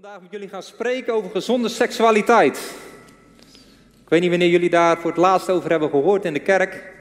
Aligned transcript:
vandaag 0.00 0.20
met 0.20 0.30
jullie 0.30 0.48
gaan 0.48 0.62
spreken 0.62 1.14
over 1.14 1.30
gezonde 1.30 1.68
seksualiteit. 1.68 2.74
Ik 4.02 4.08
weet 4.08 4.20
niet 4.20 4.30
wanneer 4.30 4.48
jullie 4.48 4.70
daar 4.70 4.98
voor 4.98 5.10
het 5.10 5.18
laatst 5.18 5.50
over 5.50 5.70
hebben 5.70 5.90
gehoord 5.90 6.24
in 6.24 6.32
de 6.32 6.40
kerk. 6.40 6.92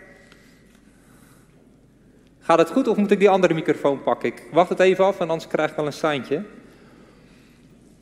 Gaat 2.39 2.57
het 2.57 2.69
goed 2.69 2.87
of 2.87 2.97
moet 2.97 3.11
ik 3.11 3.19
die 3.19 3.29
andere 3.29 3.53
microfoon 3.53 4.03
pakken? 4.03 4.29
Ik 4.29 4.43
wacht 4.51 4.69
het 4.69 4.79
even 4.79 5.05
af 5.05 5.19
en 5.19 5.29
anders 5.29 5.47
krijg 5.47 5.69
ik 5.69 5.75
wel 5.75 5.85
een 5.85 5.93
seintje. 5.93 6.43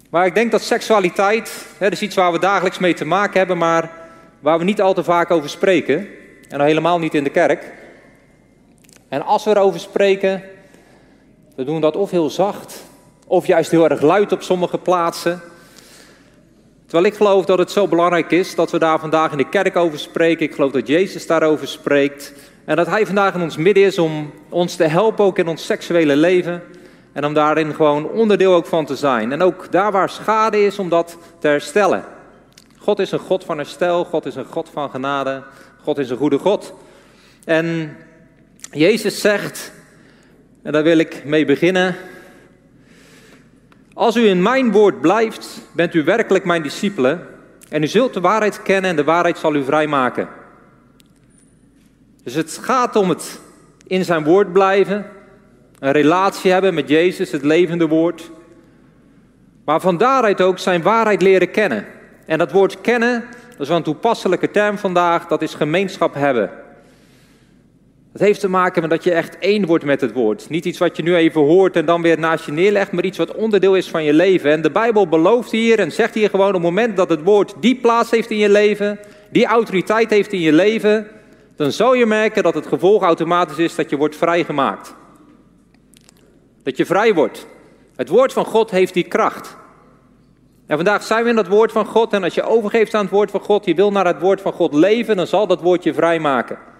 Maar 0.09 0.25
ik 0.25 0.35
denk 0.35 0.51
dat 0.51 0.61
seksualiteit, 0.61 1.65
dat 1.79 1.91
is 1.91 2.01
iets 2.01 2.15
waar 2.15 2.31
we 2.31 2.39
dagelijks 2.39 2.79
mee 2.79 2.93
te 2.93 3.05
maken 3.05 3.37
hebben, 3.37 3.57
maar 3.57 3.91
waar 4.39 4.57
we 4.57 4.63
niet 4.63 4.81
al 4.81 4.93
te 4.93 5.03
vaak 5.03 5.31
over 5.31 5.49
spreken. 5.49 6.07
En 6.49 6.59
al 6.59 6.65
helemaal 6.65 6.99
niet 6.99 7.13
in 7.13 7.23
de 7.23 7.29
kerk. 7.29 7.73
En 9.07 9.25
als 9.25 9.43
we 9.43 9.49
erover 9.49 9.79
spreken, 9.79 10.43
we 11.55 11.63
doen 11.63 11.81
dat 11.81 11.95
of 11.95 12.11
heel 12.11 12.29
zacht, 12.29 12.86
of 13.27 13.47
juist 13.47 13.71
heel 13.71 13.89
erg 13.89 14.01
luid 14.01 14.31
op 14.31 14.41
sommige 14.41 14.77
plaatsen. 14.77 15.41
Terwijl 16.85 17.05
ik 17.05 17.17
geloof 17.17 17.45
dat 17.45 17.57
het 17.57 17.71
zo 17.71 17.87
belangrijk 17.87 18.31
is 18.31 18.55
dat 18.55 18.71
we 18.71 18.79
daar 18.79 18.99
vandaag 18.99 19.31
in 19.31 19.37
de 19.37 19.49
kerk 19.49 19.75
over 19.75 19.99
spreken. 19.99 20.45
Ik 20.45 20.53
geloof 20.53 20.71
dat 20.71 20.87
Jezus 20.87 21.27
daarover 21.27 21.67
spreekt. 21.67 22.33
En 22.65 22.75
dat 22.75 22.87
Hij 22.87 23.05
vandaag 23.05 23.33
in 23.33 23.41
ons 23.41 23.57
midden 23.57 23.83
is 23.83 23.97
om 23.99 24.33
ons 24.49 24.75
te 24.75 24.83
helpen, 24.83 25.25
ook 25.25 25.37
in 25.37 25.47
ons 25.47 25.65
seksuele 25.65 26.15
leven. 26.15 26.63
En 27.13 27.25
om 27.25 27.33
daarin 27.33 27.73
gewoon 27.73 28.09
onderdeel 28.09 28.53
ook 28.53 28.65
van 28.65 28.85
te 28.85 28.95
zijn. 28.95 29.31
En 29.31 29.41
ook 29.41 29.71
daar 29.71 29.91
waar 29.91 30.09
schade 30.09 30.65
is, 30.65 30.79
om 30.79 30.89
dat 30.89 31.17
te 31.39 31.47
herstellen. 31.47 32.03
God 32.77 32.99
is 32.99 33.11
een 33.11 33.19
God 33.19 33.43
van 33.43 33.57
herstel, 33.57 34.05
God 34.05 34.25
is 34.25 34.35
een 34.35 34.45
God 34.45 34.69
van 34.73 34.89
genade, 34.89 35.43
God 35.83 35.97
is 35.97 36.09
een 36.09 36.17
goede 36.17 36.37
God. 36.37 36.73
En 37.45 37.97
Jezus 38.71 39.21
zegt, 39.21 39.71
en 40.63 40.71
daar 40.71 40.83
wil 40.83 40.97
ik 40.97 41.23
mee 41.25 41.45
beginnen, 41.45 41.95
als 43.97 44.15
u 44.15 44.27
in 44.27 44.41
mijn 44.41 44.71
woord 44.71 45.01
blijft, 45.01 45.61
bent 45.71 45.93
u 45.93 46.03
werkelijk 46.03 46.45
mijn 46.45 46.61
discipelen 46.61 47.27
en 47.69 47.83
u 47.83 47.87
zult 47.87 48.13
de 48.13 48.19
waarheid 48.19 48.61
kennen 48.61 48.89
en 48.89 48.95
de 48.95 49.03
waarheid 49.03 49.37
zal 49.37 49.55
u 49.55 49.63
vrijmaken. 49.63 50.27
Dus 52.23 52.33
het 52.33 52.59
gaat 52.61 52.95
om 52.95 53.09
het 53.09 53.39
in 53.87 54.05
zijn 54.05 54.23
woord 54.23 54.53
blijven, 54.53 55.05
een 55.79 55.91
relatie 55.91 56.51
hebben 56.51 56.73
met 56.73 56.89
Jezus, 56.89 57.31
het 57.31 57.43
levende 57.43 57.87
woord. 57.87 58.31
Maar 59.65 59.81
van 59.81 59.97
daaruit 59.97 60.41
ook 60.41 60.59
zijn 60.59 60.81
waarheid 60.81 61.21
leren 61.21 61.51
kennen. 61.51 61.85
En 62.25 62.37
dat 62.37 62.51
woord 62.51 62.81
kennen, 62.81 63.23
dat 63.49 63.59
is 63.59 63.67
wel 63.67 63.77
een 63.77 63.83
toepasselijke 63.83 64.51
term 64.51 64.77
vandaag, 64.77 65.27
dat 65.27 65.41
is 65.41 65.53
gemeenschap 65.53 66.13
hebben. 66.13 66.49
Het 68.17 68.25
heeft 68.25 68.39
te 68.39 68.49
maken 68.49 68.81
met 68.81 68.89
dat 68.89 69.03
je 69.03 69.11
echt 69.11 69.37
één 69.37 69.65
wordt 69.65 69.83
met 69.83 70.01
het 70.01 70.13
woord. 70.13 70.49
Niet 70.49 70.65
iets 70.65 70.77
wat 70.77 70.97
je 70.97 71.03
nu 71.03 71.15
even 71.15 71.41
hoort 71.41 71.75
en 71.75 71.85
dan 71.85 72.01
weer 72.01 72.19
naast 72.19 72.45
je 72.45 72.51
neerlegt, 72.51 72.91
maar 72.91 73.03
iets 73.03 73.17
wat 73.17 73.35
onderdeel 73.35 73.75
is 73.75 73.89
van 73.89 74.03
je 74.03 74.13
leven. 74.13 74.51
En 74.51 74.61
de 74.61 74.71
Bijbel 74.71 75.07
belooft 75.07 75.51
hier 75.51 75.79
en 75.79 75.91
zegt 75.91 76.13
hier 76.13 76.29
gewoon 76.29 76.47
op 76.47 76.53
het 76.53 76.61
moment 76.61 76.97
dat 76.97 77.09
het 77.09 77.23
woord 77.23 77.53
die 77.59 77.75
plaats 77.75 78.11
heeft 78.11 78.29
in 78.29 78.37
je 78.37 78.49
leven, 78.49 78.99
die 79.31 79.45
autoriteit 79.45 80.09
heeft 80.09 80.33
in 80.33 80.39
je 80.39 80.53
leven, 80.53 81.07
dan 81.55 81.71
zal 81.71 81.93
je 81.93 82.05
merken 82.05 82.43
dat 82.43 82.53
het 82.53 82.67
gevolg 82.67 83.03
automatisch 83.03 83.57
is 83.57 83.75
dat 83.75 83.89
je 83.89 83.97
wordt 83.97 84.15
vrijgemaakt. 84.15 84.95
Dat 86.63 86.77
je 86.77 86.85
vrij 86.85 87.13
wordt. 87.13 87.47
Het 87.95 88.09
woord 88.09 88.33
van 88.33 88.45
God 88.45 88.71
heeft 88.71 88.93
die 88.93 89.07
kracht. 89.07 89.57
En 90.67 90.75
vandaag 90.75 91.03
zijn 91.03 91.23
we 91.23 91.29
in 91.29 91.35
dat 91.35 91.47
woord 91.47 91.71
van 91.71 91.85
God 91.85 92.13
en 92.13 92.23
als 92.23 92.33
je 92.33 92.43
overgeeft 92.43 92.93
aan 92.93 93.03
het 93.03 93.13
woord 93.13 93.31
van 93.31 93.41
God, 93.41 93.65
je 93.65 93.75
wil 93.75 93.91
naar 93.91 94.05
het 94.05 94.19
woord 94.19 94.41
van 94.41 94.53
God 94.53 94.73
leven, 94.73 95.15
dan 95.15 95.27
zal 95.27 95.47
dat 95.47 95.61
woord 95.61 95.83
je 95.83 95.93
vrijmaken 95.93 96.75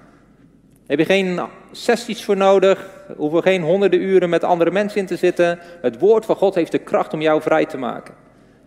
heb 0.88 1.00
je 1.00 1.06
geen 1.06 1.40
sessies 1.72 2.24
voor 2.24 2.38
nodig, 2.38 2.90
hoeven 3.18 3.42
geen 3.42 3.62
honderden 3.62 4.02
uren 4.02 4.30
met 4.30 4.44
andere 4.44 4.72
mensen 4.72 5.00
in 5.00 5.06
te 5.06 5.16
zitten. 5.16 5.60
Het 5.82 6.00
woord 6.00 6.26
van 6.26 6.36
God 6.36 6.56
heeft 6.56 6.72
de 6.72 6.78
kracht 6.78 7.14
om 7.14 7.22
jou 7.22 7.42
vrij 7.42 7.66
te 7.66 7.78
maken. 7.78 8.14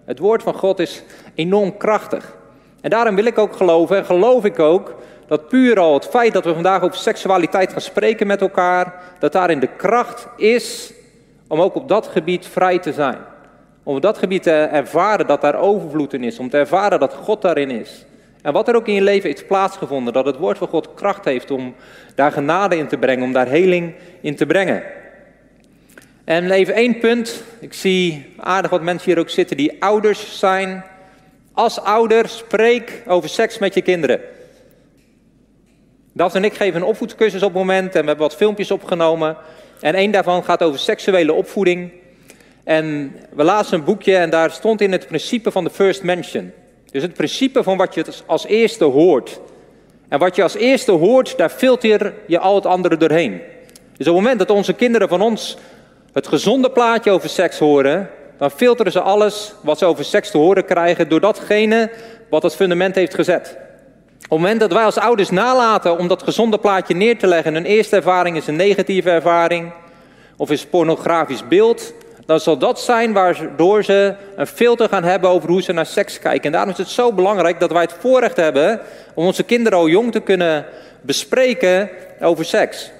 Het 0.04 0.18
woord 0.18 0.42
van 0.42 0.54
God 0.54 0.78
is 0.78 1.02
enorm 1.34 1.76
krachtig. 1.76 2.36
En 2.80 2.90
daarom 2.90 3.14
wil 3.14 3.24
ik 3.24 3.38
ook 3.38 3.56
geloven, 3.56 3.96
en 3.96 4.04
geloof 4.04 4.44
ik 4.44 4.58
ook, 4.58 4.94
dat 5.26 5.48
puur 5.48 5.78
al 5.78 5.94
het 5.94 6.06
feit 6.06 6.32
dat 6.32 6.44
we 6.44 6.54
vandaag 6.54 6.82
over 6.82 6.98
seksualiteit 6.98 7.72
gaan 7.72 7.80
spreken 7.80 8.26
met 8.26 8.40
elkaar, 8.40 9.02
dat 9.18 9.32
daarin 9.32 9.60
de 9.60 9.76
kracht 9.76 10.28
is 10.36 10.92
om 11.48 11.60
ook 11.60 11.74
op 11.74 11.88
dat 11.88 12.06
gebied 12.06 12.46
vrij 12.46 12.78
te 12.78 12.92
zijn. 12.92 13.18
Om 13.82 13.94
op 13.96 14.02
dat 14.02 14.18
gebied 14.18 14.42
te 14.42 14.52
ervaren 14.52 15.26
dat 15.26 15.40
daar 15.40 15.54
overvloed 15.54 16.12
in 16.12 16.24
is, 16.24 16.38
om 16.38 16.50
te 16.50 16.58
ervaren 16.58 17.00
dat 17.00 17.14
God 17.14 17.42
daarin 17.42 17.70
is. 17.70 18.04
En 18.42 18.52
wat 18.52 18.68
er 18.68 18.74
ook 18.74 18.86
in 18.86 18.94
je 18.94 19.02
leven 19.02 19.28
heeft 19.28 19.46
plaatsgevonden, 19.46 20.12
dat 20.12 20.26
het 20.26 20.36
woord 20.36 20.58
van 20.58 20.68
God 20.68 20.94
kracht 20.94 21.24
heeft 21.24 21.50
om 21.50 21.74
daar 22.14 22.32
genade 22.32 22.76
in 22.76 22.88
te 22.88 22.98
brengen, 22.98 23.24
om 23.24 23.32
daar 23.32 23.48
heling 23.48 23.94
in 24.20 24.36
te 24.36 24.46
brengen. 24.46 24.82
En 26.24 26.50
even 26.50 26.74
één 26.74 26.98
punt. 26.98 27.42
Ik 27.60 27.72
zie 27.72 28.26
aardig 28.36 28.70
wat 28.70 28.82
mensen 28.82 29.10
hier 29.10 29.20
ook 29.20 29.30
zitten 29.30 29.56
die 29.56 29.82
ouders 29.82 30.38
zijn. 30.38 30.84
Als 31.52 31.80
ouder, 31.80 32.28
spreek 32.28 33.02
over 33.06 33.28
seks 33.28 33.58
met 33.58 33.74
je 33.74 33.82
kinderen. 33.82 34.20
Dat 36.12 36.34
en 36.34 36.44
ik 36.44 36.54
geven 36.54 36.80
een 36.80 36.86
opvoedcursus 36.86 37.42
op 37.42 37.48
het 37.48 37.58
moment 37.58 37.94
en 37.94 38.00
we 38.00 38.06
hebben 38.06 38.26
wat 38.28 38.36
filmpjes 38.36 38.70
opgenomen. 38.70 39.36
En 39.80 39.94
één 39.94 40.10
daarvan 40.10 40.44
gaat 40.44 40.62
over 40.62 40.78
seksuele 40.78 41.32
opvoeding. 41.32 41.92
En 42.64 43.16
we 43.32 43.44
lazen 43.44 43.78
een 43.78 43.84
boekje 43.84 44.16
en 44.16 44.30
daar 44.30 44.50
stond 44.50 44.80
in 44.80 44.92
het 44.92 45.06
principe 45.06 45.50
van 45.50 45.64
de 45.64 45.70
first 45.70 46.02
mention. 46.02 46.52
Dus 46.90 47.02
het 47.02 47.14
principe 47.14 47.62
van 47.62 47.76
wat 47.76 47.94
je 47.94 48.04
als 48.26 48.46
eerste 48.46 48.84
hoort. 48.84 49.40
En 50.08 50.18
wat 50.18 50.36
je 50.36 50.42
als 50.42 50.54
eerste 50.54 50.92
hoort, 50.92 51.36
daar 51.36 51.50
filter 51.50 52.14
je 52.26 52.38
al 52.38 52.54
het 52.54 52.66
andere 52.66 52.96
doorheen. 52.96 53.40
Dus 53.96 54.08
op 54.08 54.14
het 54.14 54.22
moment 54.22 54.38
dat 54.38 54.50
onze 54.50 54.72
kinderen 54.72 55.08
van 55.08 55.20
ons 55.20 55.56
het 56.12 56.26
gezonde 56.26 56.70
plaatje 56.70 57.10
over 57.10 57.28
seks 57.28 57.58
horen, 57.58 58.10
dan 58.38 58.50
filteren 58.50 58.92
ze 58.92 59.00
alles 59.00 59.54
wat 59.62 59.78
ze 59.78 59.84
over 59.84 60.04
seks 60.04 60.30
te 60.30 60.38
horen 60.38 60.64
krijgen 60.64 61.08
door 61.08 61.20
datgene 61.20 61.90
wat 62.30 62.42
het 62.42 62.54
fundament 62.54 62.94
heeft 62.94 63.14
gezet. 63.14 63.56
Op 64.16 64.36
het 64.36 64.38
moment 64.38 64.60
dat 64.60 64.72
wij 64.72 64.84
als 64.84 64.98
ouders 64.98 65.30
nalaten 65.30 65.98
om 65.98 66.08
dat 66.08 66.22
gezonde 66.22 66.58
plaatje 66.58 66.94
neer 66.94 67.18
te 67.18 67.26
leggen, 67.26 67.54
een 67.54 67.64
eerste 67.64 67.96
ervaring 67.96 68.36
is 68.36 68.46
een 68.46 68.56
negatieve 68.56 69.10
ervaring, 69.10 69.72
of 70.36 70.50
is 70.50 70.66
pornografisch 70.66 71.48
beeld, 71.48 71.92
dan 72.30 72.40
zal 72.40 72.58
dat 72.58 72.80
zijn 72.80 73.12
waardoor 73.12 73.84
ze 73.84 74.14
een 74.36 74.46
filter 74.46 74.88
gaan 74.88 75.04
hebben 75.04 75.30
over 75.30 75.48
hoe 75.48 75.62
ze 75.62 75.72
naar 75.72 75.86
seks 75.86 76.18
kijken. 76.18 76.44
En 76.44 76.52
daarom 76.52 76.70
is 76.70 76.78
het 76.78 76.88
zo 76.88 77.12
belangrijk 77.12 77.60
dat 77.60 77.72
wij 77.72 77.82
het 77.82 77.94
voorrecht 77.98 78.36
hebben 78.36 78.80
om 79.14 79.26
onze 79.26 79.42
kinderen 79.42 79.78
al 79.78 79.88
jong 79.88 80.12
te 80.12 80.20
kunnen 80.20 80.66
bespreken 81.00 81.90
over 82.20 82.44
seks. 82.44 82.90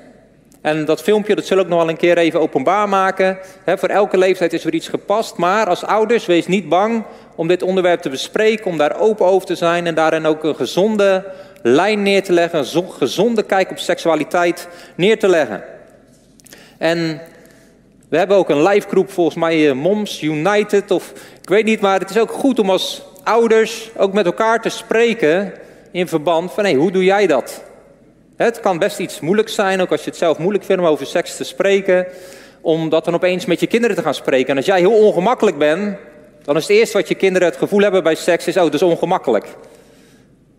En 0.60 0.84
dat 0.84 1.02
filmpje, 1.02 1.34
dat 1.34 1.46
zullen 1.46 1.64
ik 1.64 1.70
nog 1.70 1.78
wel 1.78 1.88
een 1.88 1.96
keer 1.96 2.18
even 2.18 2.40
openbaar 2.40 2.88
maken. 2.88 3.38
voor 3.66 3.88
elke 3.88 4.18
leeftijd 4.18 4.52
is 4.52 4.64
er 4.64 4.74
iets 4.74 4.88
gepast. 4.88 5.36
Maar 5.36 5.66
als 5.66 5.84
ouders, 5.84 6.26
wees 6.26 6.46
niet 6.46 6.68
bang 6.68 7.04
om 7.36 7.48
dit 7.48 7.62
onderwerp 7.62 8.00
te 8.00 8.10
bespreken, 8.10 8.66
om 8.66 8.78
daar 8.78 9.00
open 9.00 9.26
over 9.26 9.46
te 9.46 9.54
zijn 9.54 9.86
en 9.86 9.94
daarin 9.94 10.26
ook 10.26 10.44
een 10.44 10.56
gezonde 10.56 11.24
lijn 11.62 12.02
neer 12.02 12.22
te 12.22 12.32
leggen, 12.32 12.58
een 12.58 12.90
gezonde 12.90 13.42
kijk 13.42 13.70
op 13.70 13.78
seksualiteit 13.78 14.68
neer 14.94 15.18
te 15.18 15.28
leggen. 15.28 15.62
En 16.78 17.20
we 18.10 18.16
hebben 18.16 18.36
ook 18.36 18.48
een 18.48 18.62
live 18.62 18.88
groep, 18.88 19.10
volgens 19.10 19.36
mij 19.36 19.68
eh, 19.68 19.74
Moms 19.74 20.22
United 20.22 20.90
of 20.90 21.12
ik 21.42 21.48
weet 21.48 21.64
niet, 21.64 21.80
maar 21.80 22.00
het 22.00 22.10
is 22.10 22.18
ook 22.18 22.30
goed 22.30 22.58
om 22.58 22.70
als 22.70 23.02
ouders 23.22 23.90
ook 23.96 24.12
met 24.12 24.26
elkaar 24.26 24.62
te 24.62 24.68
spreken 24.68 25.52
in 25.90 26.08
verband 26.08 26.52
van 26.52 26.64
hé, 26.64 26.74
hoe 26.74 26.90
doe 26.90 27.04
jij 27.04 27.26
dat? 27.26 27.64
Het 28.36 28.60
kan 28.60 28.78
best 28.78 28.98
iets 28.98 29.20
moeilijk 29.20 29.48
zijn, 29.48 29.80
ook 29.80 29.90
als 29.90 30.04
je 30.04 30.10
het 30.10 30.18
zelf 30.18 30.38
moeilijk 30.38 30.64
vindt 30.64 30.82
om 30.82 30.88
over 30.88 31.06
seks 31.06 31.36
te 31.36 31.44
spreken, 31.44 32.06
om 32.60 32.88
dat 32.88 33.04
dan 33.04 33.14
opeens 33.14 33.46
met 33.46 33.60
je 33.60 33.66
kinderen 33.66 33.96
te 33.96 34.02
gaan 34.02 34.14
spreken. 34.14 34.48
En 34.48 34.56
als 34.56 34.66
jij 34.66 34.78
heel 34.78 35.06
ongemakkelijk 35.06 35.58
bent, 35.58 35.96
dan 36.42 36.56
is 36.56 36.62
het 36.62 36.76
eerste 36.76 36.96
wat 36.96 37.08
je 37.08 37.14
kinderen 37.14 37.48
het 37.48 37.56
gevoel 37.56 37.80
hebben 37.80 38.02
bij 38.02 38.14
seks 38.14 38.46
is, 38.46 38.56
oh, 38.56 38.62
dat 38.62 38.74
is 38.74 38.82
ongemakkelijk. 38.82 39.46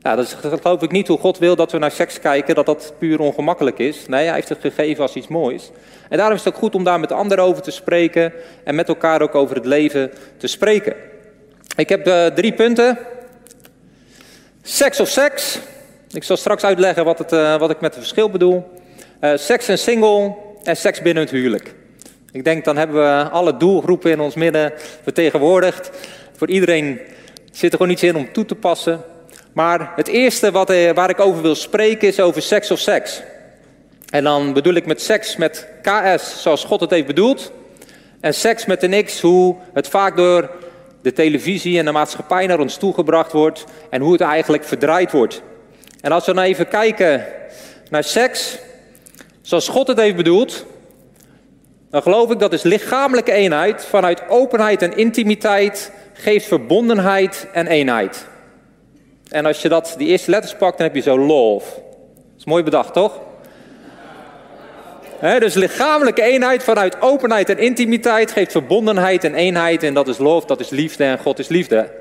Ja, 0.03 0.15
dat, 0.15 0.25
is, 0.25 0.35
geloof 0.61 0.81
ik 0.81 0.91
niet 0.91 1.07
hoe 1.07 1.17
God 1.17 1.37
wil 1.37 1.55
dat 1.55 1.71
we 1.71 1.77
naar 1.77 1.91
seks 1.91 2.19
kijken, 2.19 2.55
dat 2.55 2.65
dat 2.65 2.93
puur 2.97 3.19
ongemakkelijk 3.19 3.79
is. 3.79 4.07
Nee, 4.07 4.25
hij 4.25 4.35
heeft 4.35 4.49
het 4.49 4.61
gegeven 4.61 5.01
als 5.01 5.13
iets 5.13 5.27
moois. 5.27 5.71
En 6.09 6.17
daarom 6.17 6.35
is 6.35 6.43
het 6.43 6.53
ook 6.53 6.59
goed 6.59 6.75
om 6.75 6.83
daar 6.83 6.99
met 6.99 7.11
anderen 7.11 7.43
over 7.43 7.61
te 7.61 7.71
spreken 7.71 8.33
en 8.63 8.75
met 8.75 8.87
elkaar 8.87 9.21
ook 9.21 9.35
over 9.35 9.55
het 9.55 9.65
leven 9.65 10.11
te 10.37 10.47
spreken. 10.47 10.95
Ik 11.75 11.89
heb 11.89 12.07
uh, 12.07 12.25
drie 12.25 12.53
punten. 12.53 12.97
Seks 14.61 14.99
of 14.99 15.07
seks. 15.07 15.59
Ik 16.11 16.23
zal 16.23 16.37
straks 16.37 16.63
uitleggen 16.63 17.05
wat, 17.05 17.17
het, 17.17 17.31
uh, 17.31 17.57
wat 17.57 17.69
ik 17.69 17.81
met 17.81 17.95
het 17.95 18.03
verschil 18.03 18.29
bedoel. 18.29 18.63
Uh, 19.21 19.31
seks 19.35 19.67
en 19.67 19.77
single 19.77 20.35
en 20.63 20.77
seks 20.77 21.01
binnen 21.01 21.23
het 21.23 21.31
huwelijk. 21.31 21.73
Ik 22.31 22.43
denk 22.43 22.65
dan 22.65 22.77
hebben 22.77 22.95
we 22.95 23.29
alle 23.29 23.57
doelgroepen 23.57 24.11
in 24.11 24.19
ons 24.19 24.35
midden 24.35 24.73
vertegenwoordigd. 25.03 25.91
Voor 26.35 26.47
iedereen 26.49 26.99
zit 27.51 27.71
er 27.71 27.77
gewoon 27.77 27.91
iets 27.91 28.03
in 28.03 28.15
om 28.15 28.33
toe 28.33 28.45
te 28.45 28.55
passen. 28.55 29.10
Maar 29.53 29.93
het 29.95 30.07
eerste 30.07 30.51
wat, 30.51 30.73
waar 30.93 31.09
ik 31.09 31.19
over 31.19 31.41
wil 31.41 31.55
spreken 31.55 32.07
is 32.07 32.19
over 32.19 32.41
seks 32.41 32.71
of 32.71 32.79
seks. 32.79 33.21
En 34.09 34.23
dan 34.23 34.53
bedoel 34.53 34.73
ik 34.73 34.85
met 34.85 35.01
seks 35.01 35.35
met 35.35 35.67
KS 35.81 36.41
zoals 36.41 36.63
God 36.63 36.79
het 36.79 36.89
heeft 36.89 37.05
bedoeld. 37.05 37.51
En 38.19 38.33
seks 38.33 38.65
met 38.65 38.83
een 38.83 39.05
X, 39.05 39.21
hoe 39.21 39.55
het 39.73 39.87
vaak 39.87 40.15
door 40.15 40.49
de 41.01 41.13
televisie 41.13 41.79
en 41.79 41.85
de 41.85 41.91
maatschappij 41.91 42.47
naar 42.47 42.59
ons 42.59 42.77
toegebracht 42.77 43.31
wordt. 43.31 43.63
En 43.89 44.01
hoe 44.01 44.11
het 44.11 44.21
eigenlijk 44.21 44.63
verdraaid 44.63 45.11
wordt. 45.11 45.41
En 46.01 46.11
als 46.11 46.25
we 46.25 46.33
nou 46.33 46.47
even 46.47 46.67
kijken 46.67 47.25
naar 47.89 48.03
seks, 48.03 48.57
zoals 49.41 49.67
God 49.67 49.87
het 49.87 49.97
heeft 49.97 50.15
bedoeld. 50.15 50.65
dan 51.89 52.01
geloof 52.01 52.31
ik 52.31 52.39
dat 52.39 52.53
is 52.53 52.63
lichamelijke 52.63 53.31
eenheid 53.31 53.85
vanuit 53.85 54.29
openheid 54.29 54.81
en 54.81 54.97
intimiteit 54.97 55.91
geeft 56.13 56.47
verbondenheid 56.47 57.47
en 57.53 57.67
eenheid. 57.67 58.29
En 59.31 59.45
als 59.45 59.61
je 59.61 59.69
dat, 59.69 59.93
die 59.97 60.07
eerste 60.07 60.31
letters 60.31 60.55
pakt, 60.55 60.77
dan 60.77 60.87
heb 60.87 60.95
je 60.95 61.01
zo 61.01 61.19
love. 61.19 61.81
Is 62.37 62.45
mooi 62.45 62.63
bedacht, 62.63 62.93
toch? 62.93 63.19
dus 65.21 65.53
lichamelijke 65.53 66.21
eenheid 66.21 66.63
vanuit 66.63 67.01
openheid 67.01 67.49
en 67.49 67.57
intimiteit 67.57 68.31
geeft 68.31 68.51
verbondenheid 68.51 69.23
en 69.23 69.35
eenheid. 69.35 69.83
En 69.83 69.93
dat 69.93 70.07
is 70.07 70.17
love, 70.17 70.47
dat 70.47 70.59
is 70.59 70.69
liefde 70.69 71.03
en 71.03 71.19
God 71.19 71.39
is 71.39 71.47
liefde. 71.47 71.91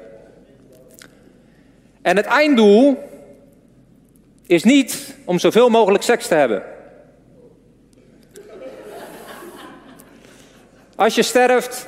En 2.03 2.17
het 2.17 2.27
einddoel 2.27 2.99
is 4.47 4.63
niet 4.63 5.15
om 5.25 5.39
zoveel 5.39 5.69
mogelijk 5.69 6.05
seks 6.05 6.27
te 6.27 6.35
hebben. 6.35 6.63
Als 10.97 11.15
je 11.15 11.23
sterft, 11.23 11.87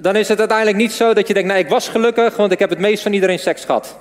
dan 0.00 0.16
is 0.16 0.28
het 0.28 0.38
uiteindelijk 0.38 0.76
niet 0.76 0.92
zo 0.92 1.14
dat 1.14 1.28
je 1.28 1.34
denkt, 1.34 1.48
nee, 1.48 1.62
ik 1.62 1.68
was 1.68 1.88
gelukkig, 1.88 2.36
want 2.36 2.52
ik 2.52 2.58
heb 2.58 2.70
het 2.70 2.78
meest 2.78 3.02
van 3.02 3.12
iedereen 3.12 3.38
seks 3.38 3.64
gehad. 3.64 3.96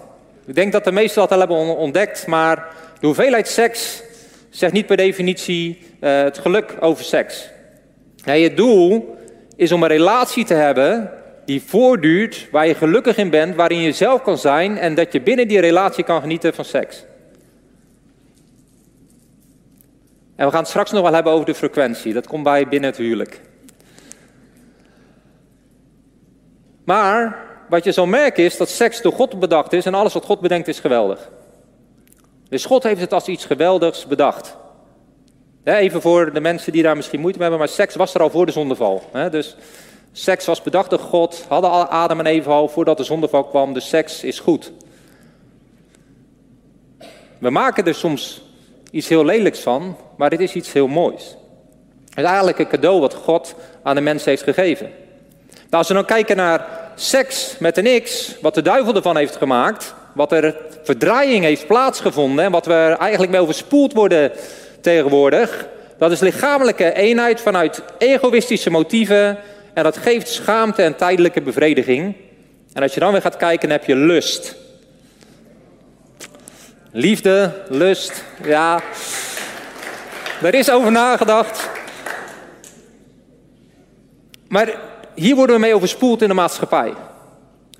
Ik 0.45 0.55
denk 0.55 0.71
dat 0.71 0.83
de 0.83 0.91
meesten 0.91 1.21
dat 1.21 1.31
al 1.31 1.39
hebben 1.39 1.77
ontdekt, 1.77 2.27
maar 2.27 2.67
de 2.99 3.05
hoeveelheid 3.05 3.47
seks 3.47 4.03
zegt 4.49 4.73
niet 4.73 4.85
per 4.85 4.97
definitie 4.97 5.81
uh, 6.01 6.21
het 6.21 6.37
geluk 6.37 6.75
over 6.79 7.03
seks. 7.03 7.49
Het 8.23 8.57
doel 8.57 9.17
is 9.55 9.71
om 9.71 9.83
een 9.83 9.89
relatie 9.89 10.45
te 10.45 10.53
hebben 10.53 11.11
die 11.45 11.63
voortduurt, 11.65 12.47
waar 12.51 12.67
je 12.67 12.75
gelukkig 12.75 13.17
in 13.17 13.29
bent, 13.29 13.55
waarin 13.55 13.81
je 13.81 13.91
zelf 13.91 14.21
kan 14.21 14.37
zijn 14.37 14.77
en 14.77 14.95
dat 14.95 15.11
je 15.11 15.21
binnen 15.21 15.47
die 15.47 15.59
relatie 15.59 16.03
kan 16.03 16.21
genieten 16.21 16.53
van 16.53 16.65
seks. 16.65 17.05
En 20.35 20.45
we 20.45 20.51
gaan 20.51 20.59
het 20.59 20.69
straks 20.69 20.91
nog 20.91 21.01
wel 21.01 21.13
hebben 21.13 21.33
over 21.33 21.45
de 21.45 21.55
frequentie. 21.55 22.13
Dat 22.13 22.27
komt 22.27 22.43
bij 22.43 22.67
binnen 22.67 22.89
het 22.89 22.99
huwelijk. 22.99 23.41
Maar 26.89 27.45
wat 27.67 27.83
je 27.83 27.91
zal 27.91 28.05
merken 28.05 28.43
is 28.43 28.57
dat 28.57 28.69
seks 28.69 29.01
door 29.01 29.11
God 29.11 29.39
bedacht 29.39 29.73
is 29.73 29.85
en 29.85 29.93
alles 29.93 30.13
wat 30.13 30.25
God 30.25 30.39
bedenkt 30.39 30.67
is 30.67 30.79
geweldig. 30.79 31.29
Dus 32.49 32.65
God 32.65 32.83
heeft 32.83 33.01
het 33.01 33.13
als 33.13 33.27
iets 33.27 33.45
geweldigs 33.45 34.05
bedacht. 34.05 34.57
Even 35.63 36.01
voor 36.01 36.33
de 36.33 36.39
mensen 36.39 36.71
die 36.71 36.83
daar 36.83 36.95
misschien 36.95 37.19
moeite 37.19 37.39
mee 37.39 37.49
hebben, 37.49 37.67
maar 37.67 37.75
seks 37.75 37.95
was 37.95 38.13
er 38.13 38.21
al 38.21 38.29
voor 38.29 38.45
de 38.45 38.51
zondeval. 38.51 39.03
Dus 39.31 39.55
seks 40.11 40.45
was 40.45 40.61
bedacht 40.61 40.89
door 40.89 40.99
God, 40.99 41.45
hadden 41.47 41.89
Adam 41.89 42.19
en 42.19 42.25
Eva 42.25 42.51
al 42.51 42.67
voordat 42.67 42.97
de 42.97 43.03
zondeval 43.03 43.43
kwam, 43.43 43.73
dus 43.73 43.89
seks 43.89 44.23
is 44.23 44.39
goed. 44.39 44.71
We 47.37 47.49
maken 47.49 47.85
er 47.85 47.95
soms 47.95 48.41
iets 48.91 49.07
heel 49.07 49.25
lelijks 49.25 49.59
van, 49.59 49.97
maar 50.17 50.29
dit 50.29 50.39
is 50.39 50.53
iets 50.53 50.73
heel 50.73 50.87
moois. 50.87 51.35
Het 52.09 52.17
is 52.17 52.23
eigenlijk 52.23 52.59
een 52.59 52.67
cadeau 52.67 52.99
wat 52.99 53.13
God 53.13 53.55
aan 53.83 53.95
de 53.95 54.01
mens 54.01 54.25
heeft 54.25 54.43
gegeven. 54.43 54.91
Nou, 55.69 55.83
als 55.83 55.87
we 55.87 55.93
dan 55.93 56.05
kijken 56.05 56.37
naar 56.37 56.65
seks 56.95 57.55
met 57.59 57.77
een 57.77 58.03
X, 58.03 58.35
wat 58.41 58.55
de 58.55 58.61
duivel 58.61 58.95
ervan 58.95 59.17
heeft 59.17 59.35
gemaakt, 59.35 59.93
wat 60.13 60.31
er 60.31 60.55
verdraaiing 60.83 61.43
heeft 61.43 61.67
plaatsgevonden 61.67 62.45
en 62.45 62.51
wat 62.51 62.65
we 62.65 62.73
er 62.73 62.97
eigenlijk 62.97 63.31
mee 63.31 63.41
overspoeld 63.41 63.93
worden 63.93 64.31
tegenwoordig, 64.81 65.67
dat 65.97 66.11
is 66.11 66.19
lichamelijke 66.19 66.93
eenheid 66.93 67.41
vanuit 67.41 67.81
egoïstische 67.97 68.69
motieven 68.69 69.37
en 69.73 69.83
dat 69.83 69.97
geeft 69.97 70.27
schaamte 70.27 70.81
en 70.81 70.95
tijdelijke 70.95 71.41
bevrediging. 71.41 72.15
En 72.73 72.81
als 72.81 72.93
je 72.93 72.99
dan 72.99 73.11
weer 73.11 73.21
gaat 73.21 73.37
kijken, 73.37 73.69
dan 73.69 73.77
heb 73.77 73.87
je 73.87 73.95
lust. 73.95 74.55
Liefde, 76.91 77.51
lust, 77.67 78.23
ja. 78.43 78.81
Er 80.41 80.53
is 80.53 80.69
over 80.71 80.91
nagedacht. 80.91 81.69
Maar 84.47 84.88
hier 85.19 85.35
worden 85.35 85.55
we 85.55 85.61
mee 85.61 85.75
overspoeld 85.75 86.21
in 86.21 86.27
de 86.27 86.33
maatschappij. 86.33 86.93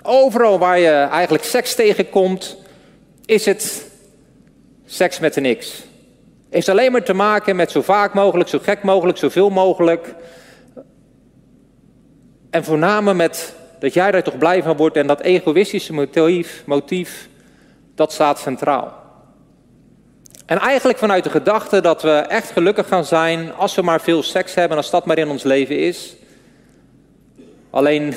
Overal 0.03 0.59
waar 0.59 0.79
je 0.79 0.89
eigenlijk 0.89 1.43
seks 1.43 1.75
tegenkomt, 1.75 2.57
is 3.25 3.45
het 3.45 3.85
seks 4.85 5.19
met 5.19 5.35
een 5.35 5.57
X. 5.57 5.83
Heeft 6.49 6.69
alleen 6.69 6.91
maar 6.91 7.03
te 7.03 7.13
maken 7.13 7.55
met 7.55 7.71
zo 7.71 7.81
vaak 7.81 8.13
mogelijk, 8.13 8.49
zo 8.49 8.59
gek 8.61 8.83
mogelijk, 8.83 9.17
zoveel 9.17 9.49
mogelijk. 9.49 10.15
En 12.49 12.63
voornamelijk 12.63 13.17
met 13.17 13.55
dat 13.79 13.93
jij 13.93 14.11
er 14.11 14.23
toch 14.23 14.37
blij 14.37 14.63
van 14.63 14.77
wordt 14.77 14.95
en 14.95 15.07
dat 15.07 15.21
egoïstische 15.21 15.93
motief, 15.93 16.63
motief 16.65 17.29
dat 17.95 18.13
staat 18.13 18.39
centraal. 18.39 18.93
En 20.45 20.57
eigenlijk 20.57 20.99
vanuit 20.99 21.23
de 21.23 21.29
gedachte 21.29 21.81
dat 21.81 22.01
we 22.01 22.11
echt 22.11 22.51
gelukkig 22.51 22.87
gaan 22.87 23.05
zijn 23.05 23.53
als 23.53 23.75
we 23.75 23.81
maar 23.81 24.01
veel 24.01 24.23
seks 24.23 24.53
hebben, 24.53 24.77
als 24.77 24.89
dat 24.89 25.05
maar 25.05 25.17
in 25.17 25.29
ons 25.29 25.43
leven 25.43 25.77
is. 25.77 26.15
Alleen, 27.69 28.13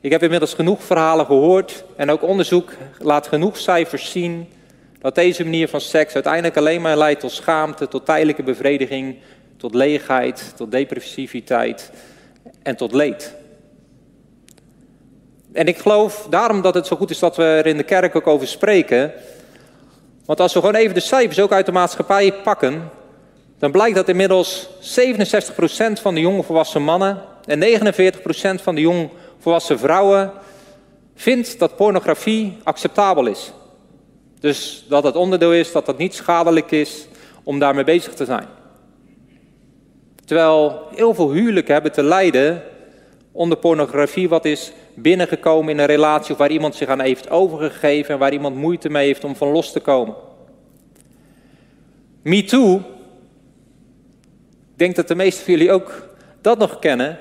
ik 0.00 0.10
heb 0.10 0.22
inmiddels 0.22 0.54
genoeg 0.54 0.82
verhalen 0.82 1.26
gehoord 1.26 1.84
en 1.96 2.10
ook 2.10 2.22
onderzoek 2.22 2.72
laat 2.98 3.26
genoeg 3.26 3.58
cijfers 3.58 4.10
zien 4.10 4.48
dat 5.00 5.14
deze 5.14 5.44
manier 5.44 5.68
van 5.68 5.80
seks 5.80 6.14
uiteindelijk 6.14 6.56
alleen 6.56 6.80
maar 6.80 6.96
leidt 6.96 7.20
tot 7.20 7.32
schaamte, 7.32 7.88
tot 7.88 8.04
tijdelijke 8.04 8.42
bevrediging, 8.42 9.16
tot 9.56 9.74
leegheid, 9.74 10.52
tot 10.56 10.70
depressiviteit 10.70 11.92
en 12.62 12.76
tot 12.76 12.92
leed. 12.92 13.34
En 15.52 15.66
ik 15.66 15.78
geloof 15.78 16.26
daarom 16.30 16.62
dat 16.62 16.74
het 16.74 16.86
zo 16.86 16.96
goed 16.96 17.10
is 17.10 17.18
dat 17.18 17.36
we 17.36 17.42
er 17.42 17.66
in 17.66 17.76
de 17.76 17.82
kerk 17.82 18.16
ook 18.16 18.26
over 18.26 18.46
spreken. 18.46 19.12
Want 20.24 20.40
als 20.40 20.52
we 20.52 20.60
gewoon 20.60 20.74
even 20.74 20.94
de 20.94 21.00
cijfers 21.00 21.40
ook 21.40 21.52
uit 21.52 21.66
de 21.66 21.72
maatschappij 21.72 22.32
pakken, 22.32 22.90
dan 23.58 23.70
blijkt 23.70 23.96
dat 23.96 24.08
inmiddels 24.08 24.68
67% 24.68 24.70
van 26.00 26.14
de 26.14 26.20
jonge 26.20 26.42
volwassen 26.42 26.82
mannen 26.82 27.22
en 27.44 27.80
49% 28.58 28.62
van 28.62 28.74
de 28.74 28.80
jong 28.80 29.08
volwassen 29.38 29.78
vrouwen 29.78 30.32
vindt 31.14 31.58
dat 31.58 31.76
pornografie 31.76 32.56
acceptabel 32.62 33.26
is. 33.26 33.52
Dus 34.40 34.86
dat 34.88 35.04
het 35.04 35.16
onderdeel 35.16 35.52
is, 35.52 35.72
dat 35.72 35.86
het 35.86 35.98
niet 35.98 36.14
schadelijk 36.14 36.70
is 36.70 37.06
om 37.42 37.58
daarmee 37.58 37.84
bezig 37.84 38.14
te 38.14 38.24
zijn. 38.24 38.46
Terwijl 40.24 40.88
heel 40.94 41.14
veel 41.14 41.32
huwelijken 41.32 41.72
hebben 41.72 41.92
te 41.92 42.02
lijden 42.02 42.62
onder 43.32 43.58
pornografie, 43.58 44.28
wat 44.28 44.44
is 44.44 44.72
binnengekomen 44.94 45.72
in 45.72 45.78
een 45.78 45.86
relatie 45.86 46.32
of 46.32 46.38
waar 46.38 46.50
iemand 46.50 46.74
zich 46.74 46.88
aan 46.88 47.00
heeft 47.00 47.30
overgegeven 47.30 48.14
en 48.14 48.20
waar 48.20 48.32
iemand 48.32 48.56
moeite 48.56 48.88
mee 48.88 49.06
heeft 49.06 49.24
om 49.24 49.36
van 49.36 49.48
los 49.48 49.72
te 49.72 49.80
komen. 49.80 50.14
Me 52.22 52.44
Too, 52.44 52.74
ik 54.72 54.76
denk 54.76 54.96
dat 54.96 55.08
de 55.08 55.14
meesten 55.14 55.44
van 55.44 55.52
jullie 55.52 55.72
ook 55.72 56.08
dat 56.40 56.58
nog 56.58 56.78
kennen. 56.78 57.18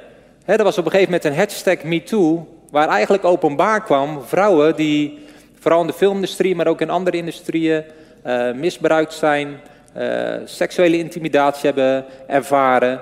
Er 0.57 0.63
was 0.63 0.78
op 0.78 0.86
een 0.86 0.92
gegeven 0.92 1.12
moment 1.12 1.30
een 1.30 1.38
hashtag 1.38 1.84
MeToo, 1.84 2.48
waar 2.72 2.88
eigenlijk 2.88 3.24
openbaar 3.24 3.84
kwam 3.84 4.24
vrouwen 4.24 4.76
die 4.76 5.19
vooral 5.59 5.81
in 5.81 5.88
de 5.88 5.94
filmindustrie, 5.94 6.56
maar 6.56 6.68
ook 6.68 6.81
in 6.81 6.90
andere 6.90 7.18
industrieën, 7.18 7.83
uh, 8.26 8.52
misbruikt 8.54 9.14
zijn, 9.14 9.59
uh, 9.97 10.35
seksuele 10.45 10.97
intimidatie 10.97 11.66
hebben 11.66 12.06
ervaren. 12.28 13.02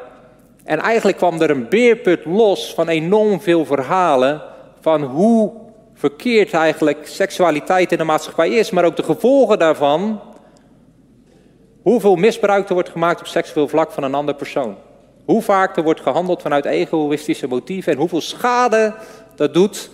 En 0.64 0.80
eigenlijk 0.80 1.18
kwam 1.18 1.42
er 1.42 1.50
een 1.50 1.70
beerput 1.70 2.26
los 2.26 2.74
van 2.74 2.88
enorm 2.88 3.42
veel 3.42 3.66
verhalen 3.66 4.42
van 4.80 5.04
hoe 5.04 5.52
verkeerd 5.94 6.54
eigenlijk 6.54 7.08
seksualiteit 7.08 7.92
in 7.92 7.98
de 7.98 8.04
maatschappij 8.04 8.50
is, 8.50 8.72
maar 8.72 8.86
ook 8.86 8.96
de 8.96 9.04
gevolgen 9.04 9.60
daarvan. 9.60 10.22
Hoeveel 11.82 12.16
misbruik 12.16 12.68
er 12.68 12.74
wordt 12.74 12.90
gemaakt 12.90 13.20
op 13.20 13.28
seksueel 13.28 13.68
vlak 13.68 13.92
van 13.92 14.04
een 14.04 14.14
andere 14.14 14.38
persoon. 14.38 14.76
Hoe 15.28 15.42
vaak 15.42 15.78
er 15.78 15.84
wordt 15.84 16.02
gehandeld 16.02 16.42
vanuit 16.42 16.66
egoïstische 16.66 17.48
motieven 17.48 17.92
en 17.92 17.98
hoeveel 17.98 18.22
schade 18.22 18.94
dat 19.36 19.54
doet 19.54 19.90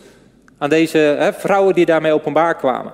aan 0.57 0.69
deze 0.69 0.97
hè, 0.97 1.33
vrouwen 1.33 1.73
die 1.73 1.85
daarmee 1.85 2.13
openbaar 2.13 2.55
kwamen. 2.55 2.91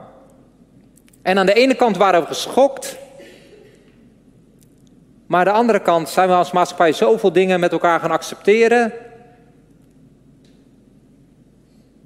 En 1.22 1.38
aan 1.38 1.46
de 1.46 1.54
ene 1.54 1.76
kant 1.76 1.98
waren 1.98 2.22
we 2.22 2.28
geschokt, 2.28 2.98
maar 5.28 5.40
aan 5.40 5.54
de 5.54 5.60
andere 5.60 5.82
kant 5.82 6.10
zijn 6.10 6.28
we 6.28 6.34
als 6.34 6.52
maatschappij 6.52 6.94
zoveel 6.94 7.32
dingen 7.32 7.60
met 7.60 7.72
elkaar 7.72 8.00
gaan 8.00 8.12
accepteren, 8.12 8.94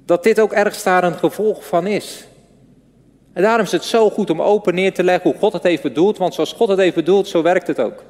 dat 0.06 0.22
dit 0.22 0.40
ook 0.40 0.52
ergens 0.52 0.82
daar 0.82 1.04
een 1.04 1.18
gevolg 1.18 1.66
van 1.66 1.86
is. 1.86 2.26
En 3.32 3.42
daarom 3.42 3.64
is 3.64 3.72
het 3.72 3.84
zo 3.84 4.10
goed 4.10 4.30
om 4.30 4.42
open 4.42 4.74
neer 4.74 4.94
te 4.94 5.04
leggen 5.04 5.30
hoe 5.30 5.40
God 5.40 5.52
het 5.52 5.62
heeft 5.62 5.82
bedoeld, 5.82 6.18
want 6.18 6.34
zoals 6.34 6.52
God 6.52 6.68
het 6.68 6.78
heeft 6.78 6.94
bedoeld, 6.94 7.28
zo 7.28 7.42
werkt 7.42 7.66
het 7.66 7.80
ook. 7.80 8.04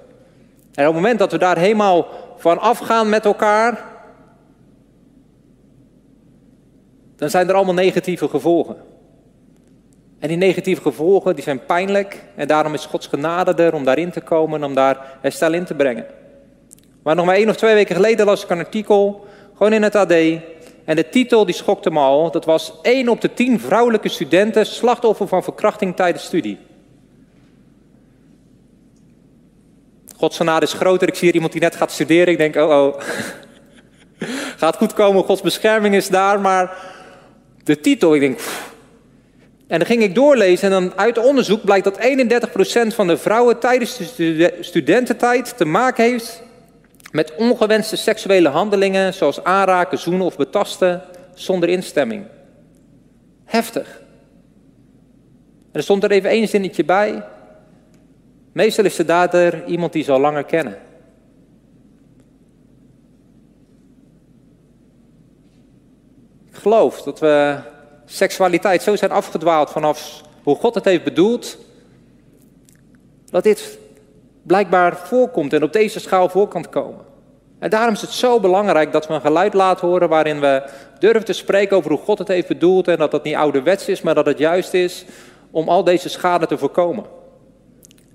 En 0.75 0.87
op 0.87 0.93
het 0.95 1.03
moment 1.03 1.19
dat 1.19 1.33
we 1.33 1.39
daar 1.39 1.59
helemaal 1.59 2.07
van 2.37 2.59
afgaan 2.59 3.09
met 3.09 3.25
elkaar, 3.25 3.85
dan 7.17 7.31
zijn 7.31 7.49
er 7.49 7.55
allemaal 7.55 7.75
negatieve 7.75 8.29
gevolgen. 8.29 8.77
En 10.19 10.29
die 10.29 10.37
negatieve 10.37 10.83
gevolgen 10.83 11.35
die 11.35 11.45
zijn 11.45 11.65
pijnlijk 11.67 12.25
en 12.35 12.47
daarom 12.47 12.75
is 12.75 12.87
Gods 12.87 13.07
genade 13.07 13.63
er 13.63 13.75
om 13.75 13.85
daarin 13.85 14.11
te 14.11 14.21
komen, 14.21 14.65
om 14.65 14.75
daar 14.75 15.19
herstel 15.21 15.53
in 15.53 15.65
te 15.65 15.75
brengen. 15.75 16.07
Maar 17.03 17.15
nog 17.15 17.27
maar 17.27 17.35
één 17.35 17.49
of 17.49 17.57
twee 17.57 17.75
weken 17.75 17.95
geleden 17.95 18.27
las 18.27 18.45
ik 18.45 18.51
een 18.51 18.59
artikel, 18.59 19.27
gewoon 19.55 19.73
in 19.73 19.83
het 19.83 19.95
AD, 19.95 20.13
en 20.85 20.97
de 20.97 21.09
titel 21.09 21.45
die 21.45 21.55
schokte 21.55 21.91
me 21.91 21.99
al, 21.99 22.31
dat 22.31 22.45
was 22.45 22.73
1 22.83 23.09
op 23.09 23.21
de 23.21 23.35
10 23.35 23.61
vrouwelijke 23.61 24.09
studenten 24.09 24.67
slachtoffer 24.67 25.29
van 25.29 25.43
verkrachting 25.43 25.97
tijdens 25.97 26.25
studie. 26.25 26.59
Gods 30.17 30.37
genade 30.37 30.67
is 30.67 30.73
groter. 30.73 31.09
Ik 31.09 31.15
zie 31.15 31.25
hier 31.25 31.35
iemand 31.35 31.53
die 31.53 31.61
net 31.61 31.77
gaat 31.77 31.93
studeren. 31.93 32.27
Ik 32.27 32.39
denk, 32.39 32.57
oh 32.57 32.69
oh. 32.69 33.01
gaat 34.63 34.77
goed 34.77 34.93
komen, 34.93 35.25
Gods 35.25 35.41
bescherming 35.41 35.95
is 35.95 36.09
daar. 36.09 36.41
Maar 36.41 36.77
de 37.65 37.81
titel, 37.81 38.15
ik 38.15 38.21
denk... 38.21 38.41
En 39.67 39.79
dan 39.79 39.89
ging 39.89 40.03
ik 40.03 40.15
doorlezen 40.15 40.73
en 40.73 40.83
dan 40.83 40.99
uit 40.99 41.19
onderzoek 41.19 41.65
blijkt 41.65 41.85
dat 41.85 41.99
31% 42.93 42.95
van 42.95 43.07
de 43.07 43.17
vrouwen 43.17 43.59
tijdens 43.59 44.17
de 44.17 44.57
studententijd 44.61 45.57
te 45.57 45.65
maken 45.65 46.05
heeft 46.05 46.43
met 47.13 47.35
ongewenste 47.35 47.97
seksuele 47.97 48.49
handelingen 48.49 49.15
zoals 49.15 49.45
aanraken, 49.45 49.99
zoenen 49.99 50.27
of 50.27 50.37
betasten 50.37 51.03
zonder 51.35 51.69
instemming. 51.69 52.27
Heftig. 53.45 54.01
En 55.73 55.81
er 55.81 55.83
stond 55.83 56.05
er 56.05 56.11
even 56.11 56.31
één 56.31 56.49
zinnetje 56.49 56.85
bij. 56.85 57.25
Meestal 58.55 58.85
is 58.85 58.97
de 58.97 59.05
dader 59.05 59.65
iemand 59.67 59.93
die 59.93 60.05
ze 60.05 60.13
al 60.13 60.21
langer 60.21 60.45
kennen. 60.45 60.79
Ik 66.49 66.55
geloof 66.55 67.03
dat 67.03 67.21
we 67.21 67.57
seksualiteit 68.05 68.83
zo 68.83 68.97
zijn 68.97 69.11
afgedwaald 69.11 69.71
vanaf 69.71 70.23
hoe 70.43 70.57
God 70.57 70.75
het 70.75 70.85
heeft 70.85 71.05
bedoeld, 71.05 71.59
dat 73.31 73.43
dit 73.43 73.79
blijkbaar 74.43 74.97
voorkomt 74.97 75.53
en 75.53 75.63
op 75.63 75.73
deze 75.73 76.01
schaal 76.01 76.29
voor 76.29 76.49
kan 76.49 76.69
komen. 76.69 77.05
En 77.59 77.71
daarom 77.71 77.95
is 77.95 78.01
het 78.01 78.11
zo 78.11 78.41
belangrijk 78.41 78.93
dat 78.93 79.07
we 79.07 79.15
een 79.15 79.21
geluid 79.21 79.55
laten 79.55 79.89
horen 79.89 80.09
waarin 80.09 80.41
we 80.41 80.71
durven 80.99 81.25
te 81.25 81.33
spreken 81.33 81.77
over 81.77 81.91
hoe 81.91 82.01
God 82.01 82.19
het 82.19 82.29
heeft 82.29 82.49
bedoeld 82.49 82.89
en 82.89 82.99
dat 82.99 83.11
dat 83.11 83.25
niet 83.25 83.35
ouderwets 83.35 83.89
is, 83.89 84.03
maar 84.03 84.15
dat 84.15 84.27
het 84.27 84.39
juist 84.39 84.75
is 84.75 85.05
om 85.51 85.69
al 85.69 85.85
deze 85.85 86.09
schade 86.09 86.47
te 86.47 86.59
voorkomen. 86.59 87.23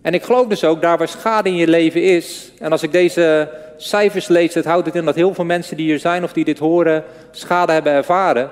En 0.10 0.16
ik 0.16 0.24
geloof 0.24 0.48
dus 0.48 0.64
ook, 0.64 0.82
daar 0.82 0.98
waar 0.98 1.08
schade 1.08 1.50
in 1.50 1.56
je 1.56 1.68
leven 1.68 2.04
is, 2.04 2.52
en 2.60 2.72
als 2.72 2.84
ik 2.84 2.92
deze 2.92 3.50
cijfers 3.78 4.28
lees, 4.28 4.54
het 4.54 4.66
houdt 4.66 4.86
het 4.86 4.96
in 4.96 5.06
dat 5.06 5.16
heel 5.16 5.34
veel 5.34 5.46
mensen 5.46 5.78
die 5.78 5.86
hier 5.86 6.00
zijn 6.00 6.24
of 6.24 6.34
die 6.34 6.46
dit 6.46 6.60
horen, 6.60 7.04
schade 7.32 7.72
hebben 7.72 7.94
ervaren, 7.94 8.50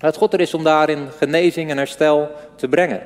dat 0.00 0.16
God 0.16 0.32
er 0.32 0.40
is 0.40 0.54
om 0.54 0.64
daarin 0.64 1.08
genezing 1.18 1.70
en 1.70 1.76
herstel 1.76 2.30
te 2.56 2.68
brengen. 2.68 3.00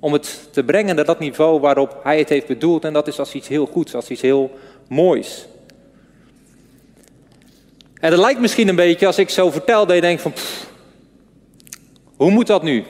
Om 0.00 0.12
het 0.12 0.48
te 0.52 0.64
brengen 0.64 0.96
naar 0.96 1.04
dat 1.04 1.18
niveau 1.18 1.60
waarop 1.60 2.00
Hij 2.02 2.18
het 2.18 2.28
heeft 2.28 2.46
bedoeld, 2.46 2.84
en 2.84 2.92
dat 2.92 3.08
is 3.08 3.18
als 3.18 3.34
iets 3.34 3.48
heel 3.48 3.66
goeds, 3.66 3.94
als 3.94 4.08
iets 4.08 4.22
heel 4.22 4.50
moois. 4.88 5.46
En 8.00 8.10
het 8.10 8.20
lijkt 8.20 8.40
misschien 8.40 8.68
een 8.68 8.76
beetje, 8.76 9.06
als 9.06 9.18
ik 9.18 9.30
zo 9.30 9.50
vertel, 9.50 9.86
dat 9.86 9.94
je 9.94 10.00
denkt 10.00 10.22
van, 10.22 10.32
hoe 12.16 12.30
moet 12.30 12.46
dat 12.46 12.62
nu? 12.62 12.84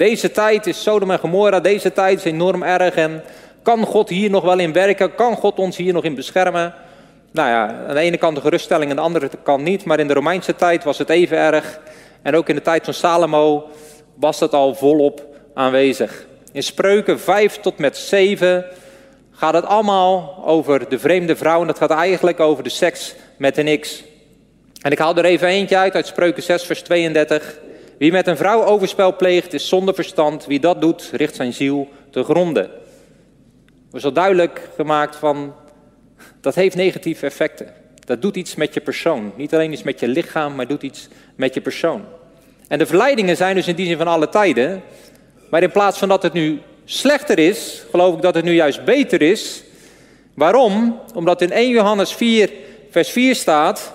Deze 0.00 0.30
tijd 0.30 0.66
is 0.66 0.82
Sodom 0.82 1.10
en 1.10 1.18
Gomorra, 1.18 1.60
deze 1.60 1.92
tijd 1.92 2.18
is 2.18 2.24
enorm 2.24 2.62
erg 2.62 2.94
en 2.94 3.22
kan 3.62 3.84
God 3.84 4.08
hier 4.08 4.30
nog 4.30 4.44
wel 4.44 4.58
in 4.58 4.72
werken? 4.72 5.14
Kan 5.14 5.36
God 5.36 5.58
ons 5.58 5.76
hier 5.76 5.92
nog 5.92 6.04
in 6.04 6.14
beschermen? 6.14 6.74
Nou 7.30 7.48
ja, 7.48 7.86
aan 7.88 7.94
de 7.94 8.00
ene 8.00 8.16
kant 8.16 8.34
de 8.34 8.40
geruststelling, 8.40 8.90
aan 8.90 8.96
de 8.96 9.02
andere 9.02 9.30
kant 9.42 9.62
niet, 9.62 9.84
maar 9.84 9.98
in 9.98 10.08
de 10.08 10.14
Romeinse 10.14 10.54
tijd 10.54 10.84
was 10.84 10.98
het 10.98 11.08
even 11.08 11.36
erg. 11.36 11.80
En 12.22 12.34
ook 12.34 12.48
in 12.48 12.54
de 12.54 12.62
tijd 12.62 12.84
van 12.84 12.94
Salomo 12.94 13.68
was 14.14 14.38
dat 14.38 14.52
al 14.52 14.74
volop 14.74 15.26
aanwezig. 15.54 16.26
In 16.52 16.62
Spreuken 16.62 17.20
5 17.20 17.56
tot 17.56 17.78
met 17.78 17.96
7 17.96 18.64
gaat 19.32 19.54
het 19.54 19.66
allemaal 19.66 20.42
over 20.46 20.88
de 20.88 20.98
vreemde 20.98 21.36
vrouw 21.36 21.60
en 21.60 21.66
dat 21.66 21.78
gaat 21.78 21.90
eigenlijk 21.90 22.40
over 22.40 22.64
de 22.64 22.70
seks 22.70 23.14
met 23.36 23.58
een 23.58 23.80
X. 23.80 24.02
En 24.82 24.92
ik 24.92 24.98
haal 24.98 25.16
er 25.16 25.24
even 25.24 25.48
eentje 25.48 25.76
uit 25.76 25.94
uit 25.94 26.06
Spreuken 26.06 26.42
6, 26.42 26.62
vers 26.62 26.82
32. 26.82 27.58
Wie 28.00 28.12
met 28.12 28.26
een 28.26 28.36
vrouw 28.36 28.64
overspel 28.64 29.16
pleegt, 29.16 29.52
is 29.52 29.68
zonder 29.68 29.94
verstand. 29.94 30.46
Wie 30.46 30.60
dat 30.60 30.80
doet, 30.80 31.10
richt 31.12 31.34
zijn 31.34 31.52
ziel 31.52 31.88
te 32.10 32.22
gronden. 32.22 32.70
Er 33.92 34.04
is 34.04 34.12
duidelijk 34.12 34.68
gemaakt 34.76 35.16
van, 35.16 35.54
dat 36.40 36.54
heeft 36.54 36.76
negatieve 36.76 37.26
effecten. 37.26 37.72
Dat 38.04 38.22
doet 38.22 38.36
iets 38.36 38.54
met 38.54 38.74
je 38.74 38.80
persoon. 38.80 39.32
Niet 39.36 39.54
alleen 39.54 39.72
iets 39.72 39.82
met 39.82 40.00
je 40.00 40.08
lichaam, 40.08 40.54
maar 40.54 40.66
doet 40.66 40.82
iets 40.82 41.08
met 41.34 41.54
je 41.54 41.60
persoon. 41.60 42.04
En 42.68 42.78
de 42.78 42.86
verleidingen 42.86 43.36
zijn 43.36 43.54
dus 43.54 43.68
in 43.68 43.76
die 43.76 43.86
zin 43.86 43.96
van 43.96 44.08
alle 44.08 44.28
tijden. 44.28 44.82
Maar 45.50 45.62
in 45.62 45.72
plaats 45.72 45.98
van 45.98 46.08
dat 46.08 46.22
het 46.22 46.32
nu 46.32 46.60
slechter 46.84 47.38
is, 47.38 47.84
geloof 47.90 48.14
ik 48.14 48.22
dat 48.22 48.34
het 48.34 48.44
nu 48.44 48.52
juist 48.52 48.84
beter 48.84 49.22
is. 49.22 49.62
Waarom? 50.34 51.00
Omdat 51.14 51.42
in 51.42 51.52
1 51.52 51.70
Johannes 51.70 52.12
4, 52.12 52.50
vers 52.90 53.10
4 53.10 53.34
staat: 53.34 53.92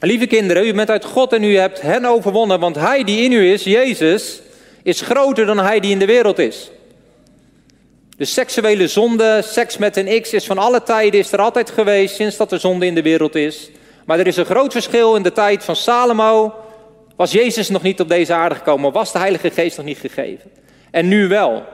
Lieve 0.00 0.26
kinderen, 0.26 0.66
u 0.66 0.74
bent 0.74 0.90
uit 0.90 1.04
God 1.04 1.32
en 1.32 1.42
u 1.42 1.56
hebt 1.56 1.80
hen 1.80 2.04
overwonnen, 2.04 2.60
want 2.60 2.76
Hij 2.76 3.04
die 3.04 3.24
in 3.24 3.32
u 3.32 3.52
is, 3.52 3.64
Jezus, 3.64 4.40
is 4.82 5.00
groter 5.00 5.46
dan 5.46 5.58
Hij 5.58 5.80
die 5.80 5.90
in 5.90 5.98
de 5.98 6.06
wereld 6.06 6.38
is. 6.38 6.70
De 8.16 8.24
seksuele 8.24 8.88
zonde, 8.88 9.42
seks 9.44 9.76
met 9.76 9.96
een 9.96 10.22
X, 10.22 10.32
is 10.32 10.46
van 10.46 10.58
alle 10.58 10.82
tijden, 10.82 11.20
is 11.20 11.32
er 11.32 11.40
altijd 11.40 11.70
geweest 11.70 12.14
sinds 12.14 12.36
dat 12.36 12.52
er 12.52 12.60
zonde 12.60 12.86
in 12.86 12.94
de 12.94 13.02
wereld 13.02 13.34
is. 13.34 13.70
Maar 14.04 14.18
er 14.18 14.26
is 14.26 14.36
een 14.36 14.44
groot 14.44 14.72
verschil 14.72 15.16
in 15.16 15.22
de 15.22 15.32
tijd 15.32 15.64
van 15.64 15.76
Salomo. 15.76 16.54
Was 17.16 17.32
Jezus 17.32 17.68
nog 17.68 17.82
niet 17.82 18.00
op 18.00 18.08
deze 18.08 18.32
aarde 18.32 18.54
gekomen, 18.54 18.92
was 18.92 19.12
de 19.12 19.18
Heilige 19.18 19.50
Geest 19.50 19.76
nog 19.76 19.86
niet 19.86 19.98
gegeven. 19.98 20.50
En 20.90 21.08
nu 21.08 21.28
wel. 21.28 21.64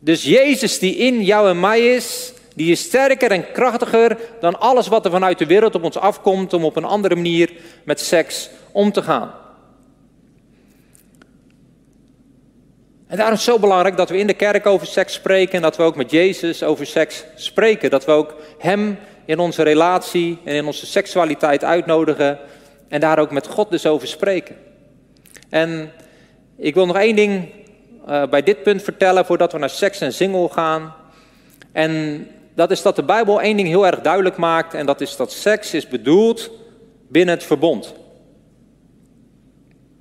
Dus 0.00 0.24
Jezus 0.24 0.78
die 0.78 0.96
in 0.96 1.22
jou 1.22 1.48
en 1.48 1.60
mij 1.60 1.94
is, 1.94 2.32
die 2.54 2.70
is 2.70 2.80
sterker 2.80 3.30
en 3.30 3.52
krachtiger 3.52 4.18
dan 4.40 4.60
alles 4.60 4.88
wat 4.88 5.04
er 5.04 5.10
vanuit 5.10 5.38
de 5.38 5.46
wereld 5.46 5.74
op 5.74 5.84
ons 5.84 5.98
afkomt 5.98 6.52
om 6.52 6.64
op 6.64 6.76
een 6.76 6.84
andere 6.84 7.14
manier 7.14 7.52
met 7.84 8.00
seks 8.00 8.50
om 8.72 8.92
te 8.92 9.02
gaan. 9.02 9.34
En 13.06 13.16
daarom 13.16 13.38
is 13.38 13.44
het 13.44 13.54
zo 13.54 13.60
belangrijk 13.60 13.96
dat 13.96 14.10
we 14.10 14.18
in 14.18 14.26
de 14.26 14.34
kerk 14.34 14.66
over 14.66 14.86
seks 14.86 15.12
spreken 15.12 15.54
en 15.54 15.62
dat 15.62 15.76
we 15.76 15.82
ook 15.82 15.96
met 15.96 16.10
Jezus 16.10 16.62
over 16.62 16.86
seks 16.86 17.24
spreken. 17.34 17.90
Dat 17.90 18.04
we 18.04 18.12
ook 18.12 18.34
Hem 18.58 18.98
in 19.24 19.38
onze 19.38 19.62
relatie 19.62 20.38
en 20.44 20.54
in 20.54 20.66
onze 20.66 20.86
seksualiteit 20.86 21.64
uitnodigen 21.64 22.38
en 22.88 23.00
daar 23.00 23.18
ook 23.18 23.30
met 23.30 23.46
God 23.46 23.70
dus 23.70 23.86
over 23.86 24.08
spreken. 24.08 24.56
En 25.48 25.92
ik 26.56 26.74
wil 26.74 26.86
nog 26.86 26.96
één 26.96 27.16
ding 27.16 27.48
uh, 28.08 28.26
bij 28.26 28.42
dit 28.42 28.62
punt 28.62 28.82
vertellen 28.82 29.24
voordat 29.24 29.52
we 29.52 29.58
naar 29.58 29.70
seks 29.70 30.00
en 30.00 30.12
single 30.12 30.48
gaan. 30.48 30.94
En 31.72 32.26
dat 32.54 32.70
is 32.70 32.82
dat 32.82 32.96
de 32.96 33.02
Bijbel 33.02 33.40
één 33.40 33.56
ding 33.56 33.68
heel 33.68 33.86
erg 33.86 34.00
duidelijk 34.00 34.36
maakt 34.36 34.74
en 34.74 34.86
dat 34.86 35.00
is 35.00 35.16
dat 35.16 35.32
seks 35.32 35.74
is 35.74 35.88
bedoeld 35.88 36.50
binnen 37.08 37.34
het 37.34 37.44
verbond. 37.44 37.94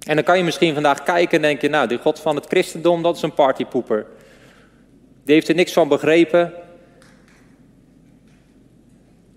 En 0.05 0.15
dan 0.15 0.23
kan 0.23 0.37
je 0.37 0.43
misschien 0.43 0.73
vandaag 0.73 1.03
kijken 1.03 1.35
en 1.35 1.41
denken, 1.41 1.71
nou, 1.71 1.87
die 1.87 1.97
God 1.97 2.19
van 2.19 2.35
het 2.35 2.45
christendom, 2.45 3.01
dat 3.01 3.15
is 3.15 3.21
een 3.21 3.33
partypoeper. 3.33 4.05
Die 5.25 5.33
heeft 5.33 5.47
er 5.47 5.55
niks 5.55 5.73
van 5.73 5.87
begrepen. 5.87 6.53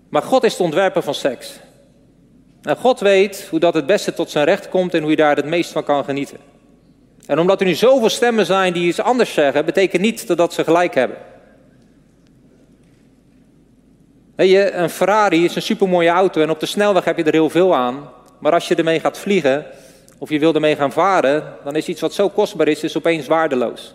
Maar 0.09 0.21
God 0.21 0.43
is 0.43 0.55
de 0.55 0.63
ontwerper 0.63 1.01
van 1.01 1.13
seks. 1.13 1.59
En 2.61 2.75
God 2.75 2.99
weet 2.99 3.47
hoe 3.49 3.59
dat 3.59 3.73
het 3.73 3.85
beste 3.85 4.13
tot 4.13 4.29
zijn 4.29 4.45
recht 4.45 4.69
komt 4.69 4.93
en 4.93 5.01
hoe 5.01 5.09
je 5.09 5.15
daar 5.15 5.35
het 5.35 5.45
meest 5.45 5.71
van 5.71 5.83
kan 5.83 6.03
genieten. 6.03 6.37
En 7.25 7.39
omdat 7.39 7.59
er 7.59 7.65
nu 7.65 7.73
zoveel 7.73 8.09
stemmen 8.09 8.45
zijn 8.45 8.73
die 8.73 8.87
iets 8.87 9.01
anders 9.01 9.33
zeggen, 9.33 9.65
betekent 9.65 10.01
niet 10.01 10.37
dat 10.37 10.53
ze 10.53 10.63
gelijk 10.63 10.95
hebben. 10.95 11.17
Een 14.45 14.89
Ferrari 14.89 15.45
is 15.45 15.55
een 15.55 15.61
supermooie 15.61 16.09
auto 16.09 16.41
en 16.41 16.49
op 16.49 16.59
de 16.59 16.65
snelweg 16.65 17.03
heb 17.03 17.17
je 17.17 17.23
er 17.23 17.33
heel 17.33 17.49
veel 17.49 17.75
aan. 17.75 18.09
Maar 18.39 18.51
als 18.51 18.67
je 18.67 18.75
ermee 18.75 18.99
gaat 18.99 19.17
vliegen, 19.17 19.65
of 20.17 20.29
je 20.29 20.39
wil 20.39 20.53
ermee 20.53 20.75
gaan 20.75 20.91
varen, 20.91 21.53
dan 21.63 21.75
is 21.75 21.87
iets 21.87 22.01
wat 22.01 22.13
zo 22.13 22.29
kostbaar 22.29 22.67
is, 22.67 22.83
is 22.83 22.97
opeens 22.97 23.27
waardeloos. 23.27 23.93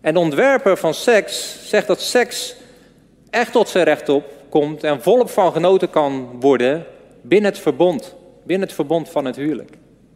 En 0.00 0.14
de 0.14 0.20
ontwerper 0.20 0.76
van 0.76 0.94
seks 0.94 1.58
zegt 1.68 1.86
dat 1.86 2.00
seks 2.00 2.56
echt 3.30 3.52
tot 3.52 3.68
zijn 3.68 3.84
recht 3.84 4.08
op 4.08 4.24
komt 4.48 4.84
en 4.84 5.02
volop 5.02 5.30
van 5.30 5.52
genoten 5.52 5.90
kan 5.90 6.36
worden 6.40 6.86
binnen 7.22 7.50
het 7.50 7.60
verbond, 7.60 8.14
binnen 8.44 8.66
het 8.66 8.76
verbond 8.76 9.08
van 9.08 9.24
het 9.24 9.36
huwelijk. 9.36 9.70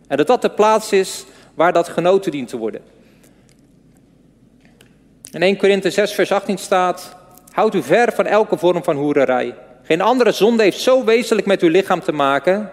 En 0.08 0.16
dat 0.16 0.26
dat 0.26 0.42
de 0.42 0.50
plaats 0.50 0.92
is 0.92 1.24
waar 1.54 1.72
dat 1.72 1.88
genoten 1.88 2.30
dient 2.30 2.48
te 2.48 2.56
worden. 2.56 2.80
In 5.32 5.42
1 5.42 5.56
Korinthe 5.56 5.90
6 5.90 6.12
vers 6.12 6.32
18 6.32 6.58
staat, 6.58 7.16
houd 7.52 7.74
u 7.74 7.82
ver 7.82 8.12
van 8.12 8.26
elke 8.26 8.58
vorm 8.58 8.84
van 8.84 8.96
hoererij. 8.96 9.54
Geen 9.82 10.00
andere 10.00 10.32
zonde 10.32 10.62
heeft 10.62 10.80
zo 10.80 11.04
wezenlijk 11.04 11.46
met 11.46 11.62
uw 11.62 11.68
lichaam 11.68 12.00
te 12.00 12.12
maken. 12.12 12.70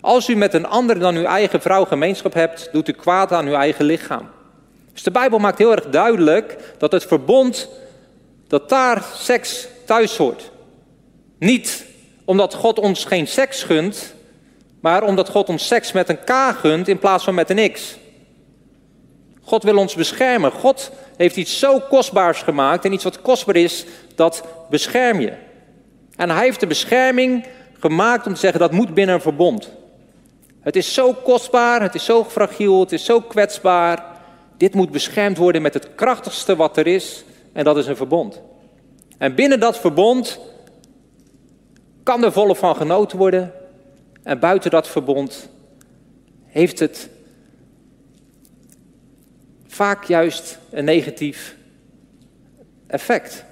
Als 0.00 0.28
u 0.28 0.36
met 0.36 0.54
een 0.54 0.66
ander 0.66 0.98
dan 0.98 1.16
uw 1.16 1.24
eigen 1.24 1.60
vrouw 1.60 1.84
gemeenschap 1.84 2.34
hebt, 2.34 2.68
doet 2.72 2.88
u 2.88 2.92
kwaad 2.92 3.32
aan 3.32 3.46
uw 3.46 3.54
eigen 3.54 3.84
lichaam. 3.84 4.28
Dus 4.92 5.02
de 5.02 5.10
Bijbel 5.10 5.38
maakt 5.38 5.58
heel 5.58 5.72
erg 5.72 5.86
duidelijk 5.90 6.56
dat 6.78 6.92
het 6.92 7.04
verbond, 7.04 7.68
dat 8.48 8.68
daar 8.68 9.04
seks 9.14 9.68
thuis 9.84 10.16
hoort. 10.16 10.50
Niet 11.38 11.84
omdat 12.24 12.54
God 12.54 12.78
ons 12.78 13.04
geen 13.04 13.26
seks 13.26 13.62
gunt, 13.62 14.14
maar 14.80 15.02
omdat 15.02 15.28
God 15.28 15.48
ons 15.48 15.66
seks 15.66 15.92
met 15.92 16.08
een 16.08 16.24
K 16.24 16.56
gunt 16.60 16.88
in 16.88 16.98
plaats 16.98 17.24
van 17.24 17.34
met 17.34 17.50
een 17.50 17.72
X. 17.72 17.98
God 19.46 19.62
wil 19.62 19.76
ons 19.76 19.94
beschermen. 19.94 20.52
God 20.52 20.90
heeft 21.16 21.36
iets 21.36 21.58
zo 21.58 21.80
kostbaars 21.80 22.42
gemaakt 22.42 22.84
en 22.84 22.92
iets 22.92 23.04
wat 23.04 23.22
kostbaar 23.22 23.56
is, 23.56 23.84
dat 24.14 24.44
bescherm 24.70 25.20
je. 25.20 25.32
En 26.16 26.30
hij 26.30 26.44
heeft 26.44 26.60
de 26.60 26.66
bescherming 26.66 27.46
gemaakt 27.78 28.26
om 28.26 28.34
te 28.34 28.40
zeggen 28.40 28.60
dat 28.60 28.72
moet 28.72 28.94
binnen 28.94 29.14
een 29.14 29.20
verbond. 29.20 29.70
Het 30.60 30.76
is 30.76 30.94
zo 30.94 31.12
kostbaar, 31.12 31.82
het 31.82 31.94
is 31.94 32.04
zo 32.04 32.24
fragiel, 32.24 32.80
het 32.80 32.92
is 32.92 33.04
zo 33.04 33.20
kwetsbaar. 33.20 34.04
Dit 34.56 34.74
moet 34.74 34.90
beschermd 34.90 35.36
worden 35.36 35.62
met 35.62 35.74
het 35.74 35.94
krachtigste 35.94 36.56
wat 36.56 36.76
er 36.76 36.86
is, 36.86 37.24
en 37.52 37.64
dat 37.64 37.76
is 37.76 37.86
een 37.86 37.96
verbond. 37.96 38.40
En 39.18 39.34
binnen 39.34 39.60
dat 39.60 39.78
verbond 39.78 40.40
kan 42.02 42.24
er 42.24 42.32
volop 42.32 42.56
van 42.56 42.76
genoten 42.76 43.18
worden. 43.18 43.52
En 44.22 44.38
buiten 44.38 44.70
dat 44.70 44.88
verbond 44.88 45.48
heeft 46.46 46.78
het 46.78 47.08
vaak 49.76 50.04
juist 50.04 50.58
een 50.70 50.84
negatief 50.84 51.56
effect. 52.86 53.44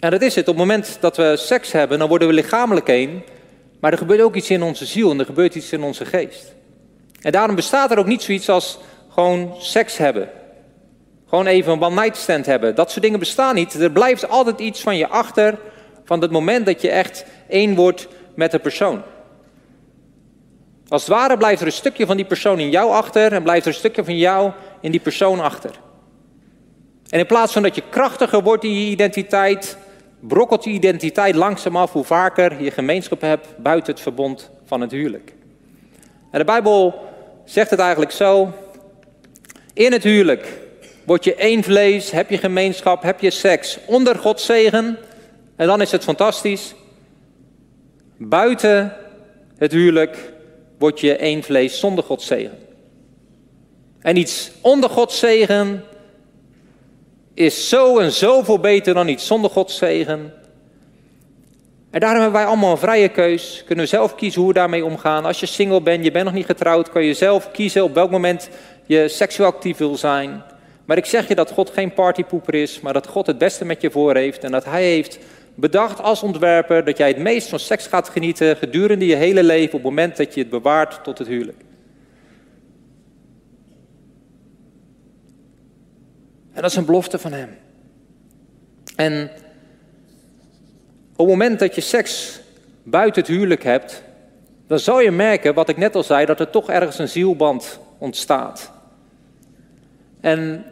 En 0.00 0.10
dat 0.10 0.22
is 0.22 0.34
het. 0.34 0.48
Op 0.48 0.56
het 0.56 0.66
moment 0.66 0.96
dat 1.00 1.16
we 1.16 1.36
seks 1.36 1.72
hebben, 1.72 1.98
dan 1.98 2.08
worden 2.08 2.28
we 2.28 2.34
lichamelijk 2.34 2.88
één. 2.88 3.22
Maar 3.80 3.92
er 3.92 3.98
gebeurt 3.98 4.20
ook 4.20 4.34
iets 4.34 4.50
in 4.50 4.62
onze 4.62 4.86
ziel 4.86 5.10
en 5.10 5.18
er 5.18 5.24
gebeurt 5.24 5.54
iets 5.54 5.72
in 5.72 5.82
onze 5.82 6.04
geest. 6.04 6.54
En 7.20 7.32
daarom 7.32 7.56
bestaat 7.56 7.90
er 7.90 7.98
ook 7.98 8.06
niet 8.06 8.22
zoiets 8.22 8.48
als 8.48 8.78
gewoon 9.08 9.54
seks 9.58 9.96
hebben. 9.96 10.28
Gewoon 11.28 11.46
even 11.46 11.72
een 11.72 11.82
one-night 11.82 12.16
stand 12.16 12.46
hebben. 12.46 12.74
Dat 12.74 12.90
soort 12.90 13.02
dingen 13.02 13.18
bestaan 13.18 13.54
niet. 13.54 13.74
Er 13.74 13.90
blijft 13.90 14.28
altijd 14.28 14.60
iets 14.60 14.80
van 14.80 14.96
je 14.96 15.08
achter 15.08 15.58
van 16.04 16.20
het 16.20 16.30
moment 16.30 16.66
dat 16.66 16.80
je 16.80 16.90
echt 16.90 17.24
één 17.48 17.74
wordt 17.74 18.08
met 18.34 18.50
de 18.50 18.58
persoon. 18.58 19.02
Als 20.88 21.02
het 21.02 21.10
ware 21.10 21.36
blijft 21.36 21.60
er 21.60 21.66
een 21.66 21.72
stukje 21.72 22.06
van 22.06 22.16
die 22.16 22.26
persoon 22.26 22.58
in 22.58 22.70
jou 22.70 22.90
achter 22.90 23.32
en 23.32 23.42
blijft 23.42 23.66
er 23.66 23.72
een 23.72 23.78
stukje 23.78 24.04
van 24.04 24.16
jou 24.16 24.52
in 24.82 24.90
die 24.90 25.00
persoon 25.00 25.40
achter. 25.40 25.70
En 27.08 27.18
in 27.18 27.26
plaats 27.26 27.52
van 27.52 27.62
dat 27.62 27.74
je 27.74 27.82
krachtiger 27.90 28.42
wordt 28.42 28.64
in 28.64 28.74
je 28.74 28.90
identiteit, 28.90 29.76
brokkelt 30.20 30.64
je 30.64 30.70
identiteit 30.70 31.34
langzaam 31.34 31.76
af 31.76 31.92
hoe 31.92 32.04
vaker 32.04 32.62
je 32.62 32.70
gemeenschap 32.70 33.20
hebt 33.20 33.48
buiten 33.56 33.92
het 33.92 34.02
verbond 34.02 34.50
van 34.64 34.80
het 34.80 34.90
huwelijk. 34.90 35.34
En 36.30 36.38
de 36.38 36.44
Bijbel 36.44 36.94
zegt 37.44 37.70
het 37.70 37.78
eigenlijk 37.78 38.12
zo. 38.12 38.52
In 39.74 39.92
het 39.92 40.02
huwelijk 40.02 40.60
word 41.04 41.24
je 41.24 41.34
één 41.34 41.62
vlees, 41.62 42.10
heb 42.10 42.30
je 42.30 42.38
gemeenschap, 42.38 43.02
heb 43.02 43.20
je 43.20 43.30
seks 43.30 43.78
onder 43.86 44.18
Gods 44.18 44.46
zegen. 44.46 44.98
En 45.56 45.66
dan 45.66 45.80
is 45.80 45.92
het 45.92 46.04
fantastisch. 46.04 46.74
Buiten 48.16 48.96
het 49.56 49.72
huwelijk 49.72 50.32
word 50.78 51.00
je 51.00 51.16
één 51.16 51.42
vlees 51.42 51.78
zonder 51.78 52.04
Gods 52.04 52.26
zegen. 52.26 52.58
En 54.02 54.16
iets 54.16 54.50
onder 54.60 54.90
Gods 54.90 55.18
zegen 55.18 55.84
is 57.34 57.68
zo 57.68 57.98
en 57.98 58.12
zoveel 58.12 58.58
beter 58.58 58.94
dan 58.94 59.08
iets 59.08 59.26
zonder 59.26 59.50
Gods 59.50 59.76
zegen. 59.76 60.32
En 61.90 62.00
daarom 62.00 62.20
hebben 62.20 62.40
wij 62.40 62.48
allemaal 62.48 62.70
een 62.70 62.78
vrije 62.78 63.08
keus. 63.08 63.62
Kunnen 63.66 63.84
we 63.84 63.90
zelf 63.90 64.14
kiezen 64.14 64.40
hoe 64.40 64.50
we 64.50 64.58
daarmee 64.58 64.84
omgaan. 64.84 65.24
Als 65.24 65.40
je 65.40 65.46
single 65.46 65.82
bent, 65.82 66.04
je 66.04 66.10
bent 66.10 66.24
nog 66.24 66.34
niet 66.34 66.46
getrouwd, 66.46 66.90
kan 66.90 67.04
je 67.04 67.14
zelf 67.14 67.50
kiezen 67.50 67.84
op 67.84 67.94
welk 67.94 68.10
moment 68.10 68.48
je 68.86 69.08
seksueel 69.08 69.48
actief 69.48 69.76
wil 69.76 69.96
zijn. 69.96 70.42
Maar 70.84 70.96
ik 70.96 71.04
zeg 71.04 71.28
je 71.28 71.34
dat 71.34 71.50
God 71.50 71.70
geen 71.70 71.92
partypoeper 71.92 72.54
is, 72.54 72.80
maar 72.80 72.92
dat 72.92 73.06
God 73.06 73.26
het 73.26 73.38
beste 73.38 73.64
met 73.64 73.80
je 73.80 73.90
voor 73.90 74.16
heeft. 74.16 74.44
En 74.44 74.50
dat 74.50 74.64
Hij 74.64 74.84
heeft 74.84 75.18
bedacht 75.54 76.00
als 76.00 76.22
ontwerper 76.22 76.84
dat 76.84 76.98
jij 76.98 77.08
het 77.08 77.18
meest 77.18 77.48
van 77.48 77.58
seks 77.58 77.86
gaat 77.86 78.08
genieten 78.08 78.56
gedurende 78.56 79.06
je 79.06 79.16
hele 79.16 79.42
leven 79.42 79.66
op 79.66 79.72
het 79.72 79.82
moment 79.82 80.16
dat 80.16 80.34
je 80.34 80.40
het 80.40 80.50
bewaart 80.50 81.04
tot 81.04 81.18
het 81.18 81.28
huwelijk. 81.28 81.58
En 86.52 86.62
dat 86.62 86.70
is 86.70 86.76
een 86.76 86.84
belofte 86.84 87.18
van 87.18 87.32
Hem. 87.32 87.56
En 88.96 89.30
op 91.12 91.18
het 91.18 91.26
moment 91.26 91.58
dat 91.58 91.74
je 91.74 91.80
seks 91.80 92.40
buiten 92.82 93.22
het 93.22 93.30
huwelijk 93.30 93.62
hebt, 93.62 94.02
dan 94.66 94.78
zal 94.78 95.00
je 95.00 95.10
merken, 95.10 95.54
wat 95.54 95.68
ik 95.68 95.76
net 95.76 95.94
al 95.94 96.02
zei, 96.02 96.26
dat 96.26 96.40
er 96.40 96.50
toch 96.50 96.70
ergens 96.70 96.98
een 96.98 97.08
zielband 97.08 97.80
ontstaat. 97.98 98.72
En 100.20 100.64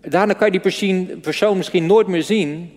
daarna 0.00 0.32
kan 0.32 0.52
je 0.52 0.60
die 0.60 1.06
persoon 1.16 1.56
misschien 1.56 1.86
nooit 1.86 2.06
meer 2.06 2.22
zien, 2.22 2.72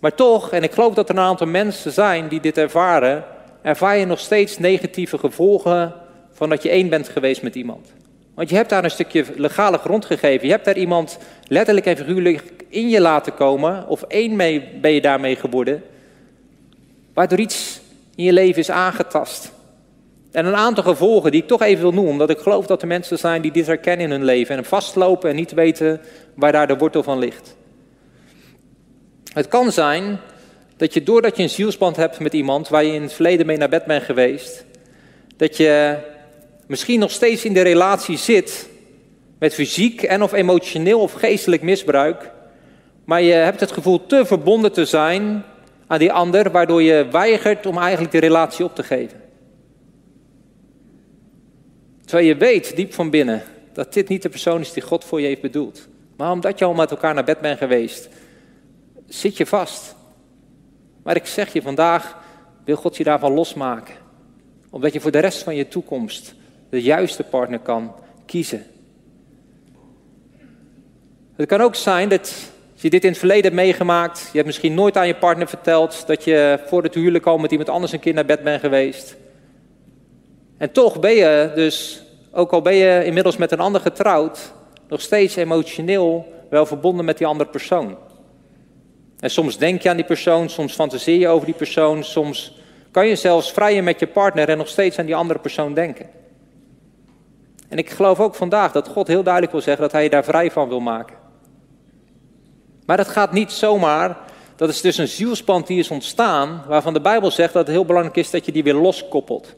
maar 0.00 0.14
toch, 0.14 0.52
en 0.52 0.62
ik 0.62 0.72
geloof 0.72 0.94
dat 0.94 1.08
er 1.08 1.16
een 1.16 1.22
aantal 1.22 1.46
mensen 1.46 1.92
zijn 1.92 2.28
die 2.28 2.40
dit 2.40 2.58
ervaren, 2.58 3.24
ervaar 3.62 3.96
je 3.96 4.06
nog 4.06 4.20
steeds 4.20 4.58
negatieve 4.58 5.18
gevolgen 5.18 5.94
van 6.32 6.48
dat 6.48 6.62
je 6.62 6.68
één 6.68 6.88
bent 6.88 7.08
geweest 7.08 7.42
met 7.42 7.54
iemand. 7.54 7.92
Want 8.38 8.50
je 8.50 8.56
hebt 8.56 8.68
daar 8.68 8.84
een 8.84 8.90
stukje 8.90 9.24
legale 9.36 9.78
grond 9.78 10.04
gegeven. 10.04 10.46
Je 10.46 10.52
hebt 10.52 10.64
daar 10.64 10.76
iemand 10.76 11.18
letterlijk 11.48 11.86
en 11.86 11.96
figuurlijk 11.96 12.42
in 12.68 12.88
je 12.88 13.00
laten 13.00 13.34
komen. 13.34 13.88
Of 13.88 14.02
één 14.02 14.36
mee 14.36 14.68
ben 14.80 14.92
je 14.92 15.00
daarmee 15.00 15.36
geworden. 15.36 15.82
Waardoor 17.14 17.38
iets 17.38 17.80
in 18.14 18.24
je 18.24 18.32
leven 18.32 18.60
is 18.60 18.70
aangetast. 18.70 19.52
En 20.32 20.46
een 20.46 20.54
aantal 20.54 20.84
gevolgen 20.84 21.30
die 21.30 21.42
ik 21.42 21.48
toch 21.48 21.62
even 21.62 21.82
wil 21.82 21.92
noemen. 21.92 22.12
Omdat 22.12 22.30
ik 22.30 22.38
geloof 22.38 22.66
dat 22.66 22.82
er 22.82 22.88
mensen 22.88 23.18
zijn 23.18 23.42
die 23.42 23.52
dit 23.52 23.66
herkennen 23.66 24.06
in 24.06 24.12
hun 24.12 24.24
leven. 24.24 24.56
En 24.56 24.64
vastlopen 24.64 25.30
en 25.30 25.36
niet 25.36 25.52
weten 25.52 26.00
waar 26.34 26.52
daar 26.52 26.66
de 26.66 26.76
wortel 26.76 27.02
van 27.02 27.18
ligt. 27.18 27.56
Het 29.32 29.48
kan 29.48 29.72
zijn 29.72 30.18
dat 30.76 30.94
je 30.94 31.02
doordat 31.02 31.36
je 31.36 31.42
een 31.42 31.50
zielsband 31.50 31.96
hebt 31.96 32.20
met 32.20 32.32
iemand 32.32 32.68
waar 32.68 32.84
je 32.84 32.94
in 32.94 33.02
het 33.02 33.12
verleden 33.12 33.46
mee 33.46 33.56
naar 33.56 33.68
bed 33.68 33.84
bent 33.84 34.02
geweest. 34.02 34.64
Dat 35.36 35.56
je 35.56 35.98
misschien 36.68 37.00
nog 37.00 37.10
steeds 37.10 37.44
in 37.44 37.52
de 37.52 37.60
relatie 37.60 38.16
zit 38.16 38.68
met 39.38 39.54
fysiek 39.54 40.02
en 40.02 40.22
of 40.22 40.32
emotioneel 40.32 41.00
of 41.00 41.12
geestelijk 41.12 41.62
misbruik, 41.62 42.30
maar 43.04 43.22
je 43.22 43.32
hebt 43.32 43.60
het 43.60 43.72
gevoel 43.72 44.06
te 44.06 44.26
verbonden 44.26 44.72
te 44.72 44.84
zijn 44.84 45.44
aan 45.86 45.98
die 45.98 46.12
ander, 46.12 46.50
waardoor 46.50 46.82
je 46.82 47.08
weigert 47.10 47.66
om 47.66 47.78
eigenlijk 47.78 48.12
de 48.12 48.18
relatie 48.18 48.64
op 48.64 48.74
te 48.74 48.82
geven. 48.82 49.20
Terwijl 52.04 52.28
je 52.28 52.36
weet 52.36 52.76
diep 52.76 52.94
van 52.94 53.10
binnen 53.10 53.42
dat 53.72 53.92
dit 53.92 54.08
niet 54.08 54.22
de 54.22 54.28
persoon 54.28 54.60
is 54.60 54.72
die 54.72 54.82
God 54.82 55.04
voor 55.04 55.20
je 55.20 55.26
heeft 55.26 55.40
bedoeld. 55.40 55.88
Maar 56.16 56.30
omdat 56.30 56.58
je 56.58 56.64
al 56.64 56.74
met 56.74 56.90
elkaar 56.90 57.14
naar 57.14 57.24
bed 57.24 57.40
bent 57.40 57.58
geweest, 57.58 58.08
zit 59.06 59.36
je 59.36 59.46
vast. 59.46 59.94
Maar 61.02 61.16
ik 61.16 61.26
zeg 61.26 61.52
je 61.52 61.62
vandaag, 61.62 62.16
wil 62.64 62.76
God 62.76 62.96
je 62.96 63.04
daarvan 63.04 63.32
losmaken. 63.32 63.94
Omdat 64.70 64.92
je 64.92 65.00
voor 65.00 65.10
de 65.10 65.18
rest 65.18 65.42
van 65.42 65.56
je 65.56 65.68
toekomst 65.68 66.34
de 66.70 66.82
juiste 66.82 67.22
partner 67.22 67.58
kan 67.58 67.94
kiezen. 68.26 68.66
Het 71.36 71.48
kan 71.48 71.60
ook 71.60 71.74
zijn 71.74 72.08
dat 72.08 72.50
je 72.74 72.90
dit 72.90 73.04
in 73.04 73.10
het 73.10 73.18
verleden 73.18 73.42
hebt 73.42 73.54
meegemaakt. 73.54 74.18
Je 74.18 74.32
hebt 74.32 74.46
misschien 74.46 74.74
nooit 74.74 74.96
aan 74.96 75.06
je 75.06 75.14
partner 75.14 75.48
verteld 75.48 76.06
dat 76.06 76.24
je 76.24 76.60
voor 76.66 76.82
het 76.82 76.94
huwelijk 76.94 77.26
al 77.26 77.38
met 77.38 77.50
iemand 77.50 77.68
anders 77.68 77.92
een 77.92 78.00
keer 78.00 78.14
naar 78.14 78.24
bed 78.24 78.42
bent 78.42 78.60
geweest. 78.60 79.16
En 80.56 80.72
toch 80.72 81.00
ben 81.00 81.14
je 81.14 81.52
dus, 81.54 82.02
ook 82.32 82.52
al 82.52 82.62
ben 82.62 82.74
je 82.74 83.04
inmiddels 83.04 83.36
met 83.36 83.52
een 83.52 83.60
ander 83.60 83.80
getrouwd, 83.80 84.52
nog 84.88 85.00
steeds 85.00 85.36
emotioneel 85.36 86.32
wel 86.50 86.66
verbonden 86.66 87.04
met 87.04 87.18
die 87.18 87.26
andere 87.26 87.50
persoon. 87.50 87.96
En 89.20 89.30
soms 89.30 89.58
denk 89.58 89.82
je 89.82 89.88
aan 89.88 89.96
die 89.96 90.04
persoon, 90.04 90.48
soms 90.48 90.74
fantaseer 90.74 91.18
je 91.18 91.28
over 91.28 91.46
die 91.46 91.54
persoon, 91.54 92.04
soms 92.04 92.58
kan 92.90 93.06
je 93.06 93.16
zelfs 93.16 93.52
vrijen 93.52 93.84
met 93.84 94.00
je 94.00 94.06
partner 94.06 94.48
en 94.48 94.58
nog 94.58 94.68
steeds 94.68 94.98
aan 94.98 95.06
die 95.06 95.16
andere 95.16 95.38
persoon 95.38 95.74
denken. 95.74 96.17
En 97.68 97.78
ik 97.78 97.90
geloof 97.90 98.20
ook 98.20 98.34
vandaag 98.34 98.72
dat 98.72 98.88
God 98.88 99.06
heel 99.06 99.22
duidelijk 99.22 99.52
wil 99.52 99.62
zeggen 99.62 99.82
dat 99.82 99.92
hij 99.92 100.02
je 100.02 100.10
daar 100.10 100.24
vrij 100.24 100.50
van 100.50 100.68
wil 100.68 100.80
maken. 100.80 101.16
Maar 102.86 102.96
dat 102.96 103.08
gaat 103.08 103.32
niet 103.32 103.52
zomaar. 103.52 104.16
Dat 104.56 104.68
is 104.68 104.80
dus 104.80 104.98
een 104.98 105.08
zielspand 105.08 105.66
die 105.66 105.78
is 105.78 105.90
ontstaan, 105.90 106.62
waarvan 106.68 106.92
de 106.92 107.00
Bijbel 107.00 107.30
zegt 107.30 107.52
dat 107.52 107.66
het 107.66 107.74
heel 107.74 107.84
belangrijk 107.84 108.16
is 108.16 108.30
dat 108.30 108.44
je 108.44 108.52
die 108.52 108.62
weer 108.62 108.74
loskoppelt. 108.74 109.54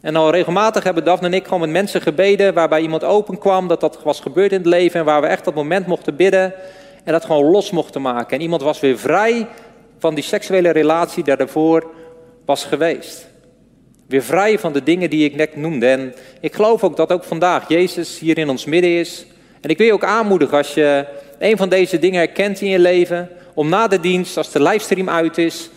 En 0.00 0.16
al 0.16 0.30
regelmatig 0.30 0.84
hebben 0.84 1.04
Daphne 1.04 1.26
en 1.26 1.34
ik 1.34 1.44
gewoon 1.44 1.60
met 1.60 1.70
mensen 1.70 2.00
gebeden 2.00 2.54
waarbij 2.54 2.80
iemand 2.80 3.04
open 3.04 3.38
kwam, 3.38 3.68
dat 3.68 3.80
dat 3.80 4.02
was 4.02 4.20
gebeurd 4.20 4.52
in 4.52 4.58
het 4.58 4.66
leven 4.66 5.00
en 5.00 5.06
waar 5.06 5.20
we 5.20 5.26
echt 5.26 5.44
dat 5.44 5.54
moment 5.54 5.86
mochten 5.86 6.16
bidden 6.16 6.54
en 7.04 7.12
dat 7.12 7.24
gewoon 7.24 7.50
los 7.50 7.70
mochten 7.70 8.02
maken. 8.02 8.36
En 8.36 8.42
iemand 8.42 8.62
was 8.62 8.80
weer 8.80 8.98
vrij 8.98 9.48
van 9.98 10.14
die 10.14 10.24
seksuele 10.24 10.70
relatie 10.70 11.24
die 11.24 11.36
daarvoor 11.36 11.90
was 12.44 12.64
geweest. 12.64 13.31
Weer 14.12 14.22
vrij 14.22 14.58
van 14.58 14.72
de 14.72 14.82
dingen 14.82 15.10
die 15.10 15.24
ik 15.24 15.36
net 15.36 15.56
noemde. 15.56 15.86
En 15.86 16.14
ik 16.40 16.54
geloof 16.54 16.84
ook 16.84 16.96
dat 16.96 17.12
ook 17.12 17.24
vandaag 17.24 17.68
Jezus 17.68 18.18
hier 18.18 18.38
in 18.38 18.48
ons 18.48 18.64
midden 18.64 18.98
is. 18.98 19.26
En 19.60 19.70
ik 19.70 19.78
wil 19.78 19.86
je 19.86 19.92
ook 19.92 20.04
aanmoedigen 20.04 20.56
als 20.56 20.74
je 20.74 21.06
een 21.38 21.56
van 21.56 21.68
deze 21.68 21.98
dingen 21.98 22.18
herkent 22.18 22.60
in 22.60 22.68
je 22.68 22.78
leven, 22.78 23.28
om 23.54 23.68
na 23.68 23.88
de 23.88 24.00
dienst, 24.00 24.36
als 24.36 24.52
de 24.52 24.62
livestream 24.62 25.08
uit 25.08 25.38
is, 25.38 25.70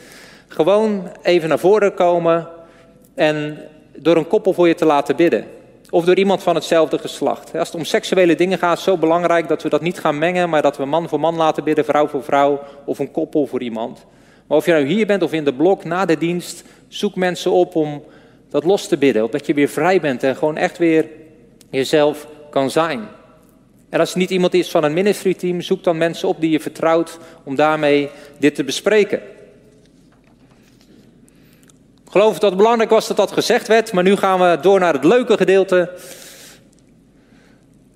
gewoon 0.47 1.11
even 1.21 1.49
naar 1.49 1.59
voren 1.59 1.93
komen 1.93 2.47
en 3.13 3.57
door 3.97 4.17
een 4.17 4.27
koppel 4.27 4.53
voor 4.53 4.67
je 4.67 4.75
te 4.75 4.85
laten 4.85 5.15
bidden. 5.15 5.45
Of 5.89 6.05
door 6.05 6.15
iemand 6.15 6.43
van 6.43 6.55
hetzelfde 6.55 6.97
geslacht. 6.97 7.57
Als 7.57 7.67
het 7.67 7.77
om 7.77 7.85
seksuele 7.85 8.35
dingen 8.35 8.57
gaat, 8.57 8.77
is 8.77 8.85
het 8.85 8.93
zo 8.93 8.99
belangrijk 8.99 9.47
dat 9.47 9.63
we 9.63 9.69
dat 9.69 9.81
niet 9.81 9.99
gaan 9.99 10.17
mengen, 10.17 10.49
maar 10.49 10.61
dat 10.61 10.77
we 10.77 10.85
man 10.85 11.09
voor 11.09 11.19
man 11.19 11.35
laten 11.35 11.63
bidden, 11.63 11.85
vrouw 11.85 12.07
voor 12.07 12.23
vrouw 12.23 12.61
of 12.85 12.99
een 12.99 13.11
koppel 13.11 13.45
voor 13.45 13.61
iemand. 13.61 14.05
Maar 14.47 14.57
of 14.57 14.65
je 14.65 14.71
nou 14.71 14.85
hier 14.85 15.05
bent 15.05 15.23
of 15.23 15.33
in 15.33 15.43
de 15.43 15.53
blok 15.53 15.83
na 15.83 16.05
de 16.05 16.17
dienst, 16.17 16.63
zoek 16.87 17.15
mensen 17.15 17.51
op 17.51 17.75
om 17.75 18.03
dat 18.55 18.63
los 18.63 18.87
te 18.87 18.97
bidden. 18.97 19.23
Opdat 19.23 19.45
je 19.45 19.53
weer 19.53 19.67
vrij 19.67 19.99
bent 19.99 20.23
en 20.23 20.35
gewoon 20.35 20.57
echt 20.57 20.77
weer 20.77 21.05
jezelf 21.69 22.27
kan 22.49 22.71
zijn. 22.71 23.07
En 23.89 23.99
als 23.99 24.09
het 24.09 24.17
niet 24.17 24.29
iemand 24.29 24.53
is 24.53 24.69
van 24.69 24.83
een 24.83 24.93
ministry 24.93 25.33
team, 25.33 25.61
zoek 25.61 25.83
dan 25.83 25.97
mensen 25.97 26.27
op 26.27 26.41
die 26.41 26.49
je 26.49 26.59
vertrouwt 26.59 27.17
om 27.43 27.55
daarmee 27.55 28.09
dit 28.39 28.55
te 28.55 28.63
bespreken. 28.63 29.21
Ik 32.03 32.11
geloof 32.11 32.39
dat 32.39 32.49
het 32.49 32.57
belangrijk 32.57 32.89
was 32.89 33.07
dat 33.07 33.17
dat 33.17 33.31
gezegd 33.31 33.67
werd, 33.67 33.91
maar 33.91 34.03
nu 34.03 34.15
gaan 34.15 34.39
we 34.39 34.57
door 34.61 34.79
naar 34.79 34.93
het 34.93 35.03
leuke 35.03 35.37
gedeelte. 35.37 35.91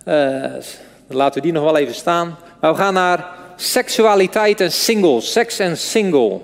Uh, 0.05 0.53
laten 1.07 1.41
we 1.41 1.47
die 1.47 1.51
nog 1.51 1.63
wel 1.63 1.77
even 1.77 1.95
staan. 1.95 2.37
Maar 2.61 2.71
we 2.71 2.77
gaan 2.77 2.93
naar 2.93 3.27
seksualiteit 3.55 4.61
en 4.61 4.71
single, 4.71 5.21
seks 5.21 5.59
en 5.59 5.77
single. 5.77 6.39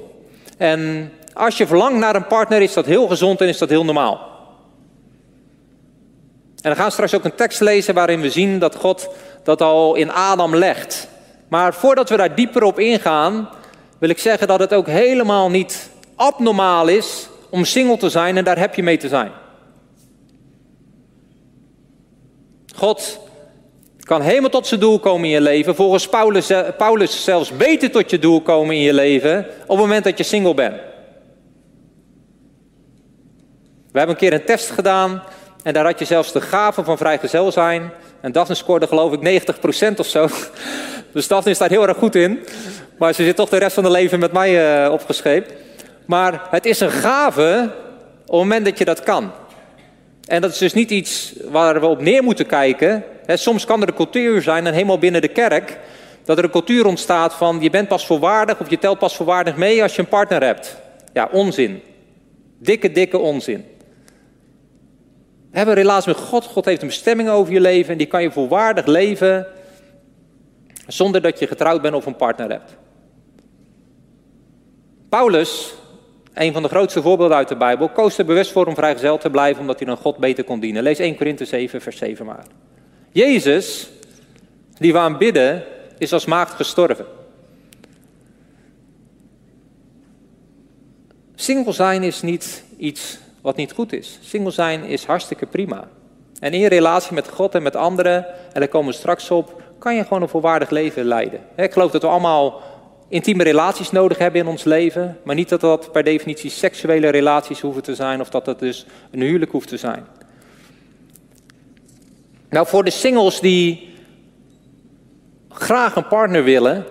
En 0.58 1.12
als 1.35 1.57
je 1.57 1.67
verlangt 1.67 1.99
naar 1.99 2.15
een 2.15 2.27
partner, 2.27 2.61
is 2.61 2.73
dat 2.73 2.85
heel 2.85 3.07
gezond 3.07 3.41
en 3.41 3.47
is 3.47 3.57
dat 3.57 3.69
heel 3.69 3.85
normaal. 3.85 4.33
En 6.61 6.71
we 6.71 6.77
gaan 6.77 6.91
straks 6.91 7.13
ook 7.13 7.23
een 7.23 7.35
tekst 7.35 7.61
lezen 7.61 7.93
waarin 7.93 8.21
we 8.21 8.29
zien 8.29 8.59
dat 8.59 8.75
God 8.75 9.09
dat 9.43 9.61
al 9.61 9.95
in 9.95 10.11
Adam 10.11 10.55
legt. 10.55 11.07
Maar 11.47 11.73
voordat 11.73 12.09
we 12.09 12.17
daar 12.17 12.35
dieper 12.35 12.63
op 12.63 12.79
ingaan, 12.79 13.49
wil 13.99 14.09
ik 14.09 14.19
zeggen 14.19 14.47
dat 14.47 14.59
het 14.59 14.73
ook 14.73 14.87
helemaal 14.87 15.49
niet 15.49 15.89
abnormaal 16.15 16.87
is 16.87 17.29
om 17.49 17.65
single 17.65 17.97
te 17.97 18.09
zijn 18.09 18.37
en 18.37 18.43
daar 18.43 18.59
heb 18.59 18.75
je 18.75 18.83
mee 18.83 18.97
te 18.97 19.07
zijn. 19.07 19.31
God 22.75 23.19
kan 23.99 24.21
helemaal 24.21 24.49
tot 24.49 24.67
zijn 24.67 24.79
doel 24.79 24.99
komen 24.99 25.25
in 25.25 25.29
je 25.29 25.41
leven. 25.41 25.75
Volgens 25.75 26.07
Paulus, 26.07 26.49
eh, 26.49 26.61
Paulus 26.77 27.23
zelfs 27.23 27.57
beter 27.57 27.91
tot 27.91 28.09
je 28.09 28.19
doel 28.19 28.41
komen 28.41 28.75
in 28.75 28.81
je 28.81 28.93
leven 28.93 29.39
op 29.61 29.67
het 29.67 29.77
moment 29.77 30.03
dat 30.03 30.17
je 30.17 30.23
single 30.23 30.53
bent. 30.53 30.94
We 33.95 34.01
hebben 34.01 34.19
een 34.19 34.29
keer 34.29 34.39
een 34.39 34.45
test 34.45 34.69
gedaan 34.69 35.23
en 35.63 35.73
daar 35.73 35.86
had 35.86 35.99
je 35.99 36.05
zelfs 36.05 36.31
de 36.31 36.41
gave 36.41 36.84
van 36.84 36.97
vrijgezel 36.97 37.51
zijn. 37.51 37.91
En 38.21 38.31
Daphne 38.31 38.55
scoorde 38.55 38.88
geloof 38.88 39.13
ik 39.13 39.43
90% 39.93 39.95
of 39.97 40.05
zo. 40.05 40.27
Dus 41.13 41.27
Daphne 41.27 41.53
staat 41.53 41.69
heel 41.69 41.88
erg 41.88 41.97
goed 41.97 42.15
in. 42.15 42.45
Maar 42.97 43.13
ze 43.13 43.23
zit 43.23 43.36
toch 43.36 43.49
de 43.49 43.58
rest 43.58 43.73
van 43.73 43.84
haar 43.84 43.91
leven 43.91 44.19
met 44.19 44.31
mij 44.31 44.84
uh, 44.86 44.91
opgescheept. 44.91 45.53
Maar 46.05 46.41
het 46.49 46.65
is 46.65 46.79
een 46.79 46.91
gave 46.91 47.71
op 48.21 48.25
het 48.25 48.31
moment 48.31 48.65
dat 48.65 48.77
je 48.77 48.86
dat 48.86 49.03
kan. 49.03 49.31
En 50.27 50.41
dat 50.41 50.51
is 50.51 50.58
dus 50.58 50.73
niet 50.73 50.91
iets 50.91 51.34
waar 51.49 51.79
we 51.79 51.86
op 51.86 52.01
neer 52.01 52.23
moeten 52.23 52.45
kijken. 52.45 53.03
soms 53.27 53.65
kan 53.65 53.81
er 53.81 53.88
een 53.88 53.93
cultuur 53.93 54.41
zijn, 54.41 54.67
en 54.67 54.73
helemaal 54.73 54.99
binnen 54.99 55.21
de 55.21 55.27
kerk, 55.27 55.77
dat 56.25 56.38
er 56.38 56.43
een 56.43 56.49
cultuur 56.49 56.86
ontstaat 56.86 57.34
van 57.34 57.58
je 57.62 57.69
bent 57.69 57.88
pas 57.88 58.05
volwaardig 58.05 58.60
of 58.60 58.69
je 58.69 58.79
telt 58.79 58.99
pas 58.99 59.15
volwaardig 59.15 59.55
mee 59.55 59.84
als 59.84 59.95
je 59.95 60.01
een 60.01 60.08
partner 60.08 60.43
hebt. 60.43 60.77
Ja, 61.13 61.29
onzin. 61.31 61.81
Dikke, 62.60 62.91
dikke 62.91 63.17
onzin. 63.17 63.73
Hebben 65.55 65.75
een 65.75 65.81
relatie 65.81 66.13
met 66.13 66.21
God. 66.21 66.45
God 66.45 66.65
heeft 66.65 66.81
een 66.81 66.87
bestemming 66.87 67.29
over 67.29 67.53
je 67.53 67.59
leven 67.59 67.91
en 67.91 67.97
die 67.97 68.07
kan 68.07 68.21
je 68.21 68.31
volwaardig 68.31 68.85
leven 68.85 69.47
zonder 70.87 71.21
dat 71.21 71.39
je 71.39 71.47
getrouwd 71.47 71.81
bent 71.81 71.95
of 71.95 72.05
een 72.05 72.15
partner 72.15 72.49
hebt. 72.49 72.77
Paulus 75.09 75.73
een 76.33 76.53
van 76.53 76.61
de 76.61 76.67
grootste 76.67 77.01
voorbeelden 77.01 77.37
uit 77.37 77.47
de 77.47 77.55
Bijbel, 77.55 77.89
koos 77.89 78.17
er 78.17 78.25
bewust 78.25 78.51
voor 78.51 78.65
om 78.65 78.75
vrijgezel 78.75 79.17
te 79.17 79.29
blijven 79.29 79.61
omdat 79.61 79.79
hij 79.79 79.87
dan 79.87 79.97
God 79.97 80.17
beter 80.17 80.43
kon 80.43 80.59
dienen. 80.59 80.83
Lees 80.83 80.99
1 80.99 81.15
Korinthe 81.15 81.45
7, 81.45 81.81
vers 81.81 81.97
7 81.97 82.25
maar. 82.25 82.45
Jezus, 83.11 83.89
die 84.77 84.91
we 84.91 84.99
aanbidden, 84.99 85.63
is 85.97 86.13
als 86.13 86.25
maagd 86.25 86.53
gestorven. 86.53 87.05
Single 91.35 91.73
zijn 91.73 92.03
is 92.03 92.21
niet 92.21 92.63
iets 92.77 93.23
wat 93.45 93.55
niet 93.55 93.71
goed 93.71 93.93
is. 93.93 94.19
Single 94.21 94.51
zijn 94.51 94.84
is 94.84 95.05
hartstikke 95.05 95.45
prima. 95.45 95.88
En 96.39 96.53
in 96.53 96.60
je 96.60 96.67
relatie 96.67 97.13
met 97.13 97.29
God 97.29 97.55
en 97.55 97.63
met 97.63 97.75
anderen, 97.75 98.25
en 98.25 98.60
daar 98.60 98.67
komen 98.67 98.91
we 98.91 98.97
straks 98.97 99.31
op, 99.31 99.62
kan 99.79 99.95
je 99.95 100.03
gewoon 100.03 100.21
een 100.21 100.29
volwaardig 100.29 100.69
leven 100.69 101.05
leiden. 101.05 101.39
Ik 101.55 101.73
geloof 101.73 101.91
dat 101.91 102.01
we 102.01 102.08
allemaal 102.08 102.62
intieme 103.10 103.43
relaties 103.43 103.91
nodig 103.91 104.17
hebben 104.17 104.41
in 104.41 104.47
ons 104.47 104.63
leven, 104.63 105.17
maar 105.23 105.36
niet 105.36 105.49
dat 105.49 105.62
dat 105.62 105.91
per 105.91 106.03
definitie 106.03 106.49
seksuele 106.49 107.10
relaties 107.10 107.62
hoeven 107.62 107.84
te 107.84 107.95
zijn 107.95 108.21
of 108.21 108.29
dat 108.29 108.45
dat 108.45 108.60
dus 108.60 108.86
een 109.12 109.21
huwelijk 109.21 109.51
hoeft 109.51 109.67
te 109.67 109.77
zijn. 109.77 110.05
Nou, 112.49 112.67
voor 112.67 112.84
de 112.84 112.91
singles 112.91 113.39
die 113.39 113.93
graag 115.49 115.95
een 115.95 116.08
partner 116.08 116.43
willen, 116.43 116.86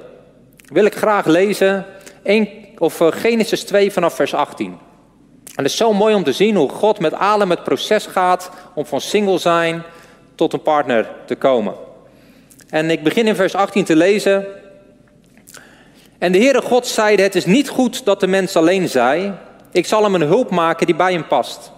wil 0.73 0.85
ik 0.85 0.95
graag 0.95 1.27
lezen 1.27 1.87
1, 2.23 2.49
of 2.79 3.01
eh, 3.01 3.13
Genesis 3.13 3.65
2 3.65 3.93
vanaf 3.93 4.15
vers 4.15 4.35
18. 4.35 4.93
En 5.55 5.63
het 5.63 5.73
is 5.73 5.77
zo 5.77 5.93
mooi 5.93 6.15
om 6.15 6.25
te 6.25 6.33
zien 6.33 6.57
hoe 6.57 6.69
God 6.69 6.99
met 6.99 7.15
Adam 7.15 7.51
het 7.51 7.63
proces 7.63 8.07
gaat 8.07 8.51
om 8.75 8.87
van 8.87 9.01
single 9.01 9.39
zijn 9.39 9.83
tot 10.35 10.53
een 10.53 10.63
partner 10.63 11.11
te 11.27 11.35
komen. 11.35 11.75
En 12.69 12.91
ik 12.91 13.03
begin 13.03 13.27
in 13.27 13.35
vers 13.35 13.55
18 13.55 13.85
te 13.85 13.97
lezen. 13.97 14.47
En 16.19 16.33
de 16.33 16.39
Heere 16.39 16.63
God 16.63 16.87
zeide, 16.87 17.23
het 17.23 17.35
is 17.35 17.47
niet 17.47 17.69
goed 17.69 18.05
dat 18.05 18.21
de 18.21 18.27
mens 18.27 18.57
alleen 18.57 18.89
zij. 18.89 19.35
Ik 19.73 19.87
zal 19.87 20.03
hem 20.03 20.15
een 20.15 20.21
hulp 20.21 20.51
maken 20.51 20.87
die 20.87 20.95
bij 20.95 21.13
hem 21.13 21.27
past. 21.27 21.73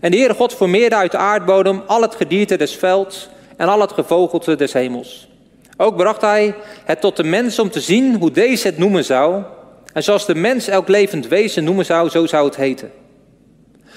En 0.00 0.10
de 0.10 0.16
Heere 0.16 0.34
God 0.34 0.54
formeerde 0.54 0.96
uit 0.96 1.10
de 1.10 1.16
aardbodem 1.16 1.82
al 1.86 2.02
het 2.02 2.14
gedierte 2.14 2.56
des 2.56 2.76
velds 2.76 3.28
en 3.56 3.68
al 3.68 3.80
het 3.80 3.92
gevogelte 3.92 4.54
des 4.54 4.72
hemels. 4.72 5.28
Ook 5.76 5.96
bracht 5.96 6.20
hij 6.20 6.54
het 6.84 7.00
tot 7.00 7.16
de 7.16 7.24
mens 7.24 7.58
om 7.58 7.70
te 7.70 7.80
zien 7.80 8.16
hoe 8.16 8.30
deze 8.30 8.66
het 8.66 8.78
noemen 8.78 9.04
zou. 9.04 9.42
En 9.96 10.02
zoals 10.02 10.26
de 10.26 10.34
mens 10.34 10.68
elk 10.68 10.88
levend 10.88 11.28
wezen 11.28 11.64
noemen 11.64 11.84
zou, 11.84 12.08
zo 12.08 12.26
zou 12.26 12.46
het 12.46 12.56
heten. 12.56 12.90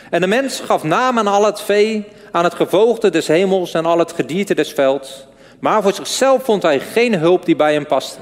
En 0.10 0.22
de 0.22 0.28
mens 0.28 0.60
gaf 0.60 0.84
naam 0.84 1.18
aan 1.18 1.28
al 1.28 1.46
het 1.46 1.62
vee, 1.62 2.06
aan 2.32 2.44
het 2.44 2.54
gevogelte 2.54 3.10
des 3.10 3.28
hemels 3.28 3.74
en 3.74 3.86
al 3.86 4.00
het 4.00 4.12
gedierte 4.12 4.56
des 4.56 4.72
velds. 4.72 5.28
Maar 5.60 5.82
voor 5.82 5.94
zichzelf 5.94 6.44
vond 6.44 6.64
hij 6.64 6.80
geen 6.80 7.16
hulp 7.16 7.46
die 7.46 7.56
bij 7.56 7.74
hem 7.74 7.86
paste. 7.86 8.20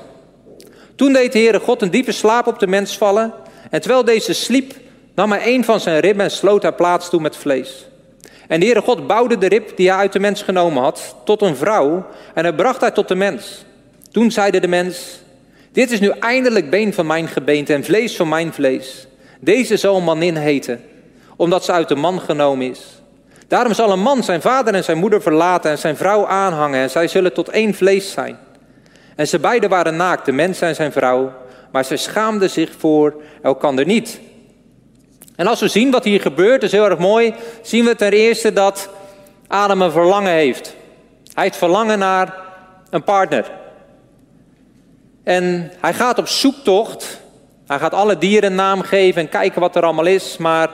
Toen 0.95 1.13
deed 1.13 1.31
de 1.31 1.39
Heere 1.39 1.59
God 1.59 1.81
een 1.81 1.91
diepe 1.91 2.11
slaap 2.11 2.47
op 2.47 2.59
de 2.59 2.67
mens 2.67 2.97
vallen. 2.97 3.33
En 3.69 3.81
terwijl 3.81 4.05
deze 4.05 4.33
sliep, 4.33 4.73
nam 5.15 5.31
hij 5.31 5.53
een 5.53 5.63
van 5.63 5.79
zijn 5.79 5.99
ribben 5.99 6.25
en 6.25 6.31
sloot 6.31 6.63
haar 6.63 6.75
plaats 6.75 7.09
toe 7.09 7.21
met 7.21 7.35
vlees. 7.35 7.87
En 8.47 8.59
de 8.59 8.65
Heere 8.65 8.81
God 8.81 9.07
bouwde 9.07 9.37
de 9.37 9.47
rib 9.47 9.77
die 9.77 9.89
hij 9.89 9.97
uit 9.97 10.13
de 10.13 10.19
mens 10.19 10.41
genomen 10.41 10.83
had, 10.83 11.15
tot 11.25 11.41
een 11.41 11.55
vrouw. 11.55 12.05
En 12.33 12.43
hij 12.43 12.53
bracht 12.53 12.81
haar 12.81 12.93
tot 12.93 13.07
de 13.07 13.15
mens. 13.15 13.65
Toen 14.11 14.31
zeide 14.31 14.59
de 14.59 14.67
mens, 14.67 15.19
dit 15.77 15.91
is 15.91 15.99
nu 15.99 16.09
eindelijk 16.19 16.69
been 16.69 16.93
van 16.93 17.05
mijn 17.05 17.27
gebeente 17.27 17.73
en 17.73 17.83
vlees 17.83 18.15
van 18.15 18.29
mijn 18.29 18.53
vlees. 18.53 19.07
Deze 19.39 19.77
zal 19.77 20.01
manin 20.01 20.35
heten, 20.35 20.83
omdat 21.35 21.65
ze 21.65 21.71
uit 21.71 21.87
de 21.87 21.95
man 21.95 22.19
genomen 22.21 22.69
is. 22.69 23.01
Daarom 23.47 23.73
zal 23.73 23.91
een 23.91 23.99
man 23.99 24.23
zijn 24.23 24.41
vader 24.41 24.73
en 24.73 24.83
zijn 24.83 24.97
moeder 24.97 25.21
verlaten 25.21 25.71
en 25.71 25.77
zijn 25.77 25.97
vrouw 25.97 26.27
aanhangen 26.27 26.79
en 26.79 26.89
zij 26.89 27.07
zullen 27.07 27.33
tot 27.33 27.49
één 27.49 27.73
vlees 27.73 28.11
zijn. 28.11 28.37
En 29.15 29.27
ze 29.27 29.39
beiden 29.39 29.69
waren 29.69 29.95
naakt, 29.95 30.25
de 30.25 30.31
mens 30.31 30.61
en 30.61 30.75
zijn 30.75 30.91
vrouw, 30.91 31.33
maar 31.71 31.85
ze 31.85 31.97
schaamden 31.97 32.49
zich 32.49 32.71
voor 32.77 33.21
elkander 33.41 33.85
niet. 33.85 34.19
En 35.35 35.47
als 35.47 35.59
we 35.59 35.67
zien 35.67 35.91
wat 35.91 36.03
hier 36.03 36.21
gebeurt, 36.21 36.63
is 36.63 36.71
heel 36.71 36.89
erg 36.89 36.99
mooi, 36.99 37.33
zien 37.61 37.85
we 37.85 37.95
ten 37.95 38.11
eerste 38.11 38.53
dat 38.53 38.89
Adam 39.47 39.81
een 39.81 39.91
verlangen 39.91 40.33
heeft. 40.33 40.75
Hij 41.33 41.43
heeft 41.43 41.57
verlangen 41.57 41.99
naar 41.99 42.33
een 42.89 43.03
partner. 43.03 43.65
En 45.27 45.71
hij 45.79 45.93
gaat 45.93 46.17
op 46.17 46.27
zoektocht. 46.27 47.21
Hij 47.65 47.79
gaat 47.79 47.93
alle 47.93 48.17
dieren 48.17 48.55
naam 48.55 48.81
geven 48.81 49.21
en 49.21 49.29
kijken 49.29 49.61
wat 49.61 49.75
er 49.75 49.83
allemaal 49.83 50.05
is, 50.05 50.37
maar 50.37 50.69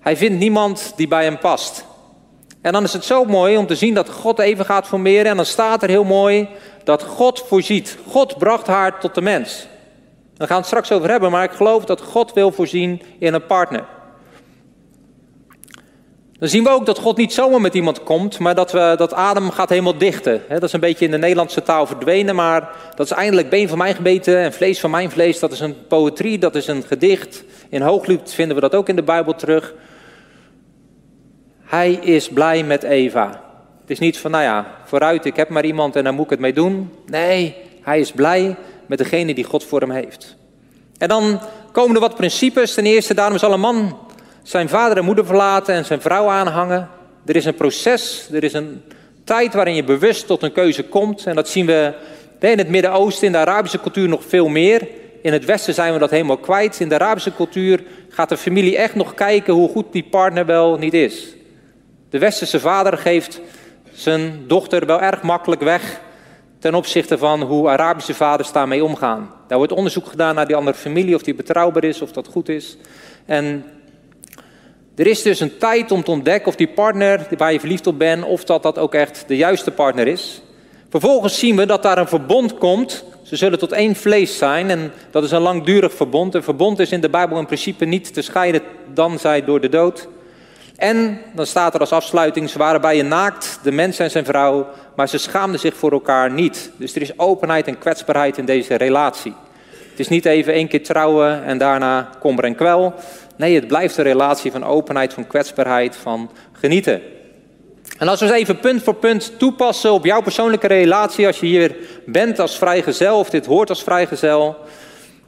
hij 0.00 0.16
vindt 0.16 0.38
niemand 0.38 0.92
die 0.96 1.08
bij 1.08 1.24
hem 1.24 1.38
past. 1.38 1.84
En 2.62 2.72
dan 2.72 2.82
is 2.82 2.92
het 2.92 3.04
zo 3.04 3.24
mooi 3.24 3.56
om 3.56 3.66
te 3.66 3.74
zien 3.74 3.94
dat 3.94 4.08
God 4.10 4.38
even 4.38 4.64
gaat 4.64 4.86
formeren. 4.86 5.26
En 5.26 5.36
dan 5.36 5.46
staat 5.46 5.82
er 5.82 5.88
heel 5.88 6.04
mooi 6.04 6.48
dat 6.84 7.02
God 7.02 7.44
voorziet. 7.48 7.98
God 8.08 8.38
bracht 8.38 8.66
haar 8.66 9.00
tot 9.00 9.14
de 9.14 9.22
mens. 9.22 9.66
Daar 10.36 10.48
gaan 10.48 10.56
we 10.56 10.62
het 10.62 10.66
straks 10.66 10.92
over 10.92 11.10
hebben, 11.10 11.30
maar 11.30 11.44
ik 11.44 11.50
geloof 11.50 11.84
dat 11.84 12.00
God 12.00 12.32
wil 12.32 12.52
voorzien 12.52 13.02
in 13.18 13.34
een 13.34 13.46
partner. 13.46 13.84
Dan 16.42 16.50
zien 16.50 16.64
we 16.64 16.70
ook 16.70 16.86
dat 16.86 16.98
God 16.98 17.16
niet 17.16 17.32
zomaar 17.32 17.60
met 17.60 17.74
iemand 17.74 18.02
komt, 18.02 18.38
maar 18.38 18.54
dat, 18.54 18.72
we, 18.72 18.94
dat 18.96 19.14
adem 19.14 19.50
gaat 19.50 19.68
helemaal 19.68 19.98
dichten. 19.98 20.42
Dat 20.48 20.62
is 20.62 20.72
een 20.72 20.80
beetje 20.80 21.04
in 21.04 21.10
de 21.10 21.18
Nederlandse 21.18 21.62
taal 21.62 21.86
verdwenen, 21.86 22.34
maar 22.34 22.70
dat 22.94 23.06
is 23.06 23.12
eindelijk 23.12 23.48
been 23.48 23.68
van 23.68 23.78
mijn 23.78 23.94
gebeten 23.94 24.38
en 24.38 24.52
vlees 24.52 24.80
van 24.80 24.90
mijn 24.90 25.10
vlees. 25.10 25.38
Dat 25.38 25.52
is 25.52 25.60
een 25.60 25.86
poëtrie, 25.86 26.38
dat 26.38 26.54
is 26.54 26.66
een 26.66 26.82
gedicht. 26.82 27.44
In 27.68 27.82
Hooglied 27.82 28.32
vinden 28.32 28.54
we 28.54 28.60
dat 28.60 28.74
ook 28.74 28.88
in 28.88 28.96
de 28.96 29.02
Bijbel 29.02 29.34
terug. 29.34 29.74
Hij 31.60 31.92
is 31.92 32.28
blij 32.28 32.64
met 32.64 32.82
Eva. 32.82 33.28
Het 33.80 33.90
is 33.90 33.98
niet 33.98 34.18
van, 34.18 34.30
nou 34.30 34.42
ja, 34.42 34.66
vooruit, 34.84 35.24
ik 35.24 35.36
heb 35.36 35.48
maar 35.48 35.64
iemand 35.64 35.96
en 35.96 36.04
daar 36.04 36.14
moet 36.14 36.24
ik 36.24 36.30
het 36.30 36.40
mee 36.40 36.52
doen. 36.52 36.90
Nee, 37.06 37.56
hij 37.82 38.00
is 38.00 38.12
blij 38.12 38.56
met 38.86 38.98
degene 38.98 39.34
die 39.34 39.44
God 39.44 39.64
voor 39.64 39.80
hem 39.80 39.90
heeft. 39.90 40.36
En 40.98 41.08
dan 41.08 41.40
komen 41.72 41.94
er 41.94 42.00
wat 42.00 42.14
principes. 42.14 42.74
Ten 42.74 42.86
eerste, 42.86 43.14
daarom 43.14 43.38
zal 43.38 43.52
een 43.52 43.60
man 43.60 43.98
zijn 44.42 44.68
vader 44.68 44.96
en 44.96 45.04
moeder 45.04 45.26
verlaten 45.26 45.74
en 45.74 45.84
zijn 45.84 46.00
vrouw 46.00 46.28
aanhangen. 46.28 46.88
Er 47.26 47.36
is 47.36 47.44
een 47.44 47.54
proces, 47.54 48.28
er 48.32 48.44
is 48.44 48.52
een 48.52 48.82
tijd 49.24 49.54
waarin 49.54 49.74
je 49.74 49.84
bewust 49.84 50.26
tot 50.26 50.42
een 50.42 50.52
keuze 50.52 50.84
komt. 50.84 51.26
En 51.26 51.34
dat 51.34 51.48
zien 51.48 51.66
we 51.66 51.94
in 52.38 52.58
het 52.58 52.68
Midden-Oosten, 52.68 53.26
in 53.26 53.32
de 53.32 53.38
Arabische 53.38 53.80
cultuur 53.80 54.08
nog 54.08 54.24
veel 54.24 54.48
meer. 54.48 54.88
In 55.22 55.32
het 55.32 55.44
Westen 55.44 55.74
zijn 55.74 55.92
we 55.92 55.98
dat 55.98 56.10
helemaal 56.10 56.36
kwijt. 56.36 56.80
In 56.80 56.88
de 56.88 56.94
Arabische 56.94 57.34
cultuur 57.34 57.82
gaat 58.08 58.28
de 58.28 58.36
familie 58.36 58.76
echt 58.76 58.94
nog 58.94 59.14
kijken 59.14 59.54
hoe 59.54 59.68
goed 59.68 59.92
die 59.92 60.06
partner 60.10 60.46
wel 60.46 60.76
niet 60.78 60.94
is. 60.94 61.34
De 62.10 62.18
westerse 62.18 62.60
vader 62.60 62.98
geeft 62.98 63.40
zijn 63.92 64.44
dochter 64.46 64.86
wel 64.86 65.00
erg 65.00 65.22
makkelijk 65.22 65.62
weg 65.62 66.00
ten 66.58 66.74
opzichte 66.74 67.18
van 67.18 67.42
hoe 67.42 67.68
Arabische 67.68 68.14
vaders 68.14 68.52
daarmee 68.52 68.84
omgaan. 68.84 69.30
Daar 69.48 69.58
wordt 69.58 69.72
onderzoek 69.72 70.06
gedaan 70.06 70.34
naar 70.34 70.46
die 70.46 70.56
andere 70.56 70.76
familie, 70.76 71.14
of 71.14 71.22
die 71.22 71.34
betrouwbaar 71.34 71.84
is, 71.84 72.02
of 72.02 72.12
dat 72.12 72.28
goed 72.28 72.48
is. 72.48 72.76
En 73.26 73.64
er 74.96 75.06
is 75.06 75.22
dus 75.22 75.40
een 75.40 75.58
tijd 75.58 75.90
om 75.90 76.04
te 76.04 76.10
ontdekken 76.10 76.48
of 76.48 76.56
die 76.56 76.68
partner 76.68 77.26
waar 77.36 77.52
je 77.52 77.60
verliefd 77.60 77.86
op 77.86 77.98
bent, 77.98 78.24
of 78.24 78.44
dat 78.44 78.62
dat 78.62 78.78
ook 78.78 78.94
echt 78.94 79.24
de 79.26 79.36
juiste 79.36 79.70
partner 79.70 80.06
is. 80.06 80.42
Vervolgens 80.90 81.38
zien 81.38 81.56
we 81.56 81.66
dat 81.66 81.82
daar 81.82 81.98
een 81.98 82.08
verbond 82.08 82.58
komt. 82.58 83.04
Ze 83.22 83.36
zullen 83.36 83.58
tot 83.58 83.72
één 83.72 83.94
vlees 83.94 84.38
zijn 84.38 84.70
en 84.70 84.92
dat 85.10 85.24
is 85.24 85.30
een 85.30 85.40
langdurig 85.40 85.94
verbond. 85.94 86.34
Een 86.34 86.42
verbond 86.42 86.78
is 86.78 86.92
in 86.92 87.00
de 87.00 87.10
Bijbel 87.10 87.38
in 87.38 87.46
principe 87.46 87.84
niet 87.84 88.14
te 88.14 88.22
scheiden 88.22 88.62
dan 88.94 89.18
zij 89.18 89.44
door 89.44 89.60
de 89.60 89.68
dood. 89.68 90.08
En 90.76 91.20
dan 91.34 91.46
staat 91.46 91.74
er 91.74 91.80
als 91.80 91.92
afsluiting, 91.92 92.50
ze 92.50 92.58
waren 92.58 92.80
bij 92.80 92.96
je 92.96 93.02
naakt, 93.02 93.58
de 93.62 93.72
mens 93.72 93.98
en 93.98 94.10
zijn 94.10 94.24
vrouw, 94.24 94.66
maar 94.96 95.08
ze 95.08 95.18
schaamden 95.18 95.60
zich 95.60 95.74
voor 95.74 95.92
elkaar 95.92 96.30
niet. 96.30 96.70
Dus 96.76 96.94
er 96.94 97.02
is 97.02 97.18
openheid 97.18 97.66
en 97.66 97.78
kwetsbaarheid 97.78 98.38
in 98.38 98.44
deze 98.44 98.74
relatie. 98.74 99.34
Het 99.92 100.00
is 100.00 100.08
niet 100.08 100.24
even 100.24 100.52
één 100.52 100.68
keer 100.68 100.82
trouwen 100.82 101.44
en 101.44 101.58
daarna 101.58 102.10
kommer 102.20 102.44
en 102.44 102.54
kwel. 102.54 102.94
Nee, 103.36 103.54
het 103.54 103.66
blijft 103.66 103.96
een 103.96 104.04
relatie 104.04 104.50
van 104.50 104.64
openheid, 104.64 105.12
van 105.12 105.26
kwetsbaarheid, 105.26 105.96
van 105.96 106.30
genieten. 106.52 107.02
En 107.98 108.08
als 108.08 108.20
we 108.20 108.26
eens 108.26 108.34
even 108.34 108.58
punt 108.58 108.82
voor 108.82 108.94
punt 108.94 109.38
toepassen 109.38 109.92
op 109.92 110.04
jouw 110.04 110.22
persoonlijke 110.22 110.66
relatie, 110.66 111.26
als 111.26 111.40
je 111.40 111.46
hier 111.46 111.76
bent 112.06 112.38
als 112.38 112.58
vrijgezel 112.58 113.18
of 113.18 113.30
dit 113.30 113.46
hoort 113.46 113.68
als 113.68 113.82
vrijgezel, 113.82 114.56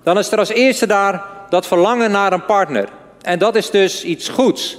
dan 0.03 0.18
is 0.18 0.33
er 0.33 0.38
als 0.38 0.48
eerste 0.48 0.87
daar 0.87 1.22
dat 1.48 1.66
verlangen 1.66 2.11
naar 2.11 2.33
een 2.33 2.44
partner. 2.44 2.88
En 3.22 3.38
dat 3.38 3.55
is 3.55 3.70
dus 3.70 4.05
iets 4.05 4.29
goeds. 4.29 4.79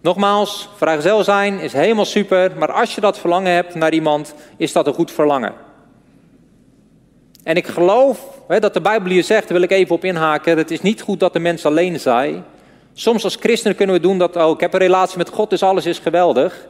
Nogmaals, 0.00 0.68
vrijgezel 0.76 1.24
zijn 1.24 1.58
is 1.58 1.72
helemaal 1.72 2.04
super, 2.04 2.52
maar 2.58 2.72
als 2.72 2.94
je 2.94 3.00
dat 3.00 3.18
verlangen 3.18 3.52
hebt 3.52 3.74
naar 3.74 3.92
iemand, 3.92 4.34
is 4.56 4.72
dat 4.72 4.86
een 4.86 4.94
goed 4.94 5.10
verlangen. 5.10 5.63
En 7.44 7.56
ik 7.56 7.66
geloof 7.66 8.18
hè, 8.48 8.60
dat 8.60 8.74
de 8.74 8.80
Bijbel 8.80 9.10
hier 9.10 9.24
zegt, 9.24 9.42
daar 9.42 9.52
wil 9.52 9.62
ik 9.62 9.70
even 9.70 9.94
op 9.94 10.04
inhaken, 10.04 10.58
het 10.58 10.70
is 10.70 10.80
niet 10.80 11.02
goed 11.02 11.20
dat 11.20 11.32
de 11.32 11.38
mens 11.38 11.66
alleen 11.66 12.00
zij. 12.00 12.42
Soms 12.92 13.24
als 13.24 13.36
christenen 13.40 13.76
kunnen 13.76 13.94
we 13.96 14.02
doen 14.02 14.18
dat, 14.18 14.36
oh, 14.36 14.50
ik 14.50 14.60
heb 14.60 14.72
een 14.72 14.78
relatie 14.78 15.18
met 15.18 15.28
God, 15.28 15.50
dus 15.50 15.62
alles 15.62 15.86
is 15.86 15.98
geweldig. 15.98 16.66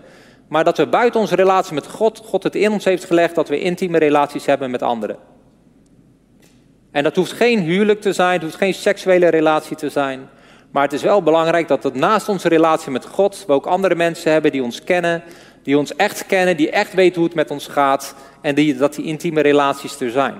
Maar 0.48 0.64
dat 0.64 0.76
we 0.76 0.86
buiten 0.86 1.20
onze 1.20 1.34
relatie 1.34 1.74
met 1.74 1.86
God, 1.86 2.22
God 2.24 2.42
het 2.42 2.54
in 2.54 2.72
ons 2.72 2.84
heeft 2.84 3.04
gelegd 3.04 3.34
dat 3.34 3.48
we 3.48 3.60
intieme 3.60 3.98
relaties 3.98 4.46
hebben 4.46 4.70
met 4.70 4.82
anderen. 4.82 5.16
En 6.90 7.02
dat 7.02 7.16
hoeft 7.16 7.32
geen 7.32 7.60
huwelijk 7.60 8.00
te 8.00 8.12
zijn, 8.12 8.32
het 8.32 8.42
hoeft 8.42 8.56
geen 8.56 8.74
seksuele 8.74 9.28
relatie 9.28 9.76
te 9.76 9.88
zijn. 9.88 10.28
Maar 10.70 10.82
het 10.82 10.92
is 10.92 11.02
wel 11.02 11.22
belangrijk 11.22 11.68
dat 11.68 11.82
het 11.82 11.94
naast 11.94 12.28
onze 12.28 12.48
relatie 12.48 12.90
met 12.90 13.06
God 13.06 13.44
we 13.46 13.52
ook 13.52 13.66
andere 13.66 13.94
mensen 13.94 14.32
hebben 14.32 14.52
die 14.52 14.62
ons 14.62 14.84
kennen, 14.84 15.22
die 15.62 15.78
ons 15.78 15.96
echt 15.96 16.26
kennen, 16.26 16.56
die 16.56 16.70
echt 16.70 16.94
weten 16.94 17.14
hoe 17.14 17.24
het 17.24 17.34
met 17.34 17.50
ons 17.50 17.66
gaat 17.66 18.14
en 18.40 18.54
die, 18.54 18.76
dat 18.76 18.94
die 18.94 19.04
intieme 19.04 19.40
relaties 19.40 20.00
er 20.00 20.10
zijn. 20.10 20.34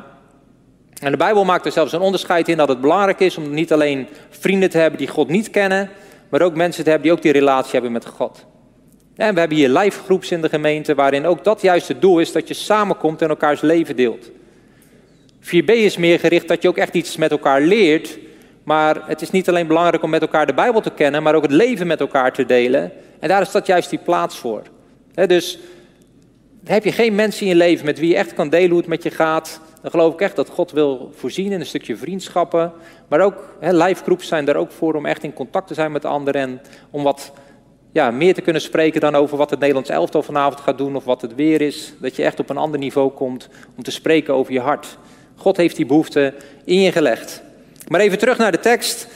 En 1.05 1.11
de 1.11 1.17
Bijbel 1.17 1.45
maakt 1.45 1.67
er 1.67 1.73
zelfs 1.73 1.93
een 1.93 2.01
onderscheid 2.01 2.49
in 2.49 2.57
dat 2.57 2.69
het 2.69 2.81
belangrijk 2.81 3.21
is 3.21 3.37
om 3.37 3.55
niet 3.55 3.73
alleen 3.73 4.09
vrienden 4.31 4.71
te 4.71 4.79
hebben 4.79 4.99
die 4.99 5.09
God 5.09 5.29
niet 5.29 5.51
kennen, 5.51 5.91
maar 6.29 6.43
ook 6.43 6.55
mensen 6.55 6.85
te 6.85 6.91
hebben 6.91 7.09
die 7.09 7.17
ook 7.17 7.23
die 7.23 7.33
relatie 7.33 7.73
hebben 7.73 7.93
met 7.93 8.07
God. 8.07 8.47
En 9.17 9.35
we 9.35 9.41
hebben 9.41 9.59
hier 9.59 9.69
live 9.69 10.03
groeps 10.03 10.31
in 10.31 10.43
de 10.43 10.49
gemeente 10.49 10.95
waarin 10.95 11.27
ook 11.27 11.45
dat 11.45 11.63
juist 11.63 11.89
het 11.89 12.01
doel 12.01 12.19
is 12.19 12.33
dat 12.33 12.49
je 12.49 12.55
samenkomt 12.55 13.23
en 13.23 13.29
elkaars 13.29 13.61
leven 13.61 13.97
deelt. 13.97 14.31
4b 15.41 15.65
is 15.65 15.97
meer 15.97 16.19
gericht 16.19 16.49
dat 16.49 16.63
je 16.63 16.69
ook 16.69 16.77
echt 16.77 16.95
iets 16.95 17.17
met 17.17 17.31
elkaar 17.31 17.61
leert, 17.61 18.19
maar 18.63 19.03
het 19.07 19.23
is 19.23 19.31
niet 19.31 19.49
alleen 19.49 19.67
belangrijk 19.67 20.03
om 20.03 20.11
met 20.11 20.23
elkaar 20.23 20.47
de 20.47 20.55
Bijbel 20.55 20.81
te 20.81 20.91
kennen, 20.91 21.23
maar 21.23 21.35
ook 21.35 21.43
het 21.43 21.53
leven 21.53 21.87
met 21.87 22.01
elkaar 22.01 22.33
te 22.33 22.47
delen. 22.47 22.93
En 23.21 23.29
daar 23.29 23.43
is 23.43 23.51
dat 23.51 23.67
juist 23.67 23.91
die 23.91 23.99
plaats 23.99 24.39
voor. 24.39 24.63
dus 25.27 25.59
heb 26.65 26.85
je 26.85 26.93
geen 26.93 27.15
mensen 27.15 27.43
in 27.43 27.49
je 27.49 27.55
leven 27.55 27.85
met 27.85 27.99
wie 27.99 28.09
je 28.09 28.17
echt 28.17 28.35
kan 28.35 28.49
delen 28.49 28.71
hoe 28.71 28.79
het 28.79 28.89
met 28.89 29.03
je 29.03 29.11
gaat, 29.11 29.61
dan 29.85 29.93
geloof 29.93 30.13
ik 30.13 30.21
echt 30.21 30.37
dat 30.37 30.49
God 30.49 30.71
wil 30.71 31.11
voorzien 31.15 31.53
in 31.53 31.61
een 31.61 31.67
stukje 31.67 31.97
vriendschappen. 31.97 32.73
Maar 33.09 33.21
ook 33.21 33.57
live 33.61 34.17
zijn 34.19 34.45
daar 34.45 34.57
ook 34.57 34.73
voor 34.73 34.95
om 34.95 35.07
echt 35.07 35.23
in 35.23 35.33
contact 35.33 35.67
te 35.67 35.75
zijn 35.75 35.93
met 35.93 36.05
anderen. 36.05 36.41
En 36.41 36.61
om 36.91 37.03
wat 37.03 37.33
ja, 37.93 38.11
meer 38.11 38.35
te 38.35 38.41
kunnen 38.41 38.63
spreken 38.63 39.01
dan 39.01 39.15
over 39.15 39.37
wat 39.37 39.51
het 39.51 39.59
Nederlands 39.59 39.91
elftal 39.91 40.23
vanavond 40.23 40.61
gaat 40.61 40.79
doen 40.79 40.97
of 40.97 41.05
wat 41.05 41.23
het 41.23 41.35
weer 41.35 41.61
is. 41.61 41.95
Dat 41.99 42.17
je 42.17 42.25
echt 42.25 42.41
op 42.41 42.51
een 42.51 42.57
ander 42.57 42.79
niveau 42.79 43.11
komt 43.11 43.49
om 43.77 43.83
te 43.83 43.91
spreken 43.91 44.35
over 44.35 44.53
je 44.53 44.61
hart. 44.61 44.99
God 45.37 45.57
heeft 45.57 45.77
die 45.77 45.87
behoefte 45.87 46.35
in 46.65 46.81
je 46.81 46.93
gelegd. 46.93 47.43
Maar 47.89 48.01
even 48.01 48.19
terug 48.19 48.39
naar 48.39 48.53
de 48.53 48.61
tekst. 48.61 49.09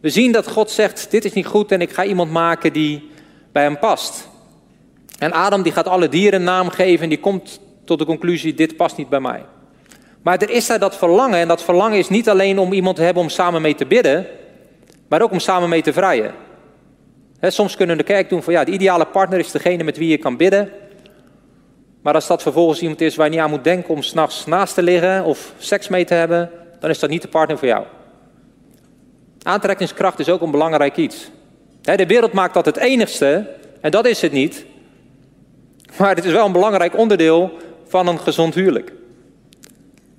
We 0.00 0.08
zien 0.08 0.32
dat 0.32 0.48
God 0.48 0.70
zegt, 0.70 1.10
dit 1.10 1.24
is 1.24 1.32
niet 1.32 1.46
goed 1.46 1.72
en 1.72 1.80
ik 1.80 1.90
ga 1.90 2.04
iemand 2.04 2.30
maken 2.30 2.72
die 2.72 3.10
bij 3.52 3.62
hem 3.62 3.78
past. 3.78 4.28
En 5.18 5.32
Adam 5.32 5.62
die 5.62 5.72
gaat 5.72 5.88
alle 5.88 6.08
dieren 6.08 6.42
naam 6.42 6.68
geven 6.68 7.02
en 7.02 7.08
die 7.08 7.20
komt 7.20 7.60
tot 7.84 7.98
de 7.98 8.04
conclusie, 8.04 8.54
dit 8.54 8.76
past 8.76 8.96
niet 8.96 9.08
bij 9.08 9.20
mij. 9.20 9.44
Maar 10.22 10.38
er 10.38 10.50
is 10.50 10.66
daar 10.66 10.78
dat 10.78 10.96
verlangen 10.96 11.38
en 11.38 11.48
dat 11.48 11.64
verlangen 11.64 11.98
is 11.98 12.08
niet 12.08 12.28
alleen 12.28 12.58
om 12.58 12.72
iemand 12.72 12.96
te 12.96 13.02
hebben 13.02 13.22
om 13.22 13.28
samen 13.28 13.62
mee 13.62 13.74
te 13.74 13.86
bidden, 13.86 14.26
maar 15.08 15.22
ook 15.22 15.30
om 15.30 15.38
samen 15.38 15.68
mee 15.68 15.82
te 15.82 15.92
vrijen. 15.92 16.34
soms 17.40 17.76
kunnen 17.76 17.96
de 17.96 18.02
kerk 18.04 18.28
doen 18.28 18.42
van 18.42 18.52
ja, 18.52 18.64
de 18.64 18.72
ideale 18.72 19.04
partner 19.04 19.38
is 19.38 19.50
degene 19.50 19.82
met 19.82 19.96
wie 19.96 20.08
je 20.08 20.18
kan 20.18 20.36
bidden. 20.36 20.70
Maar 22.02 22.14
als 22.14 22.26
dat 22.26 22.42
vervolgens 22.42 22.80
iemand 22.80 23.00
is 23.00 23.16
waar 23.16 23.26
je 23.26 23.32
niet 23.32 23.40
aan 23.40 23.50
moet 23.50 23.64
denken 23.64 23.94
om 23.94 24.02
s'nachts 24.02 24.46
naast 24.46 24.74
te 24.74 24.82
liggen 24.82 25.24
of 25.24 25.52
seks 25.58 25.88
mee 25.88 26.04
te 26.04 26.14
hebben, 26.14 26.50
dan 26.80 26.90
is 26.90 26.98
dat 26.98 27.10
niet 27.10 27.22
de 27.22 27.28
partner 27.28 27.58
voor 27.58 27.68
jou. 27.68 27.84
Aantrekkingskracht 29.42 30.18
is 30.18 30.28
ook 30.28 30.40
een 30.40 30.50
belangrijk 30.50 30.96
iets. 30.96 31.30
De 31.80 32.06
wereld 32.06 32.32
maakt 32.32 32.54
dat 32.54 32.64
het 32.64 32.76
enigste, 32.76 33.46
en 33.80 33.90
dat 33.90 34.06
is 34.06 34.20
het 34.20 34.32
niet. 34.32 34.64
Maar 35.98 36.14
het 36.14 36.24
is 36.24 36.32
wel 36.32 36.46
een 36.46 36.52
belangrijk 36.52 36.96
onderdeel 36.96 37.58
van 37.88 38.06
een 38.06 38.18
gezond 38.18 38.54
huwelijk. 38.54 38.92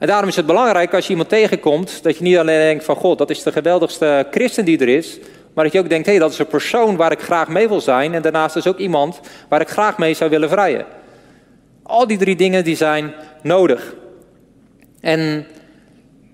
En 0.01 0.07
daarom 0.07 0.29
is 0.29 0.35
het 0.35 0.45
belangrijk 0.45 0.93
als 0.93 1.03
je 1.03 1.09
iemand 1.09 1.29
tegenkomt, 1.29 2.03
dat 2.03 2.17
je 2.17 2.23
niet 2.23 2.37
alleen 2.37 2.59
denkt 2.59 2.83
van 2.83 2.95
God, 2.95 3.17
dat 3.17 3.29
is 3.29 3.43
de 3.43 3.51
geweldigste 3.51 4.27
christen 4.31 4.65
die 4.65 4.79
er 4.79 4.87
is, 4.87 5.19
maar 5.53 5.63
dat 5.63 5.73
je 5.73 5.79
ook 5.79 5.89
denkt, 5.89 6.05
hé, 6.05 6.11
hey, 6.11 6.21
dat 6.21 6.31
is 6.31 6.39
een 6.39 6.47
persoon 6.47 6.95
waar 6.95 7.11
ik 7.11 7.19
graag 7.19 7.47
mee 7.47 7.67
wil 7.67 7.81
zijn 7.81 8.13
en 8.13 8.21
daarnaast 8.21 8.55
is 8.55 8.67
ook 8.67 8.77
iemand 8.77 9.19
waar 9.49 9.61
ik 9.61 9.69
graag 9.69 9.97
mee 9.97 10.13
zou 10.13 10.29
willen 10.29 10.49
vrijen. 10.49 10.85
Al 11.83 12.07
die 12.07 12.17
drie 12.17 12.35
dingen 12.35 12.63
die 12.63 12.75
zijn 12.75 13.13
nodig. 13.41 13.93
En 15.01 15.47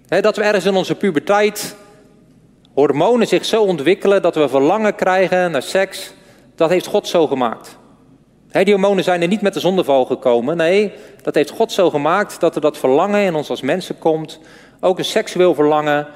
dat 0.07 0.37
we 0.37 0.43
ergens 0.43 0.65
in 0.65 0.75
onze 0.75 0.95
puberteit 0.95 1.75
hormonen 2.73 3.27
zich 3.27 3.45
zo 3.45 3.63
ontwikkelen 3.63 4.21
dat 4.21 4.35
we 4.35 4.49
verlangen 4.49 4.95
krijgen 4.95 5.51
naar 5.51 5.63
seks, 5.63 6.13
dat 6.55 6.69
heeft 6.69 6.85
God 6.85 7.07
zo 7.07 7.27
gemaakt. 7.27 7.76
Die 8.51 8.73
hormonen 8.73 9.03
zijn 9.03 9.21
er 9.21 9.27
niet 9.27 9.41
met 9.41 9.53
de 9.53 9.59
zondeval 9.59 10.05
gekomen. 10.05 10.57
Nee, 10.57 10.93
dat 11.21 11.35
heeft 11.35 11.49
God 11.49 11.71
zo 11.71 11.89
gemaakt 11.89 12.39
dat 12.39 12.55
er 12.55 12.61
dat 12.61 12.77
verlangen 12.77 13.21
in 13.21 13.35
ons 13.35 13.49
als 13.49 13.61
mensen 13.61 13.99
komt. 13.99 14.39
Ook 14.79 14.97
een 14.97 15.05
seksueel 15.05 15.53
verlangen 15.53 16.07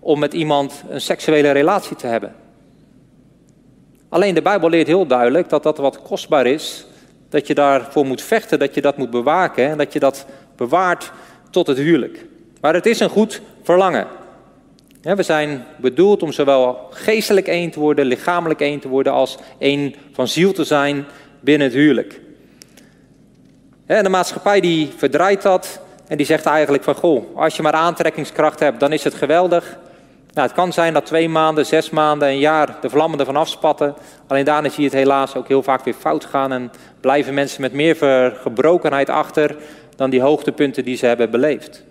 om 0.00 0.18
met 0.18 0.34
iemand 0.34 0.84
een 0.88 1.00
seksuele 1.00 1.50
relatie 1.50 1.96
te 1.96 2.06
hebben. 2.06 2.34
Alleen 4.08 4.34
de 4.34 4.42
Bijbel 4.42 4.68
leert 4.68 4.86
heel 4.86 5.06
duidelijk 5.06 5.48
dat 5.48 5.62
dat 5.62 5.78
wat 5.78 6.02
kostbaar 6.02 6.46
is. 6.46 6.86
Dat 7.28 7.46
je 7.46 7.54
daarvoor 7.54 8.06
moet 8.06 8.22
vechten, 8.22 8.58
dat 8.58 8.74
je 8.74 8.80
dat 8.80 8.96
moet 8.96 9.10
bewaken 9.10 9.68
en 9.68 9.78
dat 9.78 9.92
je 9.92 9.98
dat 9.98 10.26
bewaart 10.56 11.12
tot 11.50 11.66
het 11.66 11.76
huwelijk. 11.76 12.26
Maar 12.60 12.74
het 12.74 12.86
is 12.86 13.00
een 13.00 13.08
goed 13.08 13.40
verlangen. 13.62 14.06
We 15.02 15.22
zijn 15.22 15.64
bedoeld 15.76 16.22
om 16.22 16.32
zowel 16.32 16.86
geestelijk 16.90 17.46
één 17.46 17.70
te 17.70 17.80
worden, 17.80 18.06
lichamelijk 18.06 18.60
één 18.60 18.80
te 18.80 18.88
worden, 18.88 19.12
als 19.12 19.38
één 19.58 19.94
van 20.12 20.28
ziel 20.28 20.52
te 20.52 20.64
zijn 20.64 21.04
binnen 21.44 21.66
het 21.66 21.76
huwelijk. 21.76 22.20
En 23.86 24.02
de 24.02 24.08
maatschappij 24.08 24.60
die 24.60 24.92
verdraait 24.96 25.42
dat 25.42 25.80
en 26.08 26.16
die 26.16 26.26
zegt 26.26 26.46
eigenlijk 26.46 26.84
van, 26.84 26.94
goh, 26.94 27.36
als 27.36 27.56
je 27.56 27.62
maar 27.62 27.72
aantrekkingskracht 27.72 28.60
hebt, 28.60 28.80
dan 28.80 28.92
is 28.92 29.04
het 29.04 29.14
geweldig. 29.14 29.78
Nou, 30.32 30.46
het 30.46 30.56
kan 30.56 30.72
zijn 30.72 30.92
dat 30.92 31.06
twee 31.06 31.28
maanden, 31.28 31.66
zes 31.66 31.90
maanden, 31.90 32.28
een 32.28 32.38
jaar 32.38 32.76
de 32.80 32.90
vlammen 32.90 33.18
ervan 33.18 33.36
afspatten. 33.36 33.94
Alleen 34.26 34.44
daarna 34.44 34.68
zie 34.68 34.82
je 34.82 34.88
het 34.88 34.98
helaas 34.98 35.36
ook 35.36 35.48
heel 35.48 35.62
vaak 35.62 35.84
weer 35.84 35.94
fout 35.94 36.24
gaan 36.24 36.52
en 36.52 36.70
blijven 37.00 37.34
mensen 37.34 37.60
met 37.60 37.72
meer 37.72 37.96
gebrokenheid 38.42 39.08
achter 39.08 39.56
dan 39.96 40.10
die 40.10 40.20
hoogtepunten 40.20 40.84
die 40.84 40.96
ze 40.96 41.06
hebben 41.06 41.30
beleefd. 41.30 41.84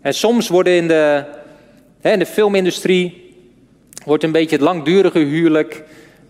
En 0.00 0.14
soms 0.14 0.48
worden 0.48 0.72
in 0.72 0.88
de, 0.88 1.24
in 2.00 2.18
de 2.18 2.26
filmindustrie 2.26 3.34
wordt 4.04 4.24
een 4.24 4.32
beetje 4.32 4.56
het 4.56 4.64
langdurige 4.64 5.18
huwelijk 5.18 5.82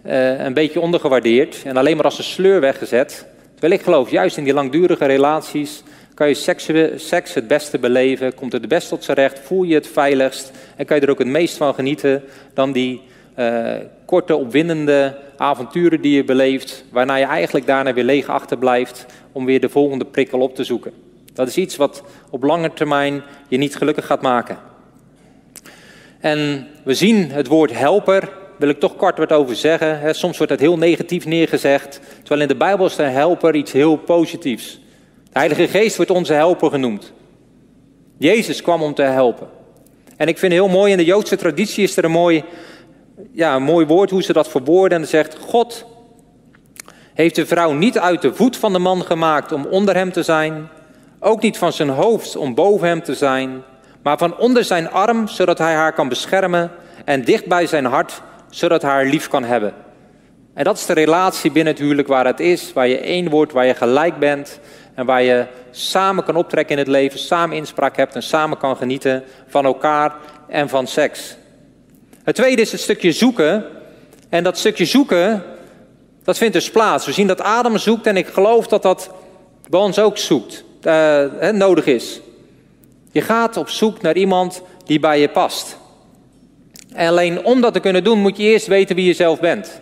uh, 0.06 0.44
een 0.44 0.54
beetje 0.54 0.80
ondergewaardeerd 0.80 1.62
en 1.64 1.76
alleen 1.76 1.96
maar 1.96 2.04
als 2.04 2.18
een 2.18 2.24
sleur 2.24 2.60
weggezet. 2.60 3.26
Terwijl 3.52 3.72
ik 3.72 3.82
geloof, 3.82 4.10
juist 4.10 4.36
in 4.36 4.44
die 4.44 4.54
langdurige 4.54 5.06
relaties 5.06 5.82
kan 6.14 6.28
je 6.28 6.34
seks, 6.34 6.70
seks 6.96 7.34
het 7.34 7.46
beste 7.46 7.78
beleven, 7.78 8.34
komt 8.34 8.52
het 8.52 8.60
het 8.60 8.70
best 8.70 8.88
tot 8.88 9.04
zijn 9.04 9.16
recht, 9.16 9.38
voel 9.38 9.62
je 9.62 9.74
het 9.74 9.88
veiligst 9.88 10.52
en 10.76 10.86
kan 10.86 10.96
je 10.96 11.02
er 11.02 11.10
ook 11.10 11.18
het 11.18 11.26
meest 11.26 11.56
van 11.56 11.74
genieten 11.74 12.22
dan 12.54 12.72
die 12.72 13.02
uh, 13.38 13.72
korte, 14.04 14.36
opwindende 14.36 15.18
avonturen 15.36 16.00
die 16.00 16.16
je 16.16 16.24
beleeft, 16.24 16.84
waarna 16.90 17.16
je 17.16 17.24
eigenlijk 17.24 17.66
daarna 17.66 17.92
weer 17.92 18.04
leeg 18.04 18.28
achterblijft 18.28 19.06
om 19.32 19.44
weer 19.44 19.60
de 19.60 19.68
volgende 19.68 20.04
prikkel 20.04 20.40
op 20.40 20.54
te 20.54 20.64
zoeken. 20.64 20.92
Dat 21.32 21.48
is 21.48 21.56
iets 21.56 21.76
wat 21.76 22.02
op 22.30 22.42
lange 22.42 22.72
termijn 22.72 23.22
je 23.48 23.56
niet 23.56 23.76
gelukkig 23.76 24.06
gaat 24.06 24.22
maken. 24.22 24.58
En 26.20 26.66
we 26.82 26.94
zien 26.94 27.30
het 27.30 27.46
woord 27.46 27.78
helper, 27.78 28.28
wil 28.56 28.68
ik 28.68 28.80
toch 28.80 28.96
kort 28.96 29.18
wat 29.18 29.32
over 29.32 29.56
zeggen. 29.56 30.14
Soms 30.14 30.36
wordt 30.36 30.52
het 30.52 30.60
heel 30.60 30.78
negatief 30.78 31.24
neergezegd, 31.24 32.00
terwijl 32.18 32.40
in 32.40 32.48
de 32.48 32.56
Bijbel 32.56 32.86
is 32.86 32.96
de 32.96 33.02
helper 33.02 33.54
iets 33.54 33.72
heel 33.72 33.96
positiefs. 33.96 34.80
De 35.32 35.38
Heilige 35.38 35.68
Geest 35.68 35.96
wordt 35.96 36.10
onze 36.10 36.32
helper 36.32 36.70
genoemd. 36.70 37.12
Jezus 38.18 38.62
kwam 38.62 38.82
om 38.82 38.94
te 38.94 39.02
helpen. 39.02 39.48
En 40.16 40.28
ik 40.28 40.38
vind 40.38 40.52
het 40.52 40.60
heel 40.60 40.70
mooi, 40.70 40.92
in 40.92 40.98
de 40.98 41.04
Joodse 41.04 41.36
traditie 41.36 41.84
is 41.84 41.96
er 41.96 42.04
een 42.04 42.10
mooi, 42.10 42.44
ja, 43.32 43.54
een 43.54 43.62
mooi 43.62 43.86
woord 43.86 44.10
hoe 44.10 44.22
ze 44.22 44.32
dat 44.32 44.48
verwoorden. 44.48 45.00
En 45.00 45.06
zegt, 45.06 45.36
God 45.40 45.86
Heeft 47.14 47.34
de 47.34 47.46
vrouw 47.46 47.72
niet 47.72 47.98
uit 47.98 48.22
de 48.22 48.34
voet 48.34 48.56
van 48.56 48.72
de 48.72 48.78
man 48.78 49.02
gemaakt 49.02 49.52
om 49.52 49.66
onder 49.66 49.94
hem 49.94 50.12
te 50.12 50.22
zijn, 50.22 50.68
ook 51.20 51.42
niet 51.42 51.58
van 51.58 51.72
zijn 51.72 51.88
hoofd 51.88 52.36
om 52.36 52.54
boven 52.54 52.88
hem 52.88 53.02
te 53.02 53.14
zijn, 53.14 53.62
maar 54.02 54.18
van 54.18 54.38
onder 54.38 54.64
zijn 54.64 54.90
arm, 54.90 55.28
zodat 55.28 55.58
hij 55.58 55.74
haar 55.74 55.92
kan 55.92 56.08
beschermen, 56.08 56.70
en 57.04 57.24
dicht 57.24 57.46
bij 57.46 57.66
zijn 57.66 57.84
hart, 57.84 58.22
zodat 58.54 58.82
haar 58.82 59.04
lief 59.04 59.28
kan 59.28 59.44
hebben. 59.44 59.74
En 60.54 60.64
dat 60.64 60.76
is 60.76 60.86
de 60.86 60.92
relatie 60.92 61.50
binnen 61.50 61.72
het 61.72 61.82
huwelijk 61.82 62.08
waar 62.08 62.26
het 62.26 62.40
is, 62.40 62.72
waar 62.72 62.88
je 62.88 62.98
één 62.98 63.30
wordt, 63.30 63.52
waar 63.52 63.66
je 63.66 63.74
gelijk 63.74 64.18
bent 64.18 64.60
en 64.94 65.06
waar 65.06 65.22
je 65.22 65.46
samen 65.70 66.24
kan 66.24 66.36
optrekken 66.36 66.72
in 66.72 66.82
het 66.82 66.88
leven, 66.88 67.18
samen 67.18 67.56
inspraak 67.56 67.96
hebt 67.96 68.14
en 68.14 68.22
samen 68.22 68.58
kan 68.58 68.76
genieten 68.76 69.24
van 69.46 69.64
elkaar 69.64 70.14
en 70.48 70.68
van 70.68 70.86
seks. 70.86 71.36
Het 72.24 72.34
tweede 72.34 72.62
is 72.62 72.72
het 72.72 72.80
stukje 72.80 73.12
zoeken. 73.12 73.64
En 74.28 74.44
dat 74.44 74.58
stukje 74.58 74.84
zoeken, 74.84 75.42
dat 76.24 76.38
vindt 76.38 76.54
dus 76.54 76.70
plaats. 76.70 77.06
We 77.06 77.12
zien 77.12 77.26
dat 77.26 77.40
Adam 77.40 77.78
zoekt 77.78 78.06
en 78.06 78.16
ik 78.16 78.26
geloof 78.26 78.66
dat 78.66 78.82
dat 78.82 79.10
bij 79.68 79.80
ons 79.80 79.98
ook 79.98 80.18
zoekt, 80.18 80.64
uh, 80.82 81.50
nodig 81.50 81.86
is. 81.86 82.20
Je 83.12 83.20
gaat 83.20 83.56
op 83.56 83.68
zoek 83.68 84.02
naar 84.02 84.16
iemand 84.16 84.62
die 84.84 85.00
bij 85.00 85.20
je 85.20 85.28
past. 85.28 85.78
En 86.94 87.08
alleen 87.08 87.44
om 87.44 87.60
dat 87.60 87.72
te 87.72 87.80
kunnen 87.80 88.04
doen, 88.04 88.18
moet 88.18 88.36
je 88.36 88.42
eerst 88.42 88.66
weten 88.66 88.96
wie 88.96 89.06
je 89.06 89.14
zelf 89.14 89.40
bent. 89.40 89.80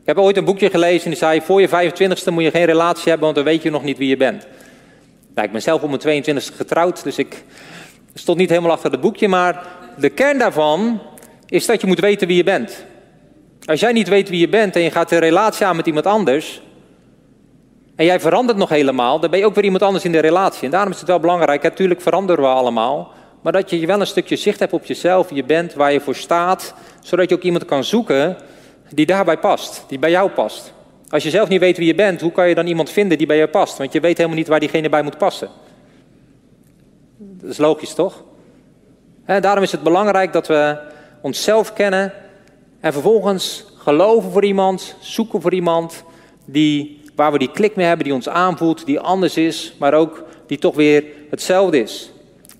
Ik 0.00 0.08
heb 0.08 0.18
ooit 0.18 0.36
een 0.36 0.44
boekje 0.44 0.70
gelezen 0.70 1.04
en 1.04 1.10
die 1.10 1.18
zei: 1.18 1.40
Voor 1.40 1.60
je 1.60 1.68
25ste 1.68 2.32
moet 2.32 2.42
je 2.42 2.50
geen 2.50 2.64
relatie 2.64 3.08
hebben, 3.08 3.24
want 3.24 3.34
dan 3.34 3.44
weet 3.44 3.62
je 3.62 3.70
nog 3.70 3.82
niet 3.82 3.98
wie 3.98 4.08
je 4.08 4.16
bent. 4.16 4.46
Nou, 5.34 5.46
ik 5.46 5.52
ben 5.52 5.62
zelf 5.62 5.82
om 5.82 5.98
mijn 6.02 6.24
22ste 6.24 6.56
getrouwd, 6.56 7.02
dus 7.02 7.18
ik 7.18 7.44
stond 8.14 8.38
niet 8.38 8.50
helemaal 8.50 8.70
achter 8.70 8.90
het 8.90 9.00
boekje. 9.00 9.28
Maar 9.28 9.66
de 9.96 10.08
kern 10.08 10.38
daarvan 10.38 11.00
is 11.46 11.66
dat 11.66 11.80
je 11.80 11.86
moet 11.86 12.00
weten 12.00 12.26
wie 12.26 12.36
je 12.36 12.44
bent. 12.44 12.84
Als 13.64 13.80
jij 13.80 13.92
niet 13.92 14.08
weet 14.08 14.28
wie 14.28 14.40
je 14.40 14.48
bent 14.48 14.76
en 14.76 14.82
je 14.82 14.90
gaat 14.90 15.10
een 15.10 15.18
relatie 15.18 15.66
aan 15.66 15.76
met 15.76 15.86
iemand 15.86 16.06
anders. 16.06 16.62
en 17.96 18.04
jij 18.04 18.20
verandert 18.20 18.58
nog 18.58 18.68
helemaal, 18.68 19.20
dan 19.20 19.30
ben 19.30 19.38
je 19.38 19.46
ook 19.46 19.54
weer 19.54 19.64
iemand 19.64 19.82
anders 19.82 20.04
in 20.04 20.12
de 20.12 20.18
relatie. 20.18 20.64
En 20.64 20.70
daarom 20.70 20.92
is 20.92 20.98
het 20.98 21.08
wel 21.08 21.20
belangrijk, 21.20 21.62
natuurlijk 21.62 22.00
veranderen 22.00 22.44
we 22.44 22.50
allemaal. 22.50 23.12
Maar 23.42 23.52
dat 23.52 23.70
je 23.70 23.86
wel 23.86 24.00
een 24.00 24.06
stukje 24.06 24.36
zicht 24.36 24.58
hebt 24.58 24.72
op 24.72 24.84
jezelf, 24.84 25.34
je 25.34 25.44
bent, 25.44 25.74
waar 25.74 25.92
je 25.92 26.00
voor 26.00 26.14
staat. 26.14 26.74
Zodat 27.00 27.28
je 27.28 27.34
ook 27.34 27.42
iemand 27.42 27.64
kan 27.64 27.84
zoeken 27.84 28.36
die 28.90 29.06
daarbij 29.06 29.38
past, 29.38 29.84
die 29.88 29.98
bij 29.98 30.10
jou 30.10 30.30
past. 30.30 30.72
Als 31.08 31.22
je 31.22 31.30
zelf 31.30 31.48
niet 31.48 31.60
weet 31.60 31.76
wie 31.76 31.86
je 31.86 31.94
bent, 31.94 32.20
hoe 32.20 32.32
kan 32.32 32.48
je 32.48 32.54
dan 32.54 32.66
iemand 32.66 32.90
vinden 32.90 33.18
die 33.18 33.26
bij 33.26 33.36
jou 33.36 33.48
past? 33.48 33.78
Want 33.78 33.92
je 33.92 34.00
weet 34.00 34.16
helemaal 34.16 34.38
niet 34.38 34.48
waar 34.48 34.60
diegene 34.60 34.88
bij 34.88 35.02
moet 35.02 35.18
passen. 35.18 35.48
Dat 37.18 37.50
is 37.50 37.58
logisch, 37.58 37.94
toch? 37.94 38.22
Daarom 39.26 39.62
is 39.62 39.72
het 39.72 39.82
belangrijk 39.82 40.32
dat 40.32 40.46
we 40.46 40.78
onszelf 41.20 41.72
kennen 41.72 42.12
en 42.80 42.92
vervolgens 42.92 43.64
geloven 43.76 44.30
voor 44.30 44.44
iemand, 44.44 44.96
zoeken 45.00 45.40
voor 45.40 45.54
iemand 45.54 46.04
die, 46.44 47.00
waar 47.14 47.32
we 47.32 47.38
die 47.38 47.50
klik 47.50 47.76
mee 47.76 47.86
hebben, 47.86 48.04
die 48.04 48.14
ons 48.14 48.28
aanvoelt, 48.28 48.86
die 48.86 49.00
anders 49.00 49.36
is, 49.36 49.74
maar 49.78 49.94
ook 49.94 50.24
die 50.46 50.58
toch 50.58 50.74
weer 50.74 51.04
hetzelfde 51.30 51.82
is. 51.82 52.11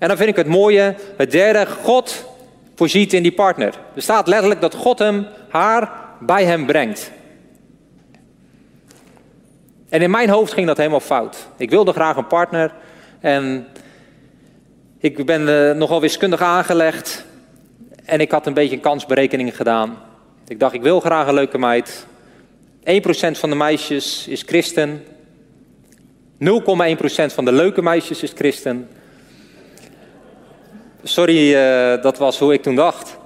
En 0.02 0.08
dan 0.08 0.16
vind 0.16 0.28
ik 0.28 0.36
het 0.36 0.46
mooie, 0.46 0.94
het 1.16 1.30
derde, 1.30 1.66
God 1.66 2.24
voorziet 2.74 3.12
in 3.12 3.22
die 3.22 3.32
partner. 3.32 3.74
Er 3.94 4.02
staat 4.02 4.26
letterlijk 4.26 4.60
dat 4.60 4.74
God 4.74 4.98
hem, 4.98 5.26
haar 5.48 5.92
bij 6.20 6.44
hem 6.44 6.66
brengt. 6.66 7.10
En 9.88 10.02
in 10.02 10.10
mijn 10.10 10.28
hoofd 10.28 10.52
ging 10.52 10.66
dat 10.66 10.76
helemaal 10.76 11.00
fout. 11.00 11.36
Ik 11.56 11.70
wilde 11.70 11.92
graag 11.92 12.16
een 12.16 12.26
partner 12.26 12.74
en 13.20 13.66
ik 14.98 15.26
ben 15.26 15.48
uh, 15.48 15.72
nogal 15.72 16.00
wiskundig 16.00 16.40
aangelegd. 16.40 17.24
En 18.04 18.20
ik 18.20 18.30
had 18.30 18.46
een 18.46 18.54
beetje 18.54 18.76
een 18.76 18.82
kansberekening 18.82 19.56
gedaan. 19.56 19.98
Ik 20.48 20.60
dacht, 20.60 20.74
ik 20.74 20.82
wil 20.82 21.00
graag 21.00 21.26
een 21.26 21.34
leuke 21.34 21.58
meid. 21.58 22.06
1% 22.84 22.84
van 23.32 23.50
de 23.50 23.56
meisjes 23.56 24.28
is 24.28 24.42
christen. 24.42 25.02
0,1% 26.40 26.46
van 27.26 27.44
de 27.44 27.52
leuke 27.52 27.82
meisjes 27.82 28.22
is 28.22 28.32
christen. 28.34 28.88
Sorry, 31.02 31.54
uh, 31.54 32.02
dat 32.02 32.18
was 32.18 32.38
hoe 32.38 32.52
ik 32.52 32.62
toen 32.62 32.74
dacht. 32.74 33.16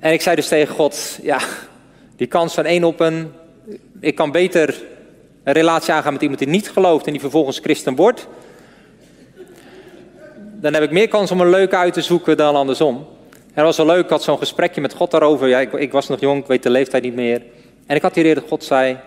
En 0.00 0.12
ik 0.12 0.20
zei 0.20 0.36
dus 0.36 0.48
tegen 0.48 0.74
God, 0.74 1.18
ja, 1.22 1.38
die 2.16 2.26
kans 2.26 2.54
van 2.54 2.64
één 2.64 2.84
op 2.84 3.00
een... 3.00 3.32
Ik 4.00 4.14
kan 4.14 4.30
beter 4.30 4.82
een 5.42 5.52
relatie 5.52 5.92
aangaan 5.92 6.12
met 6.12 6.22
iemand 6.22 6.40
die 6.40 6.48
niet 6.48 6.70
gelooft 6.70 7.06
en 7.06 7.12
die 7.12 7.20
vervolgens 7.20 7.58
christen 7.58 7.94
wordt. 7.94 8.26
Dan 10.36 10.74
heb 10.74 10.82
ik 10.82 10.90
meer 10.90 11.08
kans 11.08 11.30
om 11.30 11.40
een 11.40 11.50
leuke 11.50 11.76
uit 11.76 11.92
te 11.92 12.02
zoeken 12.02 12.36
dan 12.36 12.54
andersom. 12.54 12.96
En 13.30 13.64
dat 13.64 13.64
was 13.64 13.76
wel 13.76 13.86
leuk, 13.86 14.04
ik 14.04 14.10
had 14.10 14.22
zo'n 14.22 14.38
gesprekje 14.38 14.80
met 14.80 14.94
God 14.94 15.10
daarover. 15.10 15.48
Ja, 15.48 15.60
ik, 15.60 15.72
ik, 15.72 15.92
was 15.92 16.08
nog 16.08 16.20
jong, 16.20 16.40
ik 16.40 16.46
weet 16.46 16.62
de 16.62 16.70
leeftijd 16.70 17.02
niet 17.02 17.14
meer. 17.14 17.42
En 17.86 17.96
ik 17.96 18.02
had 18.02 18.14
hier 18.14 18.34
dat 18.34 18.44
God 18.48 18.64
zei... 18.64 18.98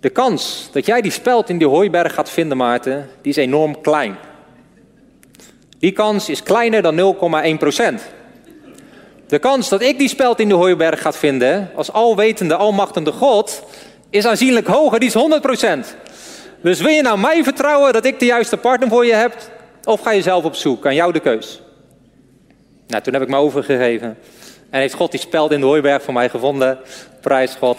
De 0.00 0.10
kans 0.10 0.68
dat 0.72 0.86
jij 0.86 1.00
die 1.00 1.10
speld 1.10 1.48
in 1.48 1.58
die 1.58 1.66
hooiberg 1.66 2.14
gaat 2.14 2.30
vinden, 2.30 2.56
Maarten, 2.56 3.08
die 3.22 3.30
is 3.30 3.36
enorm 3.36 3.80
klein. 3.80 4.16
Die 5.78 5.92
kans 5.92 6.28
is 6.28 6.42
kleiner 6.42 6.82
dan 6.82 7.16
0,1 7.54 7.58
procent. 7.58 8.02
De 9.26 9.38
kans 9.38 9.68
dat 9.68 9.82
ik 9.82 9.98
die 9.98 10.08
speld 10.08 10.40
in 10.40 10.48
de 10.48 10.54
hooiberg 10.54 11.00
gaat 11.00 11.16
vinden, 11.16 11.70
als 11.74 11.92
alwetende, 11.92 12.56
almachtende 12.56 13.12
God, 13.12 13.62
is 14.10 14.26
aanzienlijk 14.26 14.66
hoger, 14.66 15.00
die 15.00 15.08
is 15.08 15.14
100%. 15.14 15.96
Dus 16.62 16.80
wil 16.80 16.92
je 16.92 17.02
nou 17.02 17.18
mij 17.18 17.44
vertrouwen 17.44 17.92
dat 17.92 18.04
ik 18.04 18.18
de 18.18 18.24
juiste 18.24 18.56
partner 18.56 18.88
voor 18.88 19.06
je 19.06 19.14
heb, 19.14 19.36
of 19.84 20.00
ga 20.00 20.10
je 20.10 20.22
zelf 20.22 20.44
op 20.44 20.54
zoek? 20.54 20.86
Aan 20.86 20.94
jou 20.94 21.12
de 21.12 21.20
keus. 21.20 21.60
Nou, 22.86 23.02
toen 23.02 23.12
heb 23.12 23.22
ik 23.22 23.28
me 23.28 23.36
overgegeven. 23.36 24.18
En 24.70 24.80
heeft 24.80 24.94
God 24.94 25.10
die 25.10 25.20
speld 25.20 25.52
in 25.52 25.60
de 25.60 25.66
hooiberg 25.66 26.02
voor 26.02 26.14
mij 26.14 26.28
gevonden. 26.28 26.78
Prijs 27.20 27.54
God. 27.54 27.78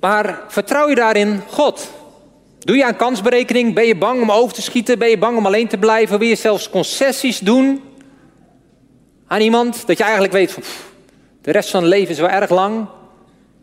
Maar 0.00 0.40
vertrouw 0.48 0.88
je 0.88 0.94
daarin 0.94 1.42
God? 1.48 1.90
Doe 2.60 2.76
je 2.76 2.84
aan 2.84 2.96
kansberekening? 2.96 3.74
Ben 3.74 3.86
je 3.86 3.96
bang 3.96 4.22
om 4.22 4.32
over 4.32 4.54
te 4.54 4.62
schieten? 4.62 4.98
Ben 4.98 5.08
je 5.08 5.18
bang 5.18 5.36
om 5.36 5.46
alleen 5.46 5.68
te 5.68 5.78
blijven? 5.78 6.18
Wil 6.18 6.28
je 6.28 6.34
zelfs 6.34 6.70
concessies 6.70 7.38
doen? 7.38 7.82
aan 9.30 9.40
iemand 9.40 9.86
dat 9.86 9.98
je 9.98 10.02
eigenlijk 10.02 10.32
weet 10.32 10.52
van 10.52 10.62
de 11.40 11.50
rest 11.50 11.70
van 11.70 11.80
het 11.80 11.90
leven 11.90 12.10
is 12.10 12.18
wel 12.18 12.28
erg 12.28 12.50
lang. 12.50 12.86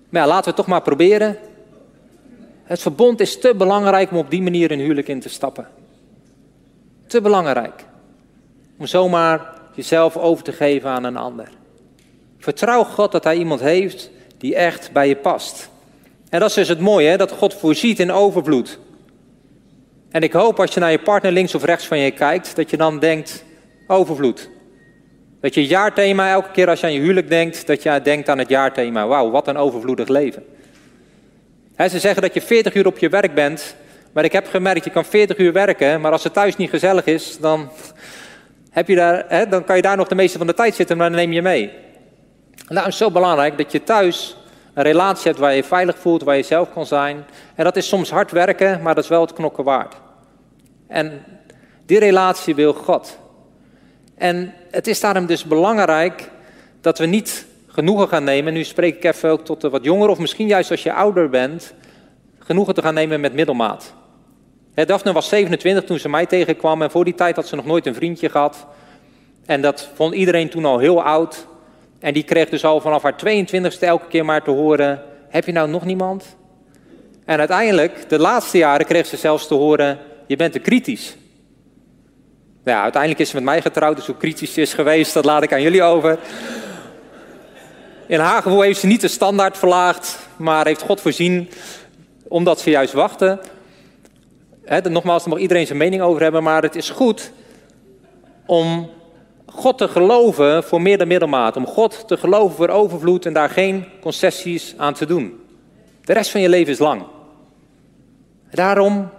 Maar 0.09 0.27
laten 0.27 0.49
we 0.49 0.57
toch 0.57 0.67
maar 0.67 0.81
proberen. 0.81 1.37
Het 2.63 2.81
verbond 2.81 3.19
is 3.19 3.39
te 3.39 3.55
belangrijk 3.55 4.11
om 4.11 4.17
op 4.17 4.29
die 4.29 4.41
manier 4.41 4.71
een 4.71 4.79
huwelijk 4.79 5.07
in 5.07 5.19
te 5.19 5.29
stappen. 5.29 5.67
Te 7.07 7.21
belangrijk. 7.21 7.85
Om 8.77 8.85
zomaar 8.85 9.53
jezelf 9.73 10.17
over 10.17 10.43
te 10.43 10.51
geven 10.51 10.89
aan 10.89 11.03
een 11.03 11.17
ander. 11.17 11.49
Vertrouw 12.37 12.83
God 12.83 13.11
dat 13.11 13.23
hij 13.23 13.37
iemand 13.37 13.59
heeft 13.59 14.09
die 14.37 14.55
echt 14.55 14.91
bij 14.91 15.07
je 15.07 15.15
past. 15.15 15.69
En 16.29 16.39
dat 16.39 16.49
is 16.49 16.55
dus 16.55 16.67
het 16.67 16.79
mooie, 16.79 17.07
hè? 17.07 17.17
dat 17.17 17.31
God 17.31 17.53
voorziet 17.53 17.99
in 17.99 18.11
overvloed. 18.11 18.79
En 20.11 20.21
ik 20.21 20.33
hoop 20.33 20.59
als 20.59 20.73
je 20.73 20.79
naar 20.79 20.91
je 20.91 20.99
partner 20.99 21.31
links 21.31 21.55
of 21.55 21.63
rechts 21.63 21.87
van 21.87 21.99
je 21.99 22.11
kijkt, 22.11 22.55
dat 22.55 22.69
je 22.69 22.77
dan 22.77 22.99
denkt, 22.99 23.45
overvloed. 23.87 24.49
Dat 25.41 25.53
je 25.53 25.65
jaarthema 25.65 26.31
elke 26.31 26.51
keer 26.51 26.69
als 26.69 26.79
je 26.79 26.85
aan 26.85 26.93
je 26.93 26.99
huwelijk 26.99 27.29
denkt, 27.29 27.67
dat 27.67 27.83
je 27.83 28.01
denkt 28.03 28.29
aan 28.29 28.37
het 28.37 28.49
jaarthema. 28.49 29.07
Wauw, 29.07 29.29
wat 29.29 29.47
een 29.47 29.57
overvloedig 29.57 30.07
leven. 30.07 30.43
ze 31.77 31.99
zeggen 31.99 32.21
dat 32.21 32.33
je 32.33 32.41
40 32.41 32.75
uur 32.75 32.85
op 32.85 32.97
je 32.97 33.09
werk 33.09 33.33
bent, 33.33 33.75
maar 34.11 34.23
ik 34.23 34.31
heb 34.31 34.47
gemerkt, 34.47 34.83
je 34.83 34.91
kan 34.91 35.05
40 35.05 35.37
uur 35.37 35.53
werken, 35.53 36.01
maar 36.01 36.11
als 36.11 36.23
het 36.23 36.33
thuis 36.33 36.55
niet 36.55 36.69
gezellig 36.69 37.05
is, 37.05 37.37
dan, 37.39 37.71
heb 38.71 38.87
je 38.87 38.95
daar, 38.95 39.49
dan 39.49 39.63
kan 39.63 39.75
je 39.75 39.81
daar 39.81 39.97
nog 39.97 40.07
de 40.07 40.15
meeste 40.15 40.37
van 40.37 40.47
de 40.47 40.53
tijd 40.53 40.75
zitten, 40.75 40.97
maar 40.97 41.09
dan 41.09 41.17
neem 41.17 41.31
je 41.31 41.41
mee. 41.41 41.71
Nou, 42.67 42.83
het 42.83 42.93
is 42.93 42.97
zo 42.97 43.11
belangrijk 43.11 43.57
dat 43.57 43.71
je 43.71 43.83
thuis 43.83 44.37
een 44.77 44.83
relatie 44.83 45.27
hebt 45.27 45.39
waar 45.39 45.53
je 45.53 45.63
veilig 45.63 45.97
voelt, 45.97 46.23
waar 46.23 46.35
je 46.35 46.43
zelf 46.43 46.73
kan 46.73 46.85
zijn. 46.85 47.25
En 47.55 47.63
dat 47.63 47.75
is 47.75 47.87
soms 47.87 48.09
hard 48.09 48.31
werken, 48.31 48.81
maar 48.81 48.95
dat 48.95 49.03
is 49.03 49.09
wel 49.09 49.21
het 49.21 49.33
knokken 49.33 49.63
waard. 49.63 49.95
En 50.87 51.23
die 51.85 51.99
relatie 51.99 52.55
wil 52.55 52.73
God. 52.73 53.17
En 54.15 54.53
het 54.71 54.87
is 54.87 54.99
daarom 54.99 55.25
dus 55.25 55.43
belangrijk 55.43 56.29
dat 56.81 56.97
we 56.97 57.05
niet 57.05 57.45
genoegen 57.67 58.07
gaan 58.07 58.23
nemen. 58.23 58.53
Nu 58.53 58.63
spreek 58.63 58.95
ik 58.95 59.03
even 59.03 59.29
ook 59.29 59.45
tot 59.45 59.61
de 59.61 59.69
wat 59.69 59.83
jongeren, 59.83 60.11
of 60.11 60.19
misschien 60.19 60.47
juist 60.47 60.71
als 60.71 60.83
je 60.83 60.93
ouder 60.93 61.29
bent, 61.29 61.73
genoegen 62.39 62.73
te 62.73 62.81
gaan 62.81 62.93
nemen 62.93 63.19
met 63.19 63.33
middelmaat. 63.33 63.93
Daphne 64.73 65.13
was 65.13 65.29
27 65.29 65.83
toen 65.83 65.99
ze 65.99 66.09
mij 66.09 66.25
tegenkwam 66.25 66.81
en 66.81 66.91
voor 66.91 67.03
die 67.03 67.15
tijd 67.15 67.35
had 67.35 67.47
ze 67.47 67.55
nog 67.55 67.65
nooit 67.65 67.85
een 67.85 67.95
vriendje 67.95 68.29
gehad. 68.29 68.65
En 69.45 69.61
dat 69.61 69.89
vond 69.93 70.13
iedereen 70.13 70.49
toen 70.49 70.65
al 70.65 70.79
heel 70.79 71.03
oud. 71.03 71.47
En 72.07 72.13
die 72.13 72.23
kreeg 72.23 72.49
dus 72.49 72.63
al 72.63 72.81
vanaf 72.81 73.01
haar 73.01 73.15
22ste 73.25 73.79
elke 73.79 74.07
keer 74.07 74.25
maar 74.25 74.43
te 74.43 74.51
horen: 74.51 75.01
Heb 75.29 75.45
je 75.45 75.51
nou 75.51 75.69
nog 75.69 75.85
niemand? 75.85 76.35
En 77.25 77.39
uiteindelijk, 77.39 78.09
de 78.09 78.19
laatste 78.19 78.57
jaren, 78.57 78.85
kreeg 78.85 79.05
ze 79.05 79.17
zelfs 79.17 79.47
te 79.47 79.53
horen: 79.53 79.99
Je 80.27 80.35
bent 80.35 80.53
te 80.53 80.59
kritisch. 80.59 81.15
Nou 82.63 82.77
ja, 82.77 82.83
uiteindelijk 82.83 83.21
is 83.21 83.29
ze 83.29 83.35
met 83.35 83.43
mij 83.43 83.61
getrouwd, 83.61 83.95
dus 83.95 84.05
hoe 84.05 84.17
kritisch 84.17 84.53
ze 84.53 84.61
is 84.61 84.73
geweest, 84.73 85.13
dat 85.13 85.25
laat 85.25 85.43
ik 85.43 85.53
aan 85.53 85.61
jullie 85.61 85.83
over. 85.83 86.19
In 88.05 88.19
haar 88.19 88.41
gevoel 88.41 88.61
heeft 88.61 88.79
ze 88.79 88.87
niet 88.87 89.01
de 89.01 89.07
standaard 89.07 89.57
verlaagd, 89.57 90.19
maar 90.37 90.65
heeft 90.65 90.81
God 90.81 91.01
voorzien 91.01 91.49
omdat 92.27 92.59
ze 92.59 92.69
juist 92.69 92.93
wachten. 92.93 93.39
Nogmaals, 94.89 95.23
daar 95.23 95.33
mag 95.33 95.41
iedereen 95.41 95.65
zijn 95.65 95.77
mening 95.77 96.01
over 96.01 96.21
hebben, 96.21 96.43
maar 96.43 96.61
het 96.61 96.75
is 96.75 96.89
goed 96.89 97.31
om 98.45 98.89
God 99.53 99.77
te 99.77 99.87
geloven 99.87 100.63
voor 100.63 100.81
meer 100.81 100.97
dan 100.97 101.07
middelmaat. 101.07 101.55
Om 101.55 101.65
God 101.65 102.07
te 102.07 102.17
geloven 102.17 102.55
voor 102.55 102.69
overvloed 102.69 103.25
en 103.25 103.33
daar 103.33 103.49
geen 103.49 103.85
concessies 104.01 104.73
aan 104.77 104.93
te 104.93 105.05
doen. 105.05 105.39
De 106.03 106.13
rest 106.13 106.31
van 106.31 106.41
je 106.41 106.49
leven 106.49 106.73
is 106.73 106.79
lang. 106.79 107.03
Daarom 108.51 109.09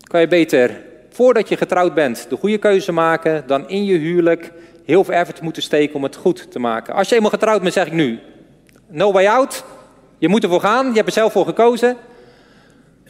kan 0.00 0.20
je 0.20 0.28
beter, 0.28 0.84
voordat 1.10 1.48
je 1.48 1.56
getrouwd 1.56 1.94
bent, 1.94 2.26
de 2.28 2.36
goede 2.36 2.58
keuze 2.58 2.92
maken 2.92 3.44
dan 3.46 3.68
in 3.68 3.84
je 3.84 3.98
huwelijk 3.98 4.52
heel 4.84 5.04
veel 5.04 5.14
effort 5.14 5.40
moeten 5.40 5.62
steken 5.62 5.94
om 5.94 6.02
het 6.02 6.16
goed 6.16 6.50
te 6.50 6.58
maken. 6.58 6.94
Als 6.94 7.08
je 7.08 7.14
eenmaal 7.14 7.30
getrouwd 7.30 7.60
bent, 7.60 7.72
zeg 7.72 7.86
ik 7.86 7.92
nu, 7.92 8.18
no 8.86 9.12
way 9.12 9.26
out. 9.26 9.64
Je 10.18 10.28
moet 10.28 10.42
ervoor 10.42 10.60
gaan, 10.60 10.86
je 10.86 10.94
hebt 10.94 11.06
er 11.06 11.12
zelf 11.12 11.32
voor 11.32 11.44
gekozen. 11.44 11.96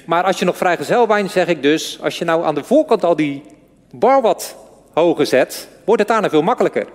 Maar 0.06 0.24
als 0.24 0.38
je 0.38 0.44
nog 0.44 0.56
vrijgezel 0.56 1.06
bent, 1.06 1.30
zeg 1.30 1.46
ik 1.46 1.62
dus, 1.62 1.98
als 2.02 2.18
je 2.18 2.24
nou 2.24 2.44
aan 2.44 2.54
de 2.54 2.64
voorkant 2.64 3.04
al 3.04 3.16
die 3.16 3.42
bar 3.90 4.22
wat 4.22 4.56
hoger 4.98 5.26
zet, 5.26 5.68
wordt 5.84 6.00
het 6.00 6.10
daarna 6.10 6.30
veel 6.30 6.42
makkelijker. 6.42 6.86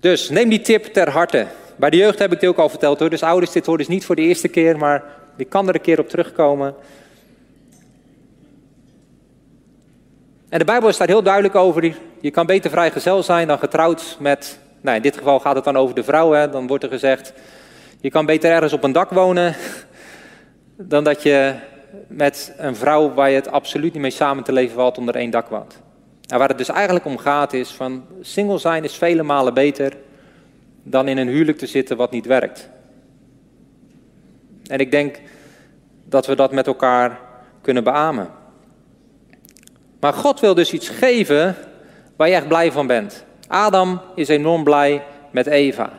Dus 0.00 0.28
neem 0.28 0.48
die 0.48 0.60
tip 0.60 0.84
ter 0.84 1.10
harte. 1.10 1.46
Bij 1.76 1.90
de 1.90 1.96
jeugd 1.96 2.18
heb 2.18 2.32
ik 2.32 2.40
dit 2.40 2.48
ook 2.48 2.58
al 2.58 2.68
verteld 2.68 2.98
hoor. 2.98 3.10
Dus 3.10 3.22
ouders, 3.22 3.52
dit 3.52 3.66
hoort 3.66 3.78
dus 3.78 3.88
niet 3.88 4.04
voor 4.04 4.16
de 4.16 4.22
eerste 4.22 4.48
keer, 4.48 4.78
maar 4.78 5.04
ik 5.36 5.48
kan 5.48 5.68
er 5.68 5.74
een 5.74 5.80
keer 5.80 6.00
op 6.00 6.08
terugkomen. 6.08 6.74
En 10.48 10.58
de 10.58 10.64
Bijbel 10.64 10.92
staat 10.92 11.08
heel 11.08 11.22
duidelijk 11.22 11.54
over. 11.54 11.96
Je 12.20 12.30
kan 12.30 12.46
beter 12.46 12.70
vrijgezel 12.70 13.22
zijn 13.22 13.46
dan 13.46 13.58
getrouwd 13.58 14.16
met. 14.20 14.58
Nou, 14.80 14.96
in 14.96 15.02
dit 15.02 15.16
geval 15.16 15.40
gaat 15.40 15.54
het 15.54 15.64
dan 15.64 15.76
over 15.76 15.94
de 15.94 16.04
vrouw. 16.04 16.32
Hè. 16.32 16.50
Dan 16.50 16.66
wordt 16.66 16.84
er 16.84 16.90
gezegd: 16.90 17.32
je 18.00 18.10
kan 18.10 18.26
beter 18.26 18.50
ergens 18.50 18.72
op 18.72 18.84
een 18.84 18.92
dak 18.92 19.10
wonen. 19.10 19.54
dan 20.92 21.04
dat 21.04 21.22
je 21.22 21.54
met 22.08 22.54
een 22.56 22.76
vrouw 22.76 23.14
waar 23.14 23.30
je 23.30 23.34
het 23.34 23.50
absoluut 23.50 23.92
niet 23.92 24.02
mee 24.02 24.10
samen 24.10 24.44
te 24.44 24.52
leven 24.52 24.74
valt 24.74 24.98
onder 24.98 25.16
één 25.16 25.30
dak 25.30 25.48
woont. 25.48 25.80
En 26.26 26.38
waar 26.38 26.48
het 26.48 26.58
dus 26.58 26.68
eigenlijk 26.68 27.04
om 27.04 27.18
gaat 27.18 27.52
is 27.52 27.70
van 27.70 28.04
single 28.20 28.58
zijn 28.58 28.84
is 28.84 28.94
vele 28.94 29.22
malen 29.22 29.54
beter 29.54 29.96
dan 30.82 31.08
in 31.08 31.18
een 31.18 31.28
huwelijk 31.28 31.58
te 31.58 31.66
zitten 31.66 31.96
wat 31.96 32.10
niet 32.10 32.26
werkt. 32.26 32.68
En 34.66 34.78
ik 34.78 34.90
denk 34.90 35.20
dat 36.04 36.26
we 36.26 36.34
dat 36.34 36.52
met 36.52 36.66
elkaar 36.66 37.20
kunnen 37.60 37.84
beamen. 37.84 38.30
Maar 40.00 40.12
God 40.12 40.40
wil 40.40 40.54
dus 40.54 40.72
iets 40.72 40.88
geven 40.88 41.54
waar 42.16 42.28
je 42.28 42.34
echt 42.34 42.48
blij 42.48 42.72
van 42.72 42.86
bent. 42.86 43.24
Adam 43.48 44.00
is 44.14 44.28
enorm 44.28 44.64
blij 44.64 45.02
met 45.30 45.46
Eva. 45.46 45.92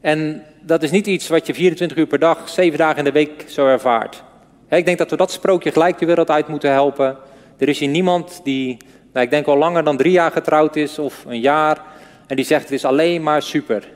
En 0.00 0.42
dat 0.60 0.82
is 0.82 0.90
niet 0.90 1.06
iets 1.06 1.28
wat 1.28 1.46
je 1.46 1.54
24 1.54 1.96
uur 1.96 2.06
per 2.06 2.18
dag, 2.18 2.48
7 2.48 2.78
dagen 2.78 2.98
in 2.98 3.04
de 3.04 3.12
week 3.12 3.44
zo 3.48 3.66
ervaart. 3.66 4.22
Ik 4.68 4.84
denk 4.84 4.98
dat 4.98 5.10
we 5.10 5.16
dat 5.16 5.30
sprookje 5.30 5.72
gelijk 5.72 5.98
de 5.98 6.06
wereld 6.06 6.30
uit 6.30 6.48
moeten 6.48 6.70
helpen. 6.70 7.16
Er 7.58 7.68
is 7.68 7.78
hier 7.78 7.88
niemand 7.88 8.40
die, 8.44 8.76
nou, 9.12 9.24
ik 9.24 9.30
denk 9.30 9.46
al 9.46 9.56
langer 9.56 9.84
dan 9.84 9.96
drie 9.96 10.12
jaar 10.12 10.30
getrouwd 10.30 10.76
is 10.76 10.98
of 10.98 11.24
een 11.26 11.40
jaar. 11.40 11.82
En 12.26 12.36
die 12.36 12.44
zegt 12.44 12.62
het 12.62 12.72
is 12.72 12.84
alleen 12.84 13.22
maar 13.22 13.42
super. 13.42 13.88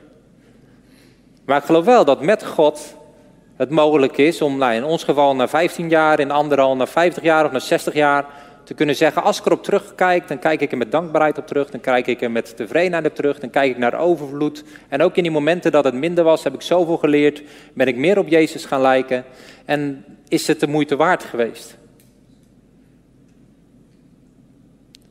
Maar 1.45 1.57
ik 1.57 1.63
geloof 1.63 1.85
wel 1.85 2.05
dat 2.05 2.21
met 2.21 2.45
God 2.45 2.95
het 3.55 3.69
mogelijk 3.69 4.17
is 4.17 4.41
om 4.41 4.57
nou, 4.57 4.73
in 4.73 4.83
ons 4.83 5.03
geval 5.03 5.35
na 5.35 5.47
15 5.47 5.89
jaar, 5.89 6.19
in 6.19 6.31
anderen 6.31 6.65
al 6.65 6.75
na 6.75 6.87
50 6.87 7.23
jaar 7.23 7.45
of 7.45 7.51
na 7.51 7.59
60 7.59 7.93
jaar 7.93 8.25
te 8.63 8.73
kunnen 8.73 8.95
zeggen, 8.95 9.23
als 9.23 9.39
ik 9.39 9.45
erop 9.45 9.63
terugkijk, 9.63 10.27
dan 10.27 10.39
kijk 10.39 10.61
ik 10.61 10.71
er 10.71 10.77
met 10.77 10.91
dankbaarheid 10.91 11.37
op 11.37 11.47
terug, 11.47 11.69
dan 11.69 11.79
kijk 11.79 12.07
ik 12.07 12.21
er 12.21 12.31
met 12.31 12.57
tevredenheid 12.57 13.05
op 13.05 13.15
terug, 13.15 13.39
dan 13.39 13.49
kijk 13.49 13.71
ik 13.71 13.77
naar 13.77 13.99
overvloed. 13.99 14.63
En 14.87 15.01
ook 15.01 15.15
in 15.15 15.23
die 15.23 15.31
momenten 15.31 15.71
dat 15.71 15.83
het 15.83 15.93
minder 15.93 16.23
was, 16.23 16.43
heb 16.43 16.53
ik 16.53 16.61
zoveel 16.61 16.97
geleerd, 16.97 17.43
ben 17.73 17.87
ik 17.87 17.95
meer 17.95 18.17
op 18.17 18.27
Jezus 18.27 18.65
gaan 18.65 18.81
lijken 18.81 19.25
en 19.65 20.05
is 20.27 20.47
het 20.47 20.59
de 20.59 20.67
moeite 20.67 20.95
waard 20.95 21.23
geweest. 21.23 21.77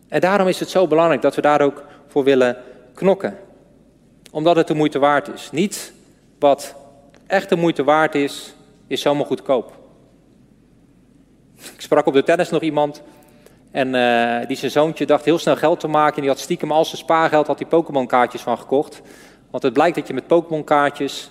En 0.08 0.20
daarom 0.20 0.48
is 0.48 0.60
het 0.60 0.70
zo 0.70 0.86
belangrijk 0.86 1.22
dat 1.22 1.34
we 1.34 1.40
daar 1.40 1.60
ook 1.60 1.84
voor 2.06 2.24
willen 2.24 2.56
knokken. 2.94 3.38
Omdat 4.30 4.56
het 4.56 4.66
de 4.66 4.74
moeite 4.74 4.98
waard 4.98 5.28
is. 5.28 5.48
Niet 5.52 5.92
wat 6.38 6.74
echt 7.26 7.48
de 7.48 7.56
moeite 7.56 7.84
waard 7.84 8.14
is, 8.14 8.54
is 8.86 9.00
zomaar 9.00 9.26
goedkoop. 9.26 9.78
Ik 11.56 11.80
sprak 11.80 12.06
op 12.06 12.14
de 12.14 12.22
tennis 12.22 12.50
nog 12.50 12.62
iemand 12.62 13.02
en 13.70 13.94
uh, 13.94 14.46
die 14.46 14.56
zijn 14.56 14.70
zoontje 14.70 15.06
dacht 15.06 15.24
heel 15.24 15.38
snel 15.38 15.56
geld 15.56 15.80
te 15.80 15.88
maken. 15.88 16.14
En 16.14 16.20
die 16.20 16.30
had 16.30 16.38
stiekem 16.38 16.72
al 16.72 16.84
zijn 16.84 16.96
spaargeld 16.96 17.46
had 17.46 17.58
die 17.58 17.66
Pokémon 17.66 18.06
kaartjes 18.06 18.42
van 18.42 18.58
gekocht. 18.58 19.02
Want 19.50 19.62
het 19.62 19.72
blijkt 19.72 19.96
dat 19.96 20.06
je 20.06 20.14
met 20.14 20.26
Pokémon 20.26 20.64
kaartjes 20.64 21.30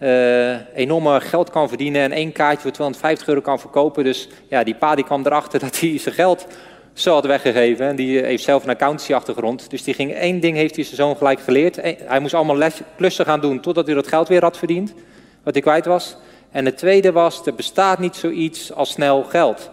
uh, 0.00 0.76
enorme 0.76 1.20
geld 1.20 1.50
kan 1.50 1.68
verdienen. 1.68 2.02
En 2.02 2.12
één 2.12 2.32
kaartje 2.32 2.62
voor 2.62 2.70
250 2.70 3.28
euro 3.28 3.40
kan 3.40 3.60
verkopen. 3.60 4.04
Dus 4.04 4.28
ja, 4.48 4.64
die 4.64 4.74
pa 4.74 4.94
die 4.94 5.04
kwam 5.04 5.26
erachter 5.26 5.60
dat 5.66 5.80
hij 5.80 5.98
zijn 5.98 6.14
geld 6.14 6.46
zo 6.92 7.12
had 7.12 7.26
weggegeven. 7.26 7.86
En 7.86 7.96
die 7.96 8.22
heeft 8.22 8.44
zelf 8.44 8.64
een 8.64 8.70
accountancy 8.70 9.14
achtergrond. 9.14 9.70
Dus 9.70 9.82
die 9.82 9.94
ging 9.94 10.14
één 10.14 10.40
ding 10.40 10.56
heeft 10.56 10.74
hij 10.74 10.84
zijn 10.84 10.96
zoon 10.96 11.16
gelijk 11.16 11.40
geleerd. 11.40 11.76
Hij 12.04 12.20
moest 12.20 12.34
allemaal 12.34 12.70
klussen 12.96 13.24
gaan 13.24 13.40
doen 13.40 13.60
totdat 13.60 13.86
hij 13.86 13.94
dat 13.94 14.06
geld 14.06 14.28
weer 14.28 14.42
had 14.42 14.56
verdiend. 14.56 14.94
Wat 15.42 15.54
hij 15.54 15.62
kwijt 15.62 15.86
was. 15.86 16.16
En 16.50 16.64
het 16.64 16.78
tweede 16.78 17.12
was, 17.12 17.46
er 17.46 17.54
bestaat 17.54 17.98
niet 17.98 18.16
zoiets 18.16 18.72
als 18.72 18.90
snel 18.90 19.22
geld 19.22 19.70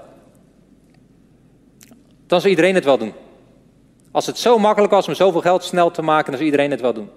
dan 2.33 2.41
zou 2.41 2.53
iedereen 2.53 2.75
het 2.75 2.85
wel 2.85 2.97
doen. 2.97 3.13
Als 4.11 4.25
het 4.25 4.37
zo 4.37 4.57
makkelijk 4.57 4.93
was 4.93 5.07
om 5.07 5.13
zoveel 5.13 5.41
geld 5.41 5.63
snel 5.63 5.91
te 5.91 6.01
maken, 6.01 6.25
dan 6.25 6.33
zou 6.33 6.45
iedereen 6.45 6.71
het 6.71 6.81
wel 6.81 6.93
doen. 6.93 7.09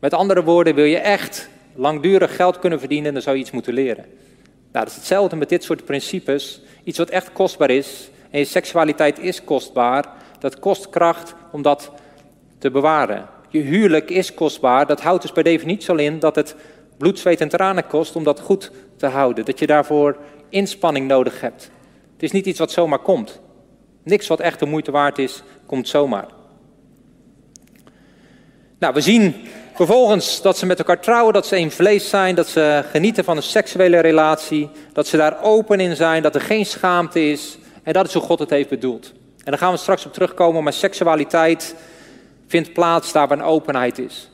Met 0.00 0.14
andere 0.14 0.42
woorden, 0.44 0.74
wil 0.74 0.84
je 0.84 0.98
echt 0.98 1.48
langdurig 1.74 2.36
geld 2.36 2.58
kunnen 2.58 2.78
verdienen, 2.78 3.12
dan 3.12 3.22
zou 3.22 3.36
je 3.36 3.42
iets 3.42 3.50
moeten 3.50 3.72
leren. 3.72 4.04
Nou, 4.72 4.84
dat 4.84 4.88
is 4.88 4.94
hetzelfde 4.94 5.36
met 5.36 5.48
dit 5.48 5.64
soort 5.64 5.84
principes. 5.84 6.60
Iets 6.84 6.98
wat 6.98 7.08
echt 7.08 7.32
kostbaar 7.32 7.70
is, 7.70 8.10
en 8.30 8.38
je 8.38 8.44
seksualiteit 8.44 9.18
is 9.18 9.44
kostbaar, 9.44 10.04
dat 10.38 10.58
kost 10.58 10.90
kracht 10.90 11.34
om 11.52 11.62
dat 11.62 11.92
te 12.58 12.70
bewaren. 12.70 13.28
Je 13.48 13.60
huwelijk 13.60 14.10
is 14.10 14.34
kostbaar, 14.34 14.86
dat 14.86 15.00
houdt 15.00 15.22
dus 15.22 15.32
per 15.32 15.42
definitie 15.42 15.90
al 15.90 15.98
in 15.98 16.18
dat 16.18 16.34
het 16.36 16.56
bloed, 16.98 17.18
zweet 17.18 17.40
en 17.40 17.48
tranen 17.48 17.86
kost 17.86 18.16
om 18.16 18.24
dat 18.24 18.40
goed 18.40 18.70
te 18.96 19.06
houden. 19.06 19.44
Dat 19.44 19.58
je 19.58 19.66
daarvoor 19.66 20.16
inspanning 20.48 21.08
nodig 21.08 21.40
hebt. 21.40 21.70
Het 22.12 22.22
is 22.22 22.32
niet 22.32 22.46
iets 22.46 22.58
wat 22.58 22.70
zomaar 22.70 22.98
komt. 22.98 23.44
Niks 24.06 24.26
wat 24.26 24.40
echt 24.40 24.58
de 24.58 24.66
moeite 24.66 24.90
waard 24.90 25.18
is, 25.18 25.42
komt 25.66 25.88
zomaar. 25.88 26.26
Nou, 28.78 28.94
we 28.94 29.00
zien 29.00 29.34
vervolgens 29.74 30.42
dat 30.42 30.58
ze 30.58 30.66
met 30.66 30.78
elkaar 30.78 31.00
trouwen, 31.00 31.32
dat 31.32 31.46
ze 31.46 31.54
één 31.54 31.70
vlees 31.70 32.08
zijn, 32.08 32.34
dat 32.34 32.48
ze 32.48 32.84
genieten 32.90 33.24
van 33.24 33.36
een 33.36 33.42
seksuele 33.42 33.98
relatie, 33.98 34.70
dat 34.92 35.06
ze 35.06 35.16
daar 35.16 35.42
open 35.42 35.80
in 35.80 35.96
zijn, 35.96 36.22
dat 36.22 36.34
er 36.34 36.40
geen 36.40 36.66
schaamte 36.66 37.30
is 37.30 37.58
en 37.82 37.92
dat 37.92 38.06
is 38.06 38.12
hoe 38.12 38.22
God 38.22 38.38
het 38.38 38.50
heeft 38.50 38.68
bedoeld. 38.68 39.12
En 39.44 39.50
daar 39.50 39.58
gaan 39.58 39.72
we 39.72 39.78
straks 39.78 40.06
op 40.06 40.12
terugkomen, 40.12 40.62
maar 40.62 40.72
seksualiteit 40.72 41.74
vindt 42.46 42.72
plaats 42.72 43.12
daar 43.12 43.28
waar 43.28 43.38
een 43.38 43.44
openheid 43.44 43.98
is. 43.98 44.30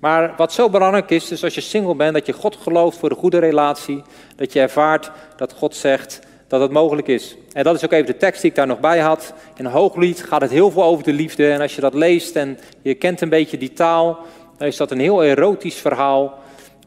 Maar 0.00 0.34
wat 0.36 0.52
zo 0.52 0.70
belangrijk 0.70 1.10
is, 1.10 1.28
dus 1.28 1.44
als 1.44 1.54
je 1.54 1.60
single 1.60 1.94
bent, 1.94 2.14
dat 2.14 2.26
je 2.26 2.32
God 2.32 2.56
gelooft 2.56 2.98
voor 2.98 3.10
een 3.10 3.16
goede 3.16 3.38
relatie, 3.38 4.02
dat 4.36 4.52
je 4.52 4.60
ervaart 4.60 5.10
dat 5.36 5.52
God 5.52 5.76
zegt, 5.76 6.20
dat 6.48 6.60
het 6.60 6.70
mogelijk 6.70 7.08
is. 7.08 7.36
En 7.52 7.64
dat 7.64 7.74
is 7.74 7.84
ook 7.84 7.92
even 7.92 8.06
de 8.06 8.16
tekst 8.16 8.40
die 8.40 8.50
ik 8.50 8.56
daar 8.56 8.66
nog 8.66 8.80
bij 8.80 8.98
had. 8.98 9.32
In 9.56 9.64
Hooglied 9.64 10.22
gaat 10.22 10.40
het 10.40 10.50
heel 10.50 10.70
veel 10.70 10.84
over 10.84 11.04
de 11.04 11.12
liefde. 11.12 11.50
En 11.50 11.60
als 11.60 11.74
je 11.74 11.80
dat 11.80 11.94
leest 11.94 12.36
en 12.36 12.58
je 12.82 12.94
kent 12.94 13.20
een 13.20 13.28
beetje 13.28 13.58
die 13.58 13.72
taal, 13.72 14.18
dan 14.56 14.66
is 14.66 14.76
dat 14.76 14.90
een 14.90 15.00
heel 15.00 15.24
erotisch 15.24 15.78
verhaal. 15.78 16.38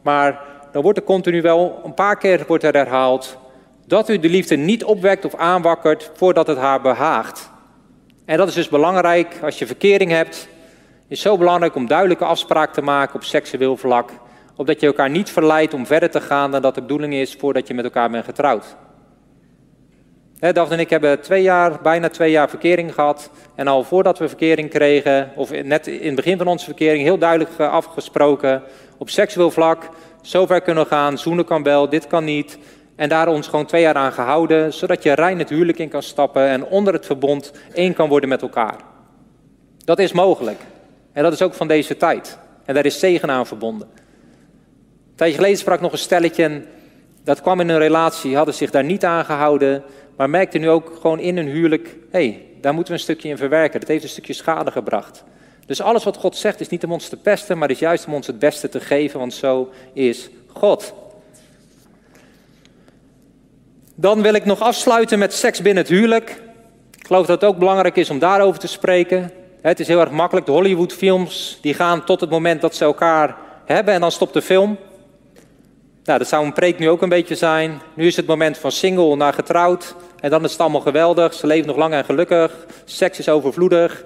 Maar 0.02 0.40
dan 0.72 0.82
wordt 0.82 0.98
er 0.98 1.04
continu 1.04 1.42
wel, 1.42 1.80
een 1.84 1.94
paar 1.94 2.18
keer 2.18 2.44
wordt 2.46 2.64
er 2.64 2.74
herhaald, 2.74 3.36
dat 3.86 4.08
u 4.08 4.18
de 4.18 4.28
liefde 4.28 4.56
niet 4.56 4.84
opwekt 4.84 5.24
of 5.24 5.34
aanwakkert 5.34 6.10
voordat 6.14 6.46
het 6.46 6.58
haar 6.58 6.80
behaagt. 6.80 7.50
En 8.24 8.36
dat 8.36 8.48
is 8.48 8.54
dus 8.54 8.68
belangrijk 8.68 9.38
als 9.42 9.58
je 9.58 9.66
verkering 9.66 10.10
hebt. 10.10 10.48
is 11.08 11.20
zo 11.20 11.38
belangrijk 11.38 11.74
om 11.74 11.86
duidelijke 11.86 12.24
afspraken 12.24 12.74
te 12.74 12.82
maken 12.82 13.14
op 13.14 13.24
seksueel 13.24 13.76
vlak. 13.76 14.10
Opdat 14.56 14.80
je 14.80 14.86
elkaar 14.86 15.10
niet 15.10 15.30
verleidt 15.30 15.74
om 15.74 15.86
verder 15.86 16.10
te 16.10 16.20
gaan 16.20 16.50
dan 16.50 16.62
dat 16.62 16.74
de 16.74 16.80
bedoeling 16.80 17.14
is 17.14 17.34
voordat 17.34 17.68
je 17.68 17.74
met 17.74 17.84
elkaar 17.84 18.10
bent 18.10 18.24
getrouwd. 18.24 18.76
Daphne 20.50 20.74
en 20.74 20.80
ik 20.80 20.90
hebben 20.90 21.20
twee 21.20 21.42
jaar, 21.42 21.78
bijna 21.82 22.08
twee 22.08 22.30
jaar 22.30 22.48
verkering 22.48 22.94
gehad. 22.94 23.30
En 23.54 23.66
al 23.66 23.84
voordat 23.84 24.18
we 24.18 24.28
verkering 24.28 24.70
kregen, 24.70 25.30
of 25.34 25.50
net 25.62 25.86
in 25.86 26.06
het 26.06 26.14
begin 26.14 26.38
van 26.38 26.46
onze 26.46 26.64
verkering, 26.64 27.02
heel 27.02 27.18
duidelijk 27.18 27.60
afgesproken 27.60 28.62
op 28.98 29.10
seksueel 29.10 29.50
vlak. 29.50 29.88
Zover 30.22 30.60
kunnen 30.60 30.82
we 30.82 30.88
gaan, 30.88 31.18
zoenen 31.18 31.44
kan 31.44 31.62
wel, 31.62 31.88
dit 31.88 32.06
kan 32.06 32.24
niet. 32.24 32.58
En 32.96 33.08
daar 33.08 33.28
ons 33.28 33.48
gewoon 33.48 33.66
twee 33.66 33.82
jaar 33.82 33.94
aan 33.94 34.12
gehouden, 34.12 34.72
zodat 34.72 35.02
je 35.02 35.12
rein 35.12 35.38
het 35.38 35.48
huwelijk 35.48 35.78
in 35.78 35.88
kan 35.88 36.02
stappen 36.02 36.46
en 36.46 36.64
onder 36.64 36.92
het 36.92 37.06
verbond 37.06 37.52
één 37.74 37.94
kan 37.94 38.08
worden 38.08 38.28
met 38.28 38.42
elkaar. 38.42 38.76
Dat 39.84 39.98
is 39.98 40.12
mogelijk. 40.12 40.60
En 41.12 41.22
dat 41.22 41.32
is 41.32 41.42
ook 41.42 41.54
van 41.54 41.68
deze 41.68 41.96
tijd. 41.96 42.38
En 42.64 42.74
daar 42.74 42.86
is 42.86 42.98
zegen 42.98 43.30
aan 43.30 43.46
verbonden. 43.46 43.88
Een 43.96 45.18
tijdje 45.18 45.36
geleden 45.36 45.58
sprak 45.58 45.80
nog 45.80 45.92
een 45.92 45.98
stelletje 45.98 46.62
dat 47.24 47.40
kwam 47.40 47.60
in 47.60 47.68
een 47.68 47.78
relatie, 47.78 48.36
hadden 48.36 48.54
zich 48.54 48.70
daar 48.70 48.84
niet 48.84 49.04
aan 49.04 49.24
gehouden 49.24 49.82
maar 50.16 50.30
merkte 50.30 50.58
nu 50.58 50.68
ook 50.68 50.98
gewoon 51.00 51.18
in 51.18 51.36
een 51.36 51.48
huwelijk, 51.48 51.96
hey, 52.10 52.46
daar 52.60 52.74
moeten 52.74 52.92
we 52.92 52.98
een 52.98 53.04
stukje 53.04 53.28
in 53.28 53.36
verwerken. 53.36 53.80
Dat 53.80 53.88
heeft 53.88 54.02
een 54.02 54.08
stukje 54.08 54.32
schade 54.32 54.70
gebracht. 54.70 55.24
Dus 55.66 55.80
alles 55.80 56.04
wat 56.04 56.16
God 56.16 56.36
zegt 56.36 56.60
is 56.60 56.68
niet 56.68 56.84
om 56.84 56.92
ons 56.92 57.08
te 57.08 57.16
pesten, 57.16 57.58
maar 57.58 57.70
is 57.70 57.78
juist 57.78 58.06
om 58.06 58.14
ons 58.14 58.26
het 58.26 58.38
beste 58.38 58.68
te 58.68 58.80
geven, 58.80 59.18
want 59.18 59.34
zo 59.34 59.70
is 59.92 60.30
God. 60.46 60.94
Dan 63.94 64.22
wil 64.22 64.34
ik 64.34 64.44
nog 64.44 64.60
afsluiten 64.60 65.18
met 65.18 65.32
seks 65.32 65.62
binnen 65.62 65.82
het 65.82 65.92
huwelijk. 65.92 66.42
Ik 66.98 67.06
geloof 67.06 67.26
dat 67.26 67.40
het 67.40 67.50
ook 67.50 67.58
belangrijk 67.58 67.96
is 67.96 68.10
om 68.10 68.18
daarover 68.18 68.60
te 68.60 68.66
spreken. 68.66 69.30
Het 69.60 69.80
is 69.80 69.86
heel 69.86 70.00
erg 70.00 70.10
makkelijk. 70.10 70.46
De 70.46 70.52
Hollywoodfilms 70.52 71.58
die 71.60 71.74
gaan 71.74 72.04
tot 72.04 72.20
het 72.20 72.30
moment 72.30 72.60
dat 72.60 72.74
ze 72.74 72.84
elkaar 72.84 73.36
hebben 73.64 73.94
en 73.94 74.00
dan 74.00 74.12
stopt 74.12 74.32
de 74.32 74.42
film. 74.42 74.78
Nou, 76.04 76.18
dat 76.18 76.28
zou 76.28 76.44
een 76.44 76.52
preek 76.52 76.78
nu 76.78 76.88
ook 76.88 77.02
een 77.02 77.08
beetje 77.08 77.34
zijn. 77.34 77.80
Nu 77.94 78.06
is 78.06 78.16
het 78.16 78.26
moment 78.26 78.58
van 78.58 78.72
single 78.72 79.16
naar 79.16 79.32
getrouwd. 79.32 79.94
En 80.20 80.30
dan 80.30 80.44
is 80.44 80.50
het 80.50 80.60
allemaal 80.60 80.80
geweldig. 80.80 81.34
Ze 81.34 81.46
leven 81.46 81.66
nog 81.66 81.76
lang 81.76 81.94
en 81.94 82.04
gelukkig. 82.04 82.66
Seks 82.84 83.18
is 83.18 83.28
overvloedig. 83.28 84.04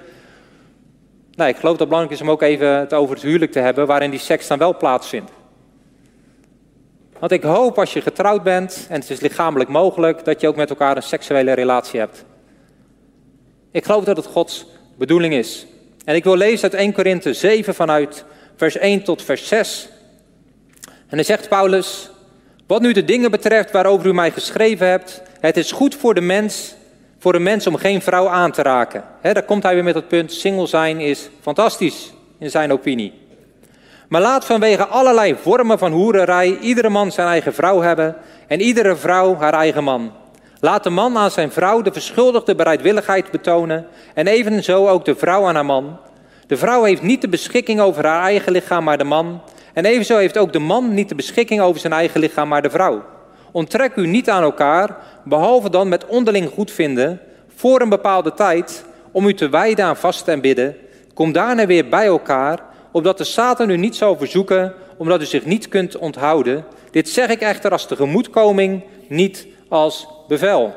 Nou, 1.34 1.50
ik 1.50 1.56
geloof 1.56 1.72
dat 1.76 1.80
het 1.80 1.88
belangrijk 1.88 2.20
is 2.20 2.26
om 2.26 2.30
ook 2.30 2.42
even 2.42 2.68
het 2.68 2.94
over 2.94 3.14
het 3.14 3.24
huwelijk 3.24 3.52
te 3.52 3.58
hebben, 3.58 3.86
waarin 3.86 4.10
die 4.10 4.20
seks 4.20 4.46
dan 4.46 4.58
wel 4.58 4.76
plaatsvindt. 4.76 5.30
Want 7.18 7.32
ik 7.32 7.42
hoop 7.42 7.78
als 7.78 7.92
je 7.92 8.00
getrouwd 8.00 8.42
bent 8.42 8.86
en 8.88 9.00
het 9.00 9.10
is 9.10 9.20
lichamelijk 9.20 9.70
mogelijk, 9.70 10.24
dat 10.24 10.40
je 10.40 10.48
ook 10.48 10.56
met 10.56 10.70
elkaar 10.70 10.96
een 10.96 11.02
seksuele 11.02 11.52
relatie 11.52 12.00
hebt. 12.00 12.24
Ik 13.70 13.84
geloof 13.84 14.04
dat 14.04 14.16
het 14.16 14.26
Gods 14.26 14.66
bedoeling 14.98 15.34
is. 15.34 15.66
En 16.04 16.14
ik 16.14 16.24
wil 16.24 16.36
lezen 16.36 16.62
uit 16.62 16.80
1 16.80 16.92
Korinthe 16.92 17.32
7 17.32 17.74
vanuit 17.74 18.24
vers 18.56 18.76
1 18.76 19.02
tot 19.02 19.22
vers 19.22 19.48
6. 19.48 19.88
En 21.08 21.16
dan 21.16 21.24
zegt 21.24 21.48
Paulus, 21.48 22.10
wat 22.66 22.80
nu 22.80 22.92
de 22.92 23.04
dingen 23.04 23.30
betreft 23.30 23.70
waarover 23.70 24.06
u 24.06 24.14
mij 24.14 24.30
geschreven 24.30 24.88
hebt, 24.88 25.22
het 25.40 25.56
is 25.56 25.72
goed 25.72 25.94
voor 25.94 26.14
de 26.14 26.20
mens, 26.20 26.74
voor 27.18 27.34
een 27.34 27.42
mens 27.42 27.66
om 27.66 27.76
geen 27.76 28.02
vrouw 28.02 28.28
aan 28.28 28.52
te 28.52 28.62
raken. 28.62 29.04
He, 29.20 29.32
daar 29.32 29.42
komt 29.42 29.62
hij 29.62 29.74
weer 29.74 29.84
met 29.84 29.94
het 29.94 30.08
punt, 30.08 30.32
single 30.32 30.66
zijn 30.66 31.00
is 31.00 31.28
fantastisch 31.40 32.12
in 32.38 32.50
zijn 32.50 32.72
opinie. 32.72 33.12
Maar 34.08 34.20
laat 34.20 34.44
vanwege 34.44 34.86
allerlei 34.86 35.36
vormen 35.42 35.78
van 35.78 35.92
hoererij 35.92 36.58
iedere 36.58 36.88
man 36.88 37.12
zijn 37.12 37.28
eigen 37.28 37.54
vrouw 37.54 37.80
hebben 37.80 38.16
en 38.46 38.60
iedere 38.60 38.96
vrouw 38.96 39.36
haar 39.36 39.54
eigen 39.54 39.84
man. 39.84 40.12
Laat 40.60 40.82
de 40.82 40.90
man 40.90 41.16
aan 41.16 41.30
zijn 41.30 41.52
vrouw 41.52 41.82
de 41.82 41.92
verschuldigde 41.92 42.54
bereidwilligheid 42.54 43.30
betonen 43.30 43.86
en 44.14 44.26
evenzo 44.26 44.88
ook 44.88 45.04
de 45.04 45.16
vrouw 45.16 45.46
aan 45.46 45.54
haar 45.54 45.64
man. 45.64 45.98
De 46.46 46.56
vrouw 46.56 46.82
heeft 46.82 47.02
niet 47.02 47.20
de 47.20 47.28
beschikking 47.28 47.80
over 47.80 48.06
haar 48.06 48.22
eigen 48.22 48.52
lichaam, 48.52 48.84
maar 48.84 48.98
de 48.98 49.04
man. 49.04 49.40
En 49.76 49.84
evenzo 49.84 50.16
heeft 50.16 50.38
ook 50.38 50.52
de 50.52 50.58
man 50.58 50.94
niet 50.94 51.08
de 51.08 51.14
beschikking 51.14 51.60
over 51.60 51.80
zijn 51.80 51.92
eigen 51.92 52.20
lichaam, 52.20 52.48
maar 52.48 52.62
de 52.62 52.70
vrouw. 52.70 53.04
Onttrek 53.52 53.96
u 53.96 54.06
niet 54.06 54.30
aan 54.30 54.42
elkaar, 54.42 54.96
behalve 55.24 55.70
dan 55.70 55.88
met 55.88 56.06
onderling 56.06 56.48
goedvinden, 56.48 57.20
voor 57.56 57.80
een 57.80 57.88
bepaalde 57.88 58.34
tijd, 58.34 58.84
om 59.12 59.26
u 59.26 59.34
te 59.34 59.48
wijden 59.48 59.84
aan 59.84 59.96
vasten 59.96 60.32
en 60.32 60.40
bidden. 60.40 60.76
Kom 61.14 61.32
daarna 61.32 61.66
weer 61.66 61.88
bij 61.88 62.06
elkaar, 62.06 62.60
opdat 62.92 63.18
de 63.18 63.24
Satan 63.24 63.70
u 63.70 63.76
niet 63.76 63.96
zal 63.96 64.16
verzoeken, 64.16 64.74
omdat 64.96 65.20
u 65.20 65.24
zich 65.24 65.44
niet 65.44 65.68
kunt 65.68 65.96
onthouden. 65.96 66.64
Dit 66.90 67.08
zeg 67.08 67.28
ik 67.28 67.40
echter 67.40 67.70
als 67.70 67.86
tegemoetkoming, 67.86 68.82
niet 69.08 69.46
als 69.68 70.08
bevel. 70.28 70.74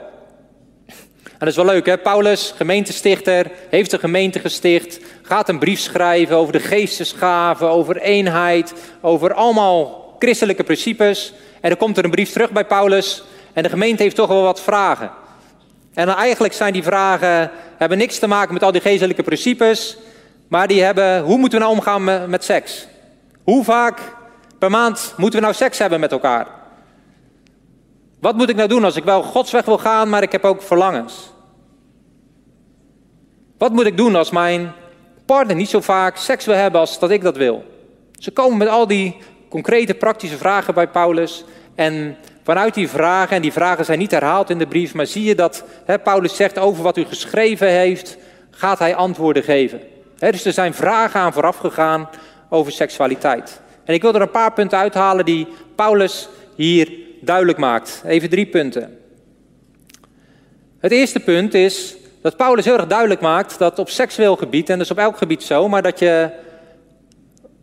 En 0.87 1.45
dat 1.45 1.47
is 1.47 1.55
wel 1.55 1.73
leuk, 1.73 1.85
hè? 1.85 1.97
Paulus, 1.97 2.53
gemeentestichter, 2.55 3.51
heeft 3.69 3.91
een 3.91 3.99
gemeente 3.99 4.39
gesticht, 4.39 4.99
gaat 5.29 5.49
een 5.49 5.59
brief 5.59 5.79
schrijven 5.79 6.35
over 6.35 6.53
de 6.53 6.59
geestesgaven, 6.59 7.69
over 7.69 7.97
eenheid, 7.97 8.73
over 9.01 9.33
allemaal 9.33 10.15
christelijke 10.19 10.63
principes. 10.63 11.33
En 11.61 11.69
dan 11.69 11.77
komt 11.77 11.97
er 11.97 12.03
een 12.03 12.11
brief 12.11 12.31
terug 12.31 12.51
bij 12.51 12.65
Paulus 12.65 13.23
en 13.53 13.63
de 13.63 13.69
gemeente 13.69 14.03
heeft 14.03 14.15
toch 14.15 14.27
wel 14.27 14.41
wat 14.41 14.61
vragen. 14.61 15.11
En 15.93 16.07
eigenlijk 16.07 16.53
zijn 16.53 16.73
die 16.73 16.83
vragen, 16.83 17.51
hebben 17.77 17.97
niks 17.97 18.19
te 18.19 18.27
maken 18.27 18.53
met 18.53 18.63
al 18.63 18.71
die 18.71 18.81
geestelijke 18.81 19.23
principes, 19.23 19.97
maar 20.47 20.67
die 20.67 20.83
hebben, 20.83 21.21
hoe 21.21 21.37
moeten 21.37 21.59
we 21.59 21.65
nou 21.65 21.77
omgaan 21.77 22.29
met 22.29 22.43
seks? 22.43 22.87
Hoe 23.43 23.63
vaak 23.63 23.99
per 24.59 24.69
maand 24.69 25.13
moeten 25.17 25.39
we 25.39 25.45
nou 25.45 25.57
seks 25.57 25.77
hebben 25.77 25.99
met 25.99 26.11
elkaar? 26.11 26.47
Wat 28.19 28.35
moet 28.35 28.49
ik 28.49 28.55
nou 28.55 28.67
doen 28.67 28.83
als 28.83 28.95
ik 28.95 29.03
wel 29.03 29.23
Gods 29.23 29.51
weg 29.51 29.65
wil 29.65 29.77
gaan, 29.77 30.09
maar 30.09 30.23
ik 30.23 30.31
heb 30.31 30.43
ook 30.43 30.61
verlangens? 30.61 31.31
Wat 33.57 33.71
moet 33.71 33.85
ik 33.85 33.97
doen 33.97 34.15
als 34.15 34.29
mijn 34.29 34.73
partner 35.35 35.55
niet 35.55 35.69
zo 35.69 35.81
vaak 35.81 36.17
seks 36.17 36.45
wil 36.45 36.55
hebben 36.55 36.79
als 36.79 36.99
dat 36.99 37.11
ik 37.11 37.21
dat 37.21 37.37
wil? 37.37 37.63
Ze 38.19 38.31
komen 38.31 38.57
met 38.57 38.67
al 38.67 38.87
die 38.87 39.17
concrete 39.49 39.93
praktische 39.93 40.37
vragen 40.37 40.73
bij 40.73 40.87
Paulus. 40.87 41.43
En 41.75 42.17
vanuit 42.43 42.73
die 42.73 42.87
vragen, 42.87 43.35
en 43.35 43.41
die 43.41 43.51
vragen 43.51 43.85
zijn 43.85 43.99
niet 43.99 44.11
herhaald 44.11 44.49
in 44.49 44.57
de 44.57 44.67
brief, 44.67 44.93
maar 44.93 45.05
zie 45.05 45.23
je 45.23 45.35
dat 45.35 45.63
Paulus 46.03 46.35
zegt 46.35 46.57
over 46.57 46.83
wat 46.83 46.97
u 46.97 47.05
geschreven 47.05 47.67
heeft, 47.67 48.17
gaat 48.51 48.79
hij 48.79 48.95
antwoorden 48.95 49.43
geven. 49.43 49.81
dus 50.17 50.45
er 50.45 50.53
zijn 50.53 50.73
vragen 50.73 51.19
aan 51.19 51.33
vooraf 51.33 51.57
gegaan 51.57 52.09
over 52.49 52.71
seksualiteit. 52.71 53.61
En 53.85 53.93
ik 53.93 54.01
wil 54.01 54.13
er 54.13 54.21
een 54.21 54.31
paar 54.31 54.53
punten 54.53 54.77
uithalen 54.77 55.25
die 55.25 55.47
Paulus 55.75 56.29
hier 56.55 56.91
duidelijk 57.21 57.57
maakt. 57.57 58.01
Even 58.05 58.29
drie 58.29 58.45
punten. 58.45 58.97
Het 60.79 60.91
eerste 60.91 61.19
punt 61.19 61.53
is 61.53 61.95
dat 62.29 62.37
Paulus 62.37 62.65
heel 62.65 62.77
erg 62.77 62.87
duidelijk 62.87 63.21
maakt 63.21 63.57
dat 63.57 63.79
op 63.79 63.89
seksueel 63.89 64.35
gebied, 64.35 64.69
en 64.69 64.79
is 64.79 64.91
op 64.91 64.97
elk 64.97 65.17
gebied 65.17 65.43
zo, 65.43 65.67
maar 65.67 65.81
dat 65.81 65.99
je 65.99 66.29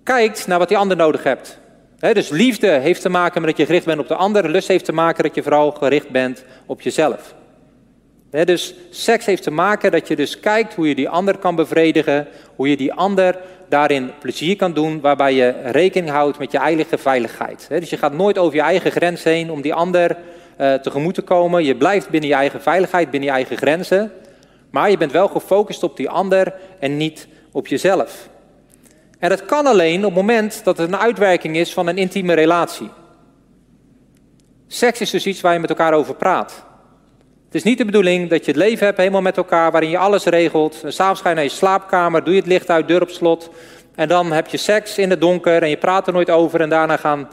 kijkt 0.03 0.47
naar 0.47 0.59
wat 0.59 0.69
die 0.69 0.77
ander 0.77 0.97
nodig 0.97 1.23
hebt. 1.23 1.59
dus 1.99 2.29
liefde 2.29 2.69
heeft 2.69 3.03
te 3.03 3.09
maken 3.09 3.41
met 3.41 3.51
dat 3.51 3.59
je 3.59 3.67
gericht 3.67 3.87
bent 3.87 3.99
op 3.99 4.09
de 4.09 4.15
ander. 4.15 4.49
Lust 4.49 4.69
heeft 4.69 4.85
te 4.85 4.93
maken 4.93 5.23
dat 5.23 5.35
je 5.35 5.43
vooral 5.43 5.71
gericht 5.71 6.11
bent 6.11 6.45
op 6.67 6.81
jezelf. 6.81 7.35
dus 8.31 8.75
seks 8.91 9.27
heeft 9.27 9.43
te 9.43 9.51
maken 9.51 9.91
dat 9.91 10.09
je 10.09 10.17
dus 10.17 10.41
kijkt 10.41 10.75
hoe 10.75 10.89
je 10.89 10.95
die 10.95 11.09
ander 11.09 11.39
kan 11.39 11.55
bevredigen. 11.55 12.27
Hoe 12.57 12.71
je 12.71 12.77
die 12.77 12.93
ander 12.93 13.39
daarin 13.69 14.11
plezier 14.21 14.57
kan 14.57 14.73
doen. 14.73 15.01
Waarbij 15.01 15.35
je 15.35 15.55
rekening 15.65 16.11
houdt 16.11 16.39
met 16.39 16.53
je 16.53 16.59
eigen 16.59 16.99
veiligheid. 16.99 17.67
dus 17.69 17.91
je 17.91 17.97
gaat 17.97 18.13
nooit 18.13 18.39
over 18.39 18.55
je 18.55 18.63
eigen 18.63 18.91
grens 18.91 19.23
heen 19.23 19.51
om 19.51 19.61
die 19.61 19.75
ander 19.75 20.17
uh, 20.61 20.75
tegemoet 20.75 21.15
te 21.15 21.23
komen. 21.23 21.65
Je 21.65 21.77
blijft 21.77 22.11
binnen 22.11 22.29
je 22.29 22.37
eigen 22.37 22.63
veiligheid, 22.63 23.11
binnen 23.11 23.29
je 23.29 23.35
eigen 23.35 23.57
grenzen. 23.57 24.13
Maar 24.77 24.91
je 24.91 24.97
bent 24.97 25.13
wel 25.13 25.29
gefocust 25.29 25.83
op 25.83 25.97
die 25.97 26.09
ander 26.09 26.55
en 26.79 26.97
niet 26.97 27.29
op 27.53 27.67
jezelf. 27.67 28.29
En 29.19 29.29
dat 29.29 29.45
kan 29.45 29.67
alleen 29.67 29.99
op 29.99 30.05
het 30.05 30.15
moment 30.15 30.65
dat 30.65 30.79
het 30.79 30.89
een 30.89 30.97
uitwerking 30.97 31.57
is 31.57 31.73
van 31.73 31.87
een 31.87 31.99
intieme 31.99 32.35
relatie. 32.35 32.91
Seks 34.67 35.01
is 35.01 35.11
dus 35.11 35.27
iets 35.27 35.41
waar 35.41 35.53
je 35.53 35.59
met 35.59 35.71
elkaar 35.71 35.93
over 35.93 36.15
praat. 36.15 36.65
Het 37.45 37.55
is 37.55 37.63
niet 37.63 37.79
de 37.79 37.85
bedoeling 37.85 38.31
dat 38.31 38.45
je 38.45 38.51
het 38.51 38.61
leven 38.61 38.87
hebt 38.87 38.99
helemaal 38.99 39.21
met 39.21 39.37
elkaar, 39.37 39.71
waarin 39.71 39.91
je 39.91 39.99
alles 39.99 40.25
regelt. 40.25 40.83
S'avonds 40.87 41.21
ga 41.21 41.29
je 41.29 41.35
naar 41.35 41.45
je 41.45 41.51
slaapkamer, 41.51 42.25
doe 42.25 42.35
je 42.35 42.41
het 42.41 42.49
licht 42.49 42.71
uit, 42.71 42.89
deur 42.89 43.03
op 43.03 43.11
slot. 43.11 43.51
En 43.95 44.09
dan 44.09 44.33
heb 44.33 44.47
je 44.47 44.57
seks 44.57 44.99
in 44.99 45.11
het 45.11 45.21
donker 45.21 45.63
en 45.63 45.69
je 45.69 45.77
praat 45.77 46.07
er 46.07 46.13
nooit 46.13 46.31
over. 46.31 46.61
En 46.61 46.69
daarna 46.69 46.97
gaan, 46.97 47.29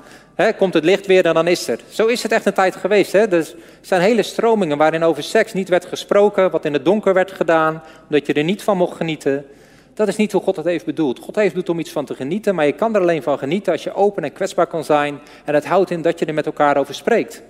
komt 0.57 0.73
het 0.73 0.83
licht 0.83 1.05
weer 1.05 1.25
en 1.25 1.33
dan 1.33 1.47
is 1.47 1.67
er. 1.67 1.79
Zo 1.89 2.05
is 2.05 2.23
het 2.23 2.31
echt 2.31 2.45
een 2.45 2.53
tijd 2.53 2.75
geweest. 2.75 3.11
Dus 3.11 3.51
er 3.51 3.57
zijn 3.81 4.01
hele 4.01 4.23
stromingen 4.23 4.77
waarin 4.77 5.03
over 5.03 5.23
seks 5.23 5.53
niet 5.53 5.69
werd 5.69 5.85
gesproken, 5.85 6.51
wat 6.51 6.65
in 6.65 6.73
het 6.73 6.85
donker 6.85 7.13
werd 7.13 7.31
gedaan, 7.31 7.83
omdat 8.09 8.27
je 8.27 8.33
er 8.33 8.43
niet 8.43 8.63
van 8.63 8.77
mocht 8.77 8.97
genieten. 8.97 9.45
Dat 9.93 10.07
is 10.07 10.15
niet 10.15 10.31
hoe 10.31 10.41
God 10.41 10.55
het 10.55 10.65
heeft 10.65 10.85
bedoeld. 10.85 11.19
God 11.19 11.35
heeft 11.35 11.53
bedoeld 11.53 11.69
om 11.69 11.79
iets 11.79 11.91
van 11.91 12.05
te 12.05 12.15
genieten, 12.15 12.55
maar 12.55 12.65
je 12.65 12.71
kan 12.71 12.95
er 12.95 13.01
alleen 13.01 13.23
van 13.23 13.37
genieten 13.37 13.71
als 13.71 13.83
je 13.83 13.93
open 13.93 14.23
en 14.23 14.33
kwetsbaar 14.33 14.67
kan 14.67 14.83
zijn. 14.83 15.19
En 15.45 15.53
het 15.53 15.65
houdt 15.65 15.91
in 15.91 16.01
dat 16.01 16.19
je 16.19 16.25
er 16.25 16.33
met 16.33 16.45
elkaar 16.45 16.77
over 16.77 16.95
spreekt. 16.95 17.43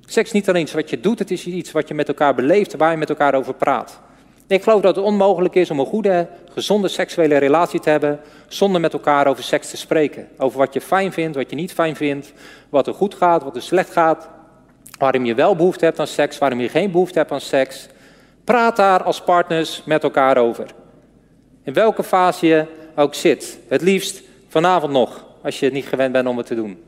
Seks 0.00 0.26
is 0.26 0.32
niet 0.32 0.48
alleen 0.48 0.62
iets 0.62 0.72
wat 0.72 0.90
je 0.90 1.00
doet, 1.00 1.18
het 1.18 1.30
is 1.30 1.46
iets 1.46 1.72
wat 1.72 1.88
je 1.88 1.94
met 1.94 2.08
elkaar 2.08 2.34
beleeft, 2.34 2.76
waar 2.76 2.90
je 2.90 2.96
met 2.96 3.08
elkaar 3.08 3.34
over 3.34 3.54
praat. 3.54 4.00
Ik 4.48 4.62
geloof 4.62 4.80
dat 4.80 4.96
het 4.96 5.04
onmogelijk 5.04 5.54
is 5.54 5.70
om 5.70 5.78
een 5.78 5.86
goede, 5.86 6.28
gezonde 6.52 6.88
seksuele 6.88 7.36
relatie 7.36 7.80
te 7.80 7.90
hebben 7.90 8.20
zonder 8.48 8.80
met 8.80 8.92
elkaar 8.92 9.26
over 9.26 9.44
seks 9.44 9.70
te 9.70 9.76
spreken. 9.76 10.28
Over 10.38 10.58
wat 10.58 10.74
je 10.74 10.80
fijn 10.80 11.12
vindt, 11.12 11.36
wat 11.36 11.50
je 11.50 11.56
niet 11.56 11.72
fijn 11.72 11.96
vindt, 11.96 12.32
wat 12.68 12.86
er 12.86 12.94
goed 12.94 13.14
gaat, 13.14 13.42
wat 13.42 13.56
er 13.56 13.62
slecht 13.62 13.92
gaat, 13.92 14.28
waarom 14.98 15.24
je 15.24 15.34
wel 15.34 15.56
behoefte 15.56 15.84
hebt 15.84 16.00
aan 16.00 16.06
seks, 16.06 16.38
waarom 16.38 16.60
je 16.60 16.68
geen 16.68 16.90
behoefte 16.90 17.18
hebt 17.18 17.32
aan 17.32 17.40
seks. 17.40 17.88
Praat 18.44 18.76
daar 18.76 19.02
als 19.02 19.20
partners 19.20 19.82
met 19.84 20.02
elkaar 20.02 20.36
over. 20.36 20.66
In 21.62 21.72
welke 21.72 22.02
fase 22.02 22.46
je 22.46 22.64
ook 22.96 23.14
zit. 23.14 23.58
Het 23.68 23.82
liefst 23.82 24.22
vanavond 24.48 24.92
nog, 24.92 25.24
als 25.42 25.58
je 25.58 25.64
het 25.64 25.74
niet 25.74 25.86
gewend 25.86 26.12
bent 26.12 26.28
om 26.28 26.36
het 26.36 26.46
te 26.46 26.54
doen. 26.54 26.85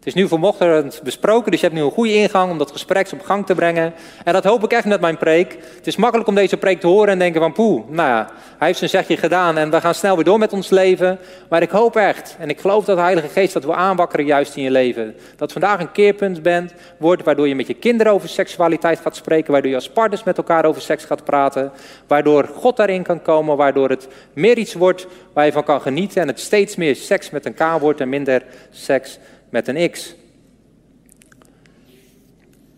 Het 0.00 0.08
is 0.08 0.14
nu 0.14 0.28
vanochtend 0.28 1.00
besproken, 1.04 1.50
dus 1.50 1.60
je 1.60 1.66
hebt 1.66 1.78
nu 1.78 1.84
een 1.84 1.90
goede 1.90 2.14
ingang 2.14 2.50
om 2.50 2.58
dat 2.58 2.70
gesprek 2.70 3.12
op 3.12 3.22
gang 3.22 3.46
te 3.46 3.54
brengen. 3.54 3.92
En 4.24 4.32
dat 4.32 4.44
hoop 4.44 4.64
ik 4.64 4.72
echt 4.72 4.84
met 4.84 5.00
mijn 5.00 5.16
preek. 5.16 5.58
Het 5.76 5.86
is 5.86 5.96
makkelijk 5.96 6.28
om 6.28 6.34
deze 6.34 6.56
preek 6.56 6.80
te 6.80 6.86
horen 6.86 7.08
en 7.08 7.18
denken 7.18 7.40
van 7.40 7.52
poeh, 7.52 7.88
nou 7.88 8.08
ja, 8.08 8.30
hij 8.58 8.66
heeft 8.66 8.78
zijn 8.78 8.90
zegje 8.90 9.16
gedaan 9.16 9.58
en 9.58 9.70
we 9.70 9.80
gaan 9.80 9.94
snel 9.94 10.14
weer 10.14 10.24
door 10.24 10.38
met 10.38 10.52
ons 10.52 10.70
leven. 10.70 11.18
Maar 11.48 11.62
ik 11.62 11.70
hoop 11.70 11.96
echt, 11.96 12.36
en 12.38 12.48
ik 12.48 12.60
geloof 12.60 12.84
dat 12.84 12.96
de 12.96 13.02
Heilige 13.02 13.28
Geest 13.28 13.52
dat 13.52 13.64
wil 13.64 13.74
aanwakkeren 13.74 14.26
juist 14.26 14.56
in 14.56 14.62
je 14.62 14.70
leven. 14.70 15.14
Dat 15.36 15.52
vandaag 15.52 15.80
een 15.80 15.92
keerpunt 15.92 16.42
bent, 16.42 16.74
wordt 16.98 17.24
waardoor 17.24 17.48
je 17.48 17.54
met 17.54 17.66
je 17.66 17.74
kinderen 17.74 18.12
over 18.12 18.28
seksualiteit 18.28 19.00
gaat 19.00 19.16
spreken. 19.16 19.52
Waardoor 19.52 19.70
je 19.70 19.76
als 19.76 19.90
partners 19.90 20.24
met 20.24 20.36
elkaar 20.36 20.64
over 20.64 20.82
seks 20.82 21.04
gaat 21.04 21.24
praten. 21.24 21.72
Waardoor 22.06 22.50
God 22.54 22.76
daarin 22.76 23.02
kan 23.02 23.22
komen, 23.22 23.56
waardoor 23.56 23.88
het 23.88 24.08
meer 24.32 24.58
iets 24.58 24.74
wordt 24.74 25.06
waar 25.32 25.44
je 25.44 25.52
van 25.52 25.64
kan 25.64 25.80
genieten. 25.80 26.22
En 26.22 26.28
het 26.28 26.40
steeds 26.40 26.76
meer 26.76 26.96
seks 26.96 27.30
met 27.30 27.46
een 27.46 27.78
wordt 27.78 28.00
en 28.00 28.08
minder 28.08 28.42
seks 28.70 29.18
met 29.50 29.68
een 29.68 29.90
X. 29.90 30.14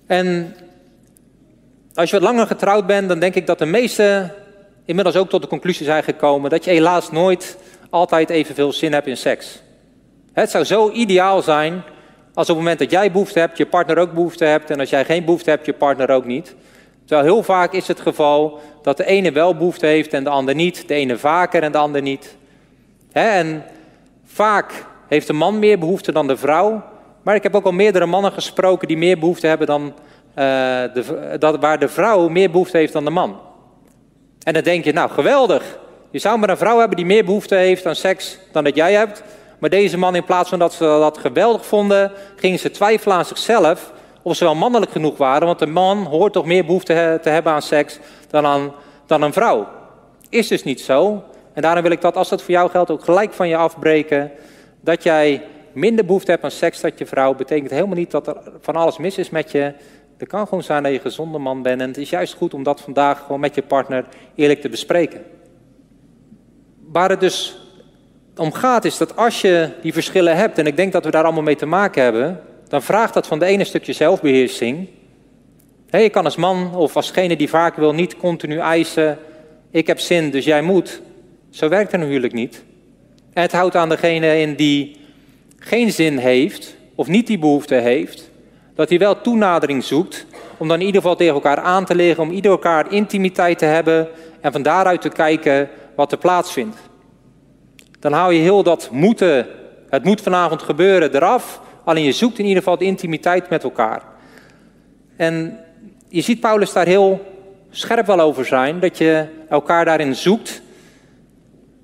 En 0.06 0.56
als 1.94 2.10
je 2.10 2.18
wat 2.18 2.28
langer 2.28 2.46
getrouwd 2.46 2.86
bent, 2.86 3.08
dan 3.08 3.18
denk 3.18 3.34
ik 3.34 3.46
dat 3.46 3.58
de 3.58 3.66
meesten 3.66 4.34
inmiddels 4.84 5.16
ook 5.16 5.28
tot 5.28 5.42
de 5.42 5.48
conclusie 5.48 5.86
zijn 5.86 6.02
gekomen 6.02 6.50
dat 6.50 6.64
je 6.64 6.70
helaas 6.70 7.10
nooit 7.10 7.58
altijd 7.90 8.30
evenveel 8.30 8.72
zin 8.72 8.92
hebt 8.92 9.06
in 9.06 9.16
seks. 9.16 9.62
Het 10.32 10.50
zou 10.50 10.64
zo 10.64 10.90
ideaal 10.90 11.42
zijn 11.42 11.82
als 12.34 12.48
op 12.48 12.56
het 12.56 12.64
moment 12.64 12.78
dat 12.78 12.90
jij 12.90 13.12
behoefte 13.12 13.38
hebt, 13.38 13.56
je 13.56 13.66
partner 13.66 13.98
ook 13.98 14.12
behoefte 14.12 14.44
hebt. 14.44 14.70
En 14.70 14.80
als 14.80 14.90
jij 14.90 15.04
geen 15.04 15.24
behoefte 15.24 15.50
hebt, 15.50 15.66
je 15.66 15.72
partner 15.72 16.10
ook 16.10 16.24
niet. 16.24 16.54
Terwijl 17.04 17.34
heel 17.34 17.42
vaak 17.42 17.72
is 17.72 17.88
het 17.88 18.00
geval 18.00 18.60
dat 18.82 18.96
de 18.96 19.04
ene 19.04 19.32
wel 19.32 19.56
behoefte 19.56 19.86
heeft 19.86 20.12
en 20.12 20.24
de 20.24 20.30
ander 20.30 20.54
niet. 20.54 20.88
De 20.88 20.94
ene 20.94 21.18
vaker 21.18 21.62
en 21.62 21.72
de 21.72 21.78
ander 21.78 22.02
niet. 22.02 22.36
en 23.12 23.64
vaak 24.24 24.86
heeft 25.12 25.26
de 25.26 25.32
man 25.32 25.58
meer 25.58 25.78
behoefte 25.78 26.12
dan 26.12 26.26
de 26.26 26.36
vrouw. 26.36 26.82
Maar 27.22 27.34
ik 27.34 27.42
heb 27.42 27.54
ook 27.54 27.64
al 27.64 27.72
meerdere 27.72 28.06
mannen 28.06 28.32
gesproken 28.32 28.88
die 28.88 28.96
meer 28.96 29.18
behoefte 29.18 29.46
hebben 29.46 29.66
dan 29.66 29.82
uh, 29.82 29.94
de, 30.34 31.36
dat, 31.38 31.60
waar 31.60 31.78
de 31.78 31.88
vrouw 31.88 32.28
meer 32.28 32.50
behoefte 32.50 32.76
heeft 32.76 32.92
dan 32.92 33.04
de 33.04 33.10
man. 33.10 33.40
En 34.42 34.52
dan 34.52 34.62
denk 34.62 34.84
je, 34.84 34.92
nou 34.92 35.10
geweldig. 35.10 35.78
Je 36.10 36.18
zou 36.18 36.38
maar 36.38 36.48
een 36.48 36.56
vrouw 36.56 36.78
hebben 36.78 36.96
die 36.96 37.06
meer 37.06 37.24
behoefte 37.24 37.54
heeft 37.54 37.86
aan 37.86 37.94
seks 37.94 38.38
dan 38.52 38.64
dat 38.64 38.76
jij 38.76 38.92
hebt. 38.92 39.22
Maar 39.58 39.70
deze 39.70 39.98
man, 39.98 40.14
in 40.14 40.24
plaats 40.24 40.48
van 40.48 40.58
dat 40.58 40.72
ze 40.72 40.84
dat 40.84 41.18
geweldig 41.18 41.66
vonden, 41.66 42.12
gingen 42.36 42.58
ze 42.58 42.70
twijfelen 42.70 43.16
aan 43.16 43.24
zichzelf 43.24 43.92
of 44.22 44.36
ze 44.36 44.44
wel 44.44 44.54
mannelijk 44.54 44.92
genoeg 44.92 45.16
waren. 45.16 45.46
Want 45.46 45.60
een 45.60 45.72
man 45.72 46.04
hoort 46.04 46.32
toch 46.32 46.46
meer 46.46 46.64
behoefte 46.64 47.18
te 47.22 47.28
hebben 47.28 47.52
aan 47.52 47.62
seks 47.62 47.98
dan, 48.30 48.46
aan, 48.46 48.72
dan 49.06 49.22
een 49.22 49.32
vrouw. 49.32 49.68
Is 50.28 50.48
dus 50.48 50.64
niet 50.64 50.80
zo. 50.80 51.22
En 51.52 51.62
daarom 51.62 51.82
wil 51.82 51.92
ik 51.92 52.00
dat, 52.00 52.16
als 52.16 52.28
dat 52.28 52.42
voor 52.42 52.54
jou 52.54 52.70
geldt, 52.70 52.90
ook 52.90 53.04
gelijk 53.04 53.32
van 53.32 53.48
je 53.48 53.56
afbreken. 53.56 54.30
Dat 54.82 55.02
jij 55.02 55.42
minder 55.72 56.04
behoefte 56.04 56.30
hebt 56.30 56.44
aan 56.44 56.50
seks 56.50 56.80
dan 56.80 56.90
je 56.96 57.06
vrouw, 57.06 57.34
betekent 57.34 57.70
helemaal 57.70 57.96
niet 57.96 58.10
dat 58.10 58.26
er 58.26 58.36
van 58.60 58.76
alles 58.76 58.98
mis 58.98 59.18
is 59.18 59.30
met 59.30 59.50
je. 59.50 59.72
Het 60.18 60.28
kan 60.28 60.46
gewoon 60.46 60.62
zijn 60.62 60.82
dat 60.82 60.92
je 60.92 60.98
een 60.98 61.04
gezonde 61.04 61.38
man 61.38 61.62
bent. 61.62 61.80
En 61.80 61.88
het 61.88 61.96
is 61.96 62.10
juist 62.10 62.34
goed 62.34 62.54
om 62.54 62.62
dat 62.62 62.80
vandaag 62.80 63.20
gewoon 63.20 63.40
met 63.40 63.54
je 63.54 63.62
partner 63.62 64.04
eerlijk 64.34 64.60
te 64.60 64.68
bespreken. 64.68 65.22
Waar 66.92 67.10
het 67.10 67.20
dus 67.20 67.56
om 68.36 68.52
gaat 68.52 68.84
is 68.84 68.96
dat 68.96 69.16
als 69.16 69.40
je 69.40 69.68
die 69.82 69.92
verschillen 69.92 70.36
hebt, 70.36 70.58
en 70.58 70.66
ik 70.66 70.76
denk 70.76 70.92
dat 70.92 71.04
we 71.04 71.10
daar 71.10 71.24
allemaal 71.24 71.42
mee 71.42 71.56
te 71.56 71.66
maken 71.66 72.02
hebben, 72.02 72.40
dan 72.68 72.82
vraagt 72.82 73.14
dat 73.14 73.26
van 73.26 73.38
de 73.38 73.44
ene 73.44 73.64
stukje 73.64 73.92
zelfbeheersing. 73.92 74.88
je 75.90 76.10
kan 76.10 76.24
als 76.24 76.36
man 76.36 76.74
of 76.74 76.96
alsgene 76.96 77.36
die 77.36 77.48
vaak 77.48 77.76
wil 77.76 77.92
niet 77.92 78.16
continu 78.16 78.58
eisen, 78.58 79.18
ik 79.70 79.86
heb 79.86 79.98
zin, 80.00 80.30
dus 80.30 80.44
jij 80.44 80.62
moet. 80.62 81.00
Zo 81.50 81.68
werkt 81.68 81.92
het 81.92 82.00
natuurlijk 82.00 82.32
niet. 82.32 82.64
Het 83.32 83.52
houdt 83.52 83.76
aan 83.76 83.88
degene 83.88 84.40
in 84.40 84.54
die 84.54 84.96
geen 85.58 85.92
zin 85.92 86.18
heeft 86.18 86.76
of 86.94 87.06
niet 87.06 87.26
die 87.26 87.38
behoefte 87.38 87.74
heeft, 87.74 88.30
dat 88.74 88.88
hij 88.88 88.98
wel 88.98 89.20
toenadering 89.20 89.84
zoekt 89.84 90.26
om 90.56 90.68
dan 90.68 90.80
in 90.80 90.86
ieder 90.86 91.00
geval 91.00 91.16
tegen 91.16 91.34
elkaar 91.34 91.58
aan 91.58 91.84
te 91.84 91.94
leggen, 91.94 92.22
om 92.22 92.30
ieder 92.30 92.50
elkaar 92.50 92.92
intimiteit 92.92 93.58
te 93.58 93.64
hebben 93.64 94.08
en 94.40 94.52
van 94.52 94.62
daaruit 94.62 95.00
te 95.00 95.08
kijken 95.08 95.68
wat 95.96 96.12
er 96.12 96.18
plaatsvindt. 96.18 96.76
Dan 98.00 98.12
hou 98.12 98.32
je 98.32 98.40
heel 98.40 98.62
dat 98.62 98.88
moeten, 98.92 99.46
het 99.88 100.04
moet 100.04 100.20
vanavond 100.20 100.62
gebeuren, 100.62 101.14
eraf. 101.14 101.60
Alleen 101.84 102.04
je 102.04 102.12
zoekt 102.12 102.38
in 102.38 102.44
ieder 102.44 102.62
geval 102.62 102.78
de 102.78 102.84
intimiteit 102.84 103.48
met 103.48 103.62
elkaar. 103.64 104.02
En 105.16 105.58
je 106.08 106.20
ziet 106.20 106.40
Paulus 106.40 106.72
daar 106.72 106.86
heel 106.86 107.20
scherp 107.70 108.06
wel 108.06 108.20
over 108.20 108.44
zijn, 108.44 108.80
dat 108.80 108.98
je 108.98 109.26
elkaar 109.48 109.84
daarin 109.84 110.14
zoekt. 110.14 110.62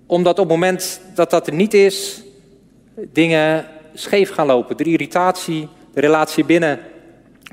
Omdat 0.09 0.39
op 0.39 0.45
het 0.45 0.59
moment 0.59 1.01
dat 1.15 1.31
dat 1.31 1.47
er 1.47 1.53
niet 1.53 1.75
is, 1.75 2.23
dingen 3.13 3.67
scheef 3.95 4.31
gaan 4.31 4.47
lopen. 4.47 4.77
De 4.77 4.85
irritatie, 4.85 5.69
de 5.95 6.01
relatie 6.01 6.45
binnen 6.45 6.81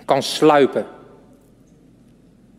kan 0.06 0.24
sluipen. 0.24 0.86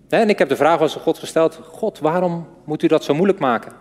En 0.08 0.28
ik 0.28 0.38
heb 0.38 0.48
de 0.48 0.56
vraag 0.56 0.80
als 0.80 0.94
God 0.94 1.18
gesteld: 1.18 1.60
God, 1.70 1.98
waarom 1.98 2.46
moet 2.64 2.82
u 2.82 2.86
dat 2.86 3.04
zo 3.04 3.14
moeilijk 3.14 3.38
maken? 3.38 3.72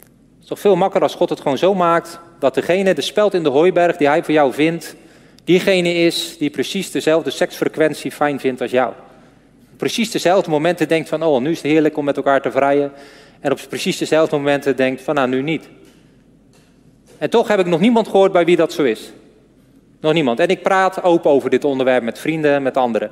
Het 0.00 0.42
is 0.42 0.46
toch 0.46 0.60
veel 0.60 0.76
makkelijker 0.76 1.10
als 1.10 1.14
God 1.14 1.28
het 1.28 1.40
gewoon 1.40 1.58
zo 1.58 1.74
maakt 1.74 2.20
dat 2.38 2.54
degene, 2.54 2.94
de 2.94 3.00
speld 3.00 3.34
in 3.34 3.42
de 3.42 3.48
hooiberg 3.48 3.96
die 3.96 4.08
hij 4.08 4.24
voor 4.24 4.34
jou 4.34 4.52
vindt, 4.52 4.96
diegene 5.44 5.94
is 5.94 6.38
die 6.38 6.50
precies 6.50 6.90
dezelfde 6.90 7.30
seksfrequentie 7.30 8.12
fijn 8.12 8.40
vindt 8.40 8.60
als 8.60 8.70
jou. 8.70 8.92
Precies 9.76 10.10
dezelfde 10.10 10.50
momenten 10.50 10.88
denkt 10.88 11.08
van, 11.08 11.22
oh, 11.22 11.40
nu 11.40 11.50
is 11.50 11.62
het 11.62 11.70
heerlijk 11.70 11.96
om 11.96 12.04
met 12.04 12.16
elkaar 12.16 12.42
te 12.42 12.50
vrijen. 12.50 12.92
En 13.40 13.52
op 13.52 13.60
precies 13.68 13.98
dezelfde 13.98 14.36
momenten 14.36 14.76
denkt 14.76 15.02
van, 15.02 15.14
nou, 15.14 15.28
nu 15.28 15.42
niet. 15.42 15.68
En 17.18 17.30
toch 17.30 17.48
heb 17.48 17.58
ik 17.58 17.66
nog 17.66 17.80
niemand 17.80 18.08
gehoord 18.08 18.32
bij 18.32 18.44
wie 18.44 18.56
dat 18.56 18.72
zo 18.72 18.82
is. 18.82 19.12
Nog 20.00 20.12
niemand. 20.12 20.40
En 20.40 20.48
ik 20.48 20.62
praat 20.62 21.02
open 21.02 21.30
over 21.30 21.50
dit 21.50 21.64
onderwerp 21.64 22.02
met 22.02 22.18
vrienden, 22.18 22.62
met 22.62 22.76
anderen. 22.76 23.10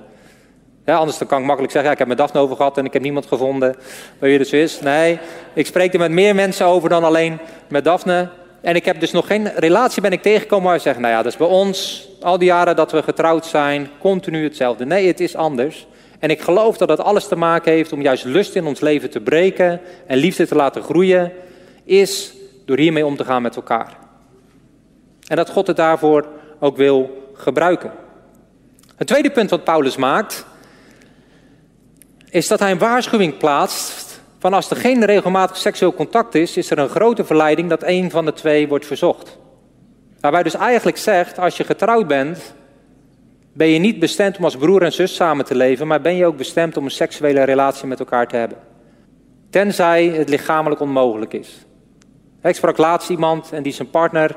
Anders 0.84 1.18
dan 1.18 1.28
kan 1.28 1.40
ik 1.40 1.46
makkelijk 1.46 1.72
zeggen, 1.72 1.90
ja, 1.90 1.96
ik 1.96 1.98
heb 1.98 2.08
met 2.08 2.18
Daphne 2.18 2.40
over 2.40 2.56
gehad 2.56 2.78
en 2.78 2.84
ik 2.84 2.92
heb 2.92 3.02
niemand 3.02 3.26
gevonden 3.26 3.76
bij 4.18 4.28
wie 4.28 4.38
dat 4.38 4.46
zo 4.46 4.56
is. 4.56 4.80
Nee, 4.80 5.18
ik 5.52 5.66
spreek 5.66 5.92
er 5.92 5.98
met 5.98 6.10
meer 6.10 6.34
mensen 6.34 6.66
over 6.66 6.88
dan 6.88 7.04
alleen 7.04 7.38
met 7.68 7.84
Daphne. 7.84 8.28
En 8.60 8.76
ik 8.76 8.84
heb 8.84 9.00
dus 9.00 9.10
nog 9.10 9.26
geen 9.26 9.50
relatie 9.54 10.02
ben 10.02 10.12
ik 10.12 10.22
tegengekomen 10.22 10.64
waar 10.64 10.74
je 10.74 10.80
zegt, 10.80 10.98
nou 10.98 11.12
ja, 11.12 11.22
dat 11.22 11.32
is 11.32 11.38
bij 11.38 11.46
ons 11.46 12.08
al 12.20 12.38
die 12.38 12.48
jaren 12.48 12.76
dat 12.76 12.92
we 12.92 13.02
getrouwd 13.02 13.46
zijn, 13.46 13.88
continu 13.98 14.44
hetzelfde. 14.44 14.86
Nee, 14.86 15.06
het 15.06 15.20
is 15.20 15.36
anders. 15.36 15.86
En 16.24 16.30
ik 16.30 16.40
geloof 16.40 16.76
dat 16.76 16.88
het 16.88 17.00
alles 17.00 17.28
te 17.28 17.36
maken 17.36 17.72
heeft 17.72 17.92
om 17.92 18.02
juist 18.02 18.24
lust 18.24 18.54
in 18.54 18.66
ons 18.66 18.80
leven 18.80 19.10
te 19.10 19.20
breken 19.20 19.80
en 20.06 20.16
liefde 20.16 20.46
te 20.46 20.54
laten 20.54 20.82
groeien, 20.82 21.32
is 21.84 22.34
door 22.64 22.78
hiermee 22.78 23.06
om 23.06 23.16
te 23.16 23.24
gaan 23.24 23.42
met 23.42 23.56
elkaar. 23.56 23.96
En 25.26 25.36
dat 25.36 25.50
God 25.50 25.66
het 25.66 25.76
daarvoor 25.76 26.28
ook 26.60 26.76
wil 26.76 27.30
gebruiken. 27.34 27.92
Het 28.96 29.06
tweede 29.06 29.30
punt 29.30 29.50
wat 29.50 29.64
Paulus 29.64 29.96
maakt, 29.96 30.46
is 32.30 32.48
dat 32.48 32.58
hij 32.58 32.70
een 32.70 32.78
waarschuwing 32.78 33.36
plaatst 33.36 34.20
van 34.38 34.54
als 34.54 34.70
er 34.70 34.76
geen 34.76 35.04
regelmatig 35.04 35.56
seksueel 35.56 35.94
contact 35.94 36.34
is, 36.34 36.56
is 36.56 36.70
er 36.70 36.78
een 36.78 36.88
grote 36.88 37.24
verleiding 37.24 37.68
dat 37.68 37.82
een 37.82 38.10
van 38.10 38.24
de 38.24 38.32
twee 38.32 38.68
wordt 38.68 38.86
verzocht. 38.86 39.38
Waarbij 40.20 40.42
dus 40.42 40.54
eigenlijk 40.54 40.96
zegt, 40.96 41.38
als 41.38 41.56
je 41.56 41.64
getrouwd 41.64 42.06
bent, 42.06 42.54
ben 43.55 43.68
je 43.68 43.78
niet 43.78 43.98
bestemd 43.98 44.38
om 44.38 44.44
als 44.44 44.57
broer 44.57 44.82
en 44.82 44.92
zus 44.92 45.14
samen 45.14 45.44
te 45.44 45.55
leven, 45.55 45.86
maar 45.86 46.00
ben 46.00 46.16
je 46.16 46.26
ook 46.26 46.36
bestemd 46.36 46.76
om 46.76 46.84
een 46.84 46.90
seksuele 46.90 47.42
relatie 47.42 47.86
met 47.86 47.98
elkaar 47.98 48.28
te 48.28 48.36
hebben. 48.36 48.59
Tenzij 49.50 50.07
het 50.07 50.28
lichamelijk 50.28 50.80
onmogelijk 50.80 51.32
is. 51.32 51.66
Ik 52.42 52.55
sprak 52.55 52.76
laatst 52.76 53.11
iemand 53.11 53.52
en 53.52 53.62
die 53.62 53.72
zijn 53.72 53.90
partner, 53.90 54.36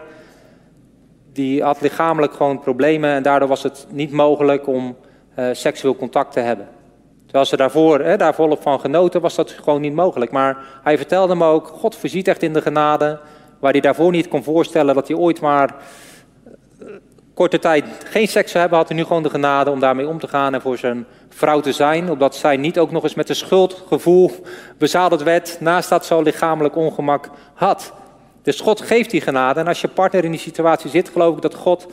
die 1.33 1.63
had 1.63 1.81
lichamelijk 1.81 2.33
gewoon 2.33 2.59
problemen 2.59 3.09
en 3.09 3.23
daardoor 3.23 3.47
was 3.47 3.63
het 3.63 3.87
niet 3.89 4.11
mogelijk 4.11 4.67
om 4.67 4.97
uh, 5.39 5.49
seksueel 5.51 5.95
contact 5.95 6.31
te 6.33 6.39
hebben. 6.39 6.67
Terwijl 7.23 7.45
ze 7.45 7.57
daarvoor, 7.57 7.99
hè, 7.99 8.17
daar 8.17 8.35
volop 8.35 8.61
van 8.61 8.79
genoten, 8.79 9.21
was 9.21 9.35
dat 9.35 9.51
gewoon 9.51 9.81
niet 9.81 9.93
mogelijk. 9.93 10.31
Maar 10.31 10.57
hij 10.83 10.97
vertelde 10.97 11.35
me 11.35 11.45
ook, 11.45 11.67
God 11.67 11.95
voorziet 11.95 12.27
echt 12.27 12.43
in 12.43 12.53
de 12.53 12.61
genade, 12.61 13.19
waar 13.59 13.71
hij 13.71 13.81
daarvoor 13.81 14.11
niet 14.11 14.27
kon 14.27 14.43
voorstellen 14.43 14.95
dat 14.95 15.07
hij 15.07 15.17
ooit 15.17 15.41
maar 15.41 15.75
korte 17.37 17.59
tijd 17.59 17.85
geen 18.05 18.27
seks 18.27 18.51
zou 18.51 18.59
hebben, 18.59 18.77
had 18.77 18.87
hij 18.87 18.97
nu 18.97 19.03
gewoon 19.03 19.23
de 19.23 19.29
genade 19.29 19.71
om 19.71 19.79
daarmee 19.79 20.07
om 20.07 20.19
te 20.19 20.27
gaan 20.27 20.53
en 20.53 20.61
voor 20.61 20.77
zijn 20.77 21.05
vrouw 21.29 21.59
te 21.59 21.71
zijn. 21.71 22.11
Opdat 22.11 22.35
zij 22.35 22.57
niet 22.57 22.79
ook 22.79 22.91
nog 22.91 23.03
eens 23.03 23.13
met 23.13 23.29
een 23.29 23.35
schuldgevoel 23.35 24.31
bezadeld 24.77 25.23
werd, 25.23 25.57
naast 25.59 25.89
dat 25.89 26.05
zo 26.05 26.21
lichamelijk 26.21 26.75
ongemak 26.75 27.29
had. 27.53 27.93
Dus 28.41 28.59
God 28.59 28.81
geeft 28.81 29.09
die 29.09 29.21
genade. 29.21 29.59
En 29.59 29.67
als 29.67 29.81
je 29.81 29.87
partner 29.87 30.23
in 30.23 30.31
die 30.31 30.39
situatie 30.39 30.89
zit, 30.89 31.09
geloof 31.09 31.35
ik 31.35 31.41
dat 31.41 31.55
God 31.55 31.87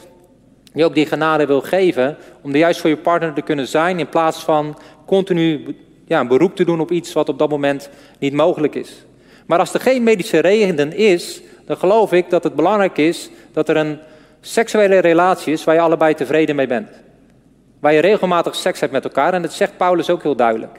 je 0.72 0.84
ook 0.84 0.94
die 0.94 1.06
genade 1.06 1.46
wil 1.46 1.60
geven. 1.60 2.16
Om 2.42 2.50
er 2.50 2.58
juist 2.58 2.80
voor 2.80 2.90
je 2.90 2.96
partner 2.96 3.32
te 3.32 3.42
kunnen 3.42 3.66
zijn. 3.66 3.98
In 3.98 4.08
plaats 4.08 4.42
van 4.42 4.78
continu 5.06 5.76
ja, 6.04 6.20
een 6.20 6.28
beroep 6.28 6.56
te 6.56 6.64
doen 6.64 6.80
op 6.80 6.90
iets 6.90 7.12
wat 7.12 7.28
op 7.28 7.38
dat 7.38 7.50
moment 7.50 7.90
niet 8.18 8.32
mogelijk 8.32 8.74
is. 8.74 9.04
Maar 9.46 9.58
als 9.58 9.74
er 9.74 9.80
geen 9.80 10.02
medische 10.02 10.38
reden 10.38 10.96
is, 10.96 11.42
dan 11.66 11.76
geloof 11.76 12.12
ik 12.12 12.30
dat 12.30 12.44
het 12.44 12.54
belangrijk 12.54 12.98
is 12.98 13.30
dat 13.52 13.68
er 13.68 13.76
een 13.76 13.98
seksuele 14.46 14.98
relatie 14.98 15.52
is 15.52 15.64
waar 15.64 15.74
je 15.74 15.80
allebei 15.80 16.14
tevreden 16.14 16.56
mee 16.56 16.66
bent. 16.66 16.88
Waar 17.80 17.92
je 17.92 18.00
regelmatig 18.00 18.54
seks 18.54 18.80
hebt 18.80 18.92
met 18.92 19.04
elkaar. 19.04 19.34
En 19.34 19.42
dat 19.42 19.52
zegt 19.52 19.76
Paulus 19.76 20.10
ook 20.10 20.22
heel 20.22 20.36
duidelijk. 20.36 20.74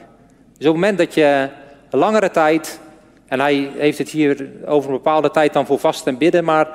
Dus 0.57 0.67
op 0.67 0.73
het 0.73 0.81
moment 0.81 0.97
dat 0.97 1.13
je 1.13 1.49
langere 1.89 2.31
tijd 2.31 2.79
en 3.27 3.39
hij 3.39 3.71
heeft 3.77 3.97
het 3.97 4.09
hier 4.09 4.49
over 4.65 4.89
een 4.89 4.95
bepaalde 4.95 5.31
tijd 5.31 5.53
dan 5.53 5.65
voor 5.65 5.79
vast 5.79 6.07
en 6.07 6.17
bidden, 6.17 6.43
maar 6.43 6.67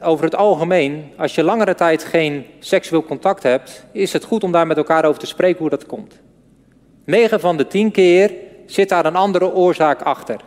over 0.00 0.24
het 0.24 0.36
algemeen, 0.36 1.12
als 1.16 1.34
je 1.34 1.42
langere 1.42 1.74
tijd 1.74 2.04
geen 2.04 2.46
seksueel 2.58 3.04
contact 3.04 3.42
hebt, 3.42 3.84
is 3.92 4.12
het 4.12 4.24
goed 4.24 4.44
om 4.44 4.52
daar 4.52 4.66
met 4.66 4.76
elkaar 4.76 5.04
over 5.04 5.20
te 5.20 5.26
spreken 5.26 5.58
hoe 5.58 5.70
dat 5.70 5.86
komt. 5.86 6.20
9 7.04 7.40
van 7.40 7.56
de 7.56 7.66
10 7.66 7.90
keer 7.90 8.32
zit 8.66 8.88
daar 8.88 9.04
een 9.04 9.16
andere 9.16 9.52
oorzaak 9.52 10.02
achter. 10.02 10.40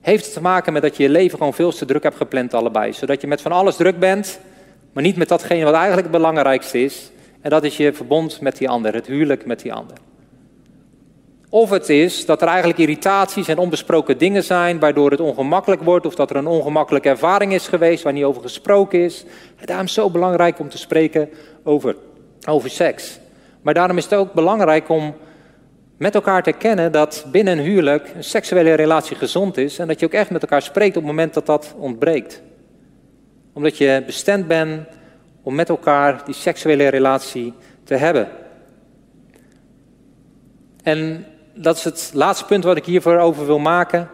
Heeft 0.00 0.24
het 0.24 0.34
te 0.34 0.40
maken 0.40 0.72
met 0.72 0.82
dat 0.82 0.96
je 0.96 1.02
je 1.02 1.08
leven 1.08 1.38
gewoon 1.38 1.54
veel 1.54 1.72
te 1.72 1.84
druk 1.84 2.02
hebt 2.02 2.16
gepland 2.16 2.54
allebei. 2.54 2.92
Zodat 2.92 3.20
je 3.20 3.26
met 3.26 3.40
van 3.40 3.52
alles 3.52 3.76
druk 3.76 3.98
bent, 3.98 4.40
maar 4.96 5.04
niet 5.04 5.16
met 5.16 5.28
datgene 5.28 5.64
wat 5.64 5.74
eigenlijk 5.74 6.02
het 6.02 6.16
belangrijkste 6.16 6.82
is. 6.82 7.10
En 7.40 7.50
dat 7.50 7.64
is 7.64 7.76
je 7.76 7.92
verbond 7.92 8.40
met 8.40 8.56
die 8.56 8.68
ander, 8.68 8.94
het 8.94 9.06
huwelijk 9.06 9.46
met 9.46 9.60
die 9.60 9.72
ander. 9.72 9.96
Of 11.48 11.70
het 11.70 11.88
is 11.88 12.26
dat 12.26 12.42
er 12.42 12.48
eigenlijk 12.48 12.78
irritaties 12.78 13.48
en 13.48 13.58
onbesproken 13.58 14.18
dingen 14.18 14.44
zijn 14.44 14.78
waardoor 14.78 15.10
het 15.10 15.20
ongemakkelijk 15.20 15.82
wordt. 15.82 16.06
Of 16.06 16.14
dat 16.14 16.30
er 16.30 16.36
een 16.36 16.46
ongemakkelijke 16.46 17.08
ervaring 17.08 17.52
is 17.52 17.68
geweest 17.68 18.02
waar 18.02 18.12
niet 18.12 18.24
over 18.24 18.42
gesproken 18.42 18.98
is. 18.98 19.24
Daarom 19.64 19.84
is 19.84 19.94
het 19.94 20.04
zo 20.04 20.10
belangrijk 20.10 20.58
om 20.58 20.68
te 20.68 20.78
spreken 20.78 21.28
over, 21.62 21.96
over 22.48 22.70
seks. 22.70 23.18
Maar 23.62 23.74
daarom 23.74 23.96
is 23.96 24.04
het 24.04 24.14
ook 24.14 24.32
belangrijk 24.32 24.88
om 24.88 25.14
met 25.96 26.14
elkaar 26.14 26.42
te 26.42 26.52
kennen 26.52 26.92
dat 26.92 27.26
binnen 27.30 27.58
een 27.58 27.64
huwelijk 27.64 28.12
een 28.14 28.24
seksuele 28.24 28.74
relatie 28.74 29.16
gezond 29.16 29.56
is. 29.56 29.78
En 29.78 29.88
dat 29.88 30.00
je 30.00 30.06
ook 30.06 30.12
echt 30.12 30.30
met 30.30 30.42
elkaar 30.42 30.62
spreekt 30.62 30.96
op 30.96 31.02
het 31.02 31.12
moment 31.12 31.34
dat 31.34 31.46
dat 31.46 31.74
ontbreekt. 31.78 32.42
Omdat 33.56 33.78
je 33.78 34.02
bestemd 34.06 34.46
bent 34.46 34.88
om 35.42 35.54
met 35.54 35.68
elkaar 35.68 36.24
die 36.24 36.34
seksuele 36.34 36.88
relatie 36.88 37.54
te 37.84 37.94
hebben. 37.94 38.28
En 40.82 41.26
dat 41.54 41.76
is 41.76 41.84
het 41.84 42.10
laatste 42.14 42.44
punt 42.44 42.64
wat 42.64 42.76
ik 42.76 42.84
hiervoor 42.84 43.18
over 43.18 43.46
wil 43.46 43.58
maken. 43.58 44.08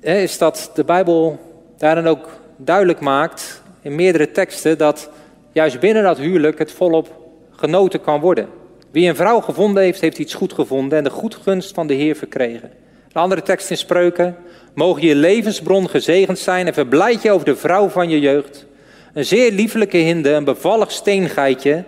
Is 0.00 0.38
dat 0.38 0.70
de 0.74 0.84
Bijbel 0.84 1.38
daarin 1.78 2.06
ook 2.06 2.28
duidelijk 2.56 3.00
maakt 3.00 3.62
in 3.82 3.94
meerdere 3.94 4.30
teksten 4.30 4.78
dat 4.78 5.10
juist 5.52 5.80
binnen 5.80 6.02
dat 6.02 6.18
huwelijk 6.18 6.58
het 6.58 6.72
volop 6.72 7.32
genoten 7.50 8.00
kan 8.00 8.20
worden. 8.20 8.48
Wie 8.90 9.08
een 9.08 9.16
vrouw 9.16 9.40
gevonden 9.40 9.82
heeft, 9.82 10.00
heeft 10.00 10.18
iets 10.18 10.34
goed 10.34 10.52
gevonden 10.52 10.98
en 10.98 11.04
de 11.04 11.10
goedgunst 11.10 11.74
van 11.74 11.86
de 11.86 11.94
Heer 11.94 12.16
verkregen. 12.16 12.70
Een 13.12 13.20
andere 13.20 13.42
tekst 13.42 13.70
in 13.70 13.76
Spreuken. 13.76 14.36
Mogen 14.74 15.02
je 15.02 15.14
levensbron 15.14 15.88
gezegend 15.88 16.38
zijn 16.38 16.66
en 16.66 16.74
verblijd 16.74 17.22
je 17.22 17.30
over 17.30 17.44
de 17.44 17.56
vrouw 17.56 17.88
van 17.88 18.08
je 18.08 18.20
jeugd. 18.20 18.66
Een 19.14 19.24
zeer 19.24 19.52
liefelijke 19.52 19.96
hinde, 19.96 20.30
een 20.30 20.44
bevallig 20.44 20.90
steengeitje. 20.90 21.84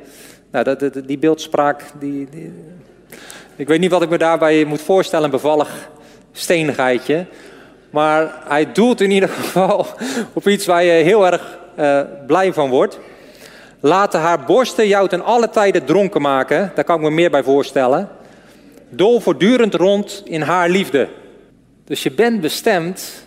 Nou, 0.50 0.64
dat, 0.64 0.92
die 1.06 1.18
beeldspraak, 1.18 1.82
die, 1.98 2.28
ik 3.56 3.68
weet 3.68 3.80
niet 3.80 3.90
wat 3.90 4.02
ik 4.02 4.08
me 4.08 4.18
daarbij 4.18 4.64
moet 4.64 4.80
voorstellen, 4.80 5.24
een 5.24 5.30
bevallig 5.30 5.90
steengeitje. 6.32 7.26
Maar 7.90 8.42
hij 8.44 8.72
doelt 8.72 9.00
in 9.00 9.10
ieder 9.10 9.28
geval 9.28 9.86
op 10.32 10.48
iets 10.48 10.66
waar 10.66 10.84
je 10.84 10.90
heel 10.90 11.26
erg 11.26 11.58
uh, 11.78 12.00
blij 12.26 12.52
van 12.52 12.70
wordt. 12.70 12.98
Laten 13.80 14.20
haar 14.20 14.44
borsten 14.44 14.88
jou 14.88 15.08
ten 15.08 15.24
alle 15.24 15.50
tijden 15.50 15.84
dronken 15.84 16.22
maken. 16.22 16.72
Daar 16.74 16.84
kan 16.84 16.96
ik 16.96 17.02
me 17.02 17.10
meer 17.10 17.30
bij 17.30 17.42
voorstellen. 17.42 18.08
Dol 18.95 19.20
voortdurend 19.20 19.74
rond 19.74 20.22
in 20.24 20.40
haar 20.40 20.68
liefde. 20.68 21.09
Dus 21.84 22.03
je 22.03 22.11
bent 22.11 22.40
bestemd 22.40 23.26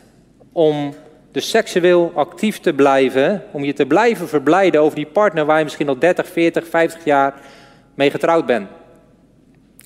om 0.51 0.93
dus 1.31 1.49
seksueel 1.49 2.11
actief 2.15 2.59
te 2.59 2.73
blijven. 2.73 3.43
Om 3.51 3.63
je 3.63 3.73
te 3.73 3.85
blijven 3.85 4.27
verblijden 4.27 4.81
over 4.81 4.95
die 4.95 5.05
partner 5.05 5.45
waar 5.45 5.57
je 5.57 5.63
misschien 5.63 5.87
al 5.87 5.99
30, 5.99 6.27
40, 6.27 6.67
50 6.67 7.05
jaar 7.05 7.33
mee 7.95 8.11
getrouwd 8.11 8.45
bent. 8.45 8.67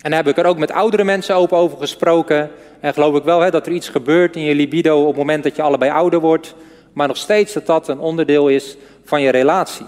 En 0.02 0.10
daar 0.12 0.24
heb 0.24 0.28
ik 0.28 0.38
er 0.38 0.46
ook 0.46 0.58
met 0.58 0.72
oudere 0.72 1.04
mensen 1.04 1.36
open 1.36 1.58
over 1.58 1.78
gesproken. 1.78 2.50
En 2.80 2.94
geloof 2.94 3.16
ik 3.16 3.24
wel 3.24 3.40
hè, 3.40 3.52
dat 3.52 3.66
er 3.66 3.74
iets 3.74 3.90
gebeurt 3.90 4.36
in 4.36 4.44
je 4.44 4.56
libido 4.56 5.02
op 5.02 5.08
het 5.08 5.18
moment 5.18 5.44
dat 5.44 5.56
je 5.56 5.62
allebei 5.62 5.92
ouder 5.92 6.20
wordt. 6.20 6.56
Maar 6.94 7.08
nog 7.08 7.18
steeds 7.18 7.54
dat 7.54 7.66
dat 7.66 7.88
een 7.88 8.00
onderdeel 8.00 8.48
is 8.48 8.78
van 9.04 9.22
je 9.22 9.30
relatie. 9.30 9.86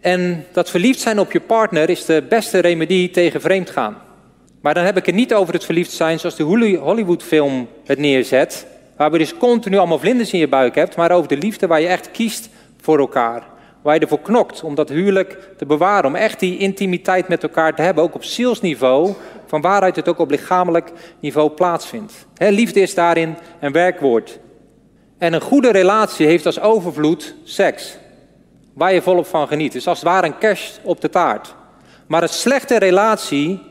En 0.00 0.46
dat 0.52 0.70
verliefd 0.70 1.00
zijn 1.00 1.18
op 1.18 1.32
je 1.32 1.40
partner 1.40 1.90
is 1.90 2.04
de 2.04 2.24
beste 2.28 2.58
remedie 2.58 3.10
tegen 3.10 3.40
vreemd 3.40 3.70
gaan. 3.70 4.08
Maar 4.60 4.74
dan 4.74 4.84
heb 4.84 4.96
ik 4.96 5.06
het 5.06 5.14
niet 5.14 5.34
over 5.34 5.54
het 5.54 5.64
verliefd 5.64 5.92
zijn 5.92 6.18
zoals 6.18 6.36
de 6.36 6.42
Hollywoodfilm 6.82 7.68
het 7.84 7.98
neerzet. 7.98 8.66
Waarbij 8.96 9.18
je 9.18 9.24
dus 9.24 9.36
continu 9.36 9.76
allemaal 9.76 9.98
vlinders 9.98 10.32
in 10.32 10.38
je 10.38 10.48
buik 10.48 10.74
hebt. 10.74 10.96
Maar 10.96 11.10
over 11.10 11.28
de 11.28 11.36
liefde 11.36 11.66
waar 11.66 11.80
je 11.80 11.86
echt 11.86 12.10
kiest 12.10 12.48
voor 12.80 12.98
elkaar. 12.98 13.42
Waar 13.82 13.94
je 13.94 14.00
ervoor 14.00 14.20
knokt 14.20 14.62
om 14.62 14.74
dat 14.74 14.88
huwelijk 14.88 15.38
te 15.56 15.66
bewaren. 15.66 16.04
Om 16.04 16.14
echt 16.14 16.40
die 16.40 16.58
intimiteit 16.58 17.28
met 17.28 17.42
elkaar 17.42 17.74
te 17.74 17.82
hebben. 17.82 18.04
Ook 18.04 18.14
op 18.14 18.24
zielsniveau. 18.24 19.14
Van 19.46 19.60
waaruit 19.60 19.96
het 19.96 20.08
ook 20.08 20.18
op 20.18 20.30
lichamelijk 20.30 20.92
niveau 21.20 21.50
plaatsvindt. 21.50 22.26
liefde 22.38 22.80
is 22.80 22.94
daarin 22.94 23.36
een 23.60 23.72
werkwoord. 23.72 24.38
En 25.18 25.32
een 25.32 25.40
goede 25.40 25.70
relatie 25.70 26.26
heeft 26.26 26.46
als 26.46 26.60
overvloed 26.60 27.34
seks. 27.44 27.98
Waar 28.74 28.94
je 28.94 29.02
volop 29.02 29.26
van 29.26 29.48
geniet. 29.48 29.72
Dus 29.72 29.86
als 29.86 30.00
het 30.00 30.08
ware 30.08 30.26
een 30.26 30.38
kerst 30.38 30.80
op 30.82 31.00
de 31.00 31.10
taart. 31.10 31.54
Maar 32.06 32.22
een 32.22 32.28
slechte 32.28 32.78
relatie 32.78 33.69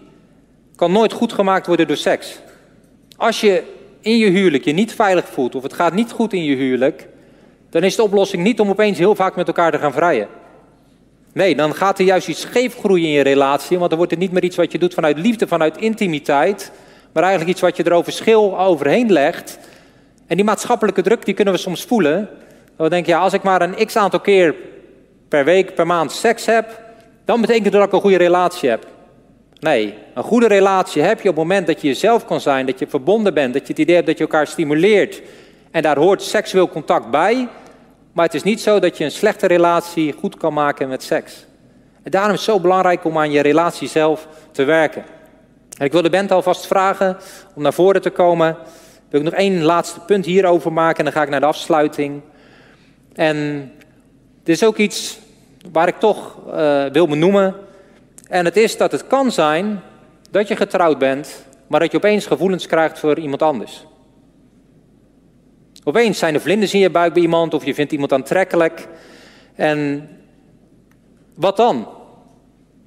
kan 0.80 0.91
nooit 0.91 1.13
goed 1.13 1.34
gemaakt 1.34 1.67
worden 1.67 1.88
door 1.88 1.97
seks. 1.97 2.39
Als 3.17 3.41
je 3.41 3.63
in 4.01 4.17
je 4.17 4.30
huwelijk 4.30 4.65
je 4.65 4.71
niet 4.71 4.93
veilig 4.93 5.25
voelt 5.27 5.55
of 5.55 5.63
het 5.63 5.73
gaat 5.73 5.93
niet 5.93 6.11
goed 6.11 6.34
in 6.34 6.43
je 6.43 6.55
huwelijk, 6.55 7.07
dan 7.69 7.84
is 7.84 7.95
de 7.95 8.03
oplossing 8.03 8.43
niet 8.43 8.59
om 8.59 8.69
opeens 8.69 8.97
heel 8.97 9.15
vaak 9.15 9.36
met 9.36 9.47
elkaar 9.47 9.71
te 9.71 9.77
gaan 9.77 9.93
vrijen. 9.93 10.27
Nee, 11.34 11.55
dan 11.55 11.75
gaat 11.75 11.99
er 11.99 12.05
juist 12.05 12.27
iets 12.27 12.41
scheef 12.41 12.77
groeien 12.77 13.05
in 13.05 13.11
je 13.11 13.21
relatie, 13.21 13.77
want 13.77 13.89
dan 13.89 13.97
wordt 13.97 14.13
het 14.13 14.21
niet 14.21 14.32
meer 14.32 14.43
iets 14.43 14.55
wat 14.55 14.71
je 14.71 14.77
doet 14.77 14.93
vanuit 14.93 15.17
liefde, 15.17 15.47
vanuit 15.47 15.77
intimiteit, 15.77 16.71
maar 17.11 17.23
eigenlijk 17.23 17.51
iets 17.51 17.61
wat 17.61 17.77
je 17.77 17.84
er 17.84 17.93
over 17.93 18.11
schil 18.11 18.59
overheen 18.59 19.11
legt. 19.11 19.59
En 20.27 20.36
die 20.36 20.45
maatschappelijke 20.45 21.01
druk, 21.01 21.25
die 21.25 21.34
kunnen 21.34 21.53
we 21.53 21.59
soms 21.59 21.84
voelen. 21.84 22.30
Dan 22.77 22.89
denk 22.89 23.05
je, 23.05 23.11
ja, 23.11 23.19
als 23.19 23.34
ik 23.34 23.43
maar 23.43 23.61
een 23.61 23.86
x 23.86 23.95
aantal 23.95 24.19
keer 24.19 24.55
per 25.27 25.45
week, 25.45 25.75
per 25.75 25.88
maand 25.88 26.11
seks 26.11 26.45
heb, 26.45 26.82
dan 27.25 27.41
betekent 27.41 27.73
dat 27.73 27.86
ik 27.86 27.91
een 27.91 28.01
goede 28.01 28.17
relatie 28.17 28.69
heb. 28.69 28.97
Nee, 29.60 29.93
een 30.14 30.24
goede 30.24 30.47
relatie 30.47 31.01
heb 31.01 31.22
je 31.22 31.30
op 31.30 31.36
het 31.36 31.43
moment 31.43 31.68
dat 31.68 31.82
je 31.82 31.88
jezelf 31.88 32.26
kan 32.26 32.41
zijn, 32.41 32.66
dat 32.66 32.80
je 32.80 32.88
verbonden 32.88 33.34
bent, 33.34 33.53
dat 33.53 33.62
je 33.62 33.68
het 33.68 33.82
idee 33.82 33.95
hebt 33.95 34.07
dat 34.07 34.18
je 34.18 34.24
elkaar 34.24 34.47
stimuleert. 34.47 35.22
En 35.72 35.82
daar 35.82 35.97
hoort 35.97 36.22
seksueel 36.22 36.70
contact 36.70 37.12
bij. 37.12 37.47
Maar 38.12 38.26
het 38.26 38.34
is 38.34 38.43
niet 38.43 38.62
zo 38.62 38.80
dat 38.80 38.97
je 38.97 39.03
een 39.03 39.12
slechte 39.12 39.47
relatie 39.47 40.14
goed 40.14 40.38
kan 40.38 40.53
maken 40.53 40.88
met 40.88 41.03
seks. 41.03 41.45
En 42.03 42.12
daarom 42.12 42.32
is 42.34 42.45
het 42.45 42.49
zo 42.49 42.60
belangrijk 42.60 43.03
om 43.05 43.18
aan 43.18 43.32
je 43.32 43.41
relatie 43.41 43.88
zelf 43.88 44.28
te 44.51 44.64
werken. 44.64 45.03
En 45.78 45.86
ik 45.86 45.91
wil 45.91 46.01
de 46.01 46.10
band 46.10 46.32
alvast 46.32 46.68
vragen 46.68 47.18
om 47.55 47.62
naar 47.62 47.74
voren 47.74 48.01
te 48.01 48.10
komen. 48.10 48.57
Wil 49.10 49.20
ik 49.20 49.26
nog 49.26 49.36
één 49.36 49.64
laatste 49.64 49.99
punt 49.99 50.26
hierover 50.26 50.74
maken 50.74 50.97
en 50.97 51.03
dan 51.03 51.14
ga 51.14 51.22
ik 51.22 51.30
naar 51.30 51.39
de 51.39 51.45
afsluiting. 51.45 52.22
En 53.14 53.72
dit 54.43 54.55
is 54.55 54.64
ook 54.64 54.78
iets 54.78 55.20
waar 55.72 55.88
ik 55.88 55.99
toch 55.99 56.38
uh, 56.47 56.86
wil 56.86 57.07
benoemen. 57.07 57.55
En 58.30 58.45
het 58.45 58.57
is 58.57 58.77
dat 58.77 58.91
het 58.91 59.07
kan 59.07 59.32
zijn 59.32 59.82
dat 60.32 60.47
je 60.47 60.55
getrouwd 60.55 60.97
bent, 60.97 61.45
maar 61.67 61.80
dat 61.80 61.91
je 61.91 61.97
opeens 61.97 62.25
gevoelens 62.25 62.67
krijgt 62.67 62.99
voor 62.99 63.19
iemand 63.19 63.41
anders. 63.41 63.86
Opeens 65.84 66.17
zijn 66.17 66.34
er 66.34 66.41
vlinders 66.41 66.73
in 66.73 66.80
je 66.80 66.89
buik 66.89 67.13
bij 67.13 67.21
iemand 67.21 67.53
of 67.53 67.65
je 67.65 67.73
vindt 67.73 67.91
iemand 67.91 68.13
aantrekkelijk. 68.13 68.88
En 69.55 70.09
wat 71.34 71.57
dan? 71.57 71.88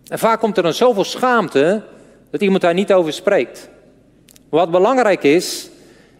En 0.06 0.18
vaak 0.18 0.40
komt 0.40 0.56
er 0.56 0.62
dan 0.62 0.74
zoveel 0.74 1.04
schaamte 1.04 1.82
dat 2.30 2.40
iemand 2.40 2.62
daar 2.62 2.74
niet 2.74 2.92
over 2.92 3.12
spreekt. 3.12 3.70
Wat 4.48 4.70
belangrijk 4.70 5.22
is, 5.22 5.70